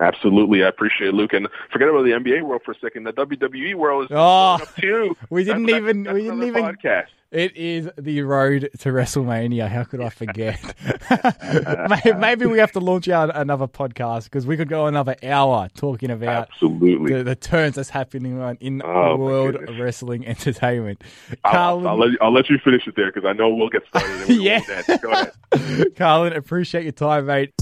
Absolutely, 0.00 0.64
I 0.64 0.68
appreciate 0.68 1.08
it, 1.08 1.14
Luke. 1.14 1.32
And 1.32 1.46
forget 1.70 1.88
about 1.88 2.02
the 2.04 2.10
NBA 2.12 2.42
world 2.42 2.62
for 2.64 2.72
a 2.72 2.78
second. 2.80 3.04
The 3.04 3.12
WWE 3.12 3.74
world 3.74 4.04
is 4.04 4.10
Oh, 4.12 4.54
up 4.54 4.74
too. 4.76 5.16
we 5.30 5.44
didn't 5.44 5.64
That's- 5.66 5.80
even- 5.82 6.02
that's 6.04 6.14
we 6.14 6.22
didn't 6.22 6.42
even- 6.44 6.64
podcast. 6.64 7.06
It 7.30 7.56
is 7.56 7.88
the 7.96 8.20
road 8.22 8.68
to 8.80 8.88
WrestleMania. 8.90 9.66
How 9.68 9.84
could 9.84 10.02
I 10.02 10.08
forget? 10.10 10.60
Maybe 12.18 12.44
we 12.44 12.58
have 12.58 12.72
to 12.72 12.80
launch 12.80 13.08
out 13.08 13.34
another 13.34 13.66
podcast 13.66 14.24
because 14.24 14.46
we 14.46 14.56
could 14.58 14.68
go 14.68 14.86
another 14.86 15.16
hour 15.22 15.68
talking 15.74 16.10
about 16.10 16.48
Absolutely. 16.52 17.14
the, 17.14 17.24
the 17.24 17.34
turns 17.34 17.76
that's 17.76 17.88
happening 17.88 18.38
on 18.40 18.58
in 18.60 18.82
Oh, 18.84 19.16
world 19.16 19.52
goodness. 19.58 20.02
wrlet 20.02 20.24
entertainment. 20.26 21.02
I'll, 21.44 21.86
I'll, 21.88 21.96
let 21.98 22.10
you, 22.10 22.18
I'll 22.20 22.32
let 22.32 22.50
you 22.50 22.58
finish 22.58 22.86
it 22.86 22.96
there 22.96 23.10
because 23.10 23.26
I 23.26 23.32
know 23.32 23.48
we'll 23.54 23.70
get 23.70 23.86
started. 23.88 24.28
Yeah. 24.28 24.60
Go 25.02 25.10
ahead. 25.10 25.94
Carlan, 25.96 26.34
appreciate 26.36 26.82
your 26.82 26.92
time, 26.92 27.26
mate. 27.26 27.52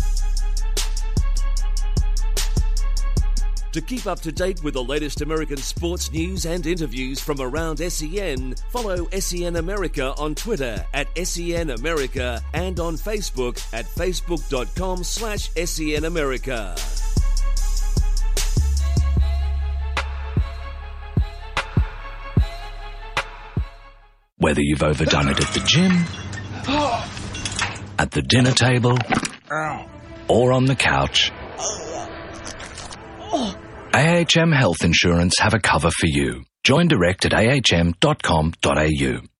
To 3.72 3.80
keep 3.80 4.06
up 4.08 4.18
to 4.22 4.32
date 4.32 4.64
with 4.64 4.74
the 4.74 4.82
latest 4.82 5.20
American 5.20 5.56
sports 5.56 6.10
news 6.10 6.44
and 6.44 6.66
interviews 6.66 7.20
from 7.20 7.40
around 7.40 7.76
SEN, 7.78 8.56
follow 8.70 9.08
SEN 9.10 9.54
America 9.54 10.12
on 10.18 10.34
Twitter 10.34 10.84
at 10.92 11.06
SEN 11.16 11.70
America 11.70 12.42
and 12.52 12.80
on 12.80 12.96
Facebook 12.96 13.62
at 13.72 13.84
facebook.com 13.84 15.04
slash 15.04 15.50
SEN 15.52 16.04
America. 16.04 16.74
Whether 24.38 24.62
you've 24.62 24.82
overdone 24.82 25.28
it 25.28 25.40
at 25.40 25.54
the 25.54 25.60
gym, 25.60 25.92
at 28.00 28.10
the 28.10 28.22
dinner 28.22 28.50
table, 28.50 28.98
or 30.26 30.52
on 30.52 30.64
the 30.64 30.74
couch, 30.74 31.30
AHM 33.94 34.52
Health 34.52 34.84
Insurance 34.84 35.38
have 35.38 35.54
a 35.54 35.60
cover 35.60 35.90
for 35.90 36.06
you. 36.06 36.44
Join 36.64 36.88
direct 36.88 37.26
at 37.26 37.32
ahm.com.au. 37.32 39.30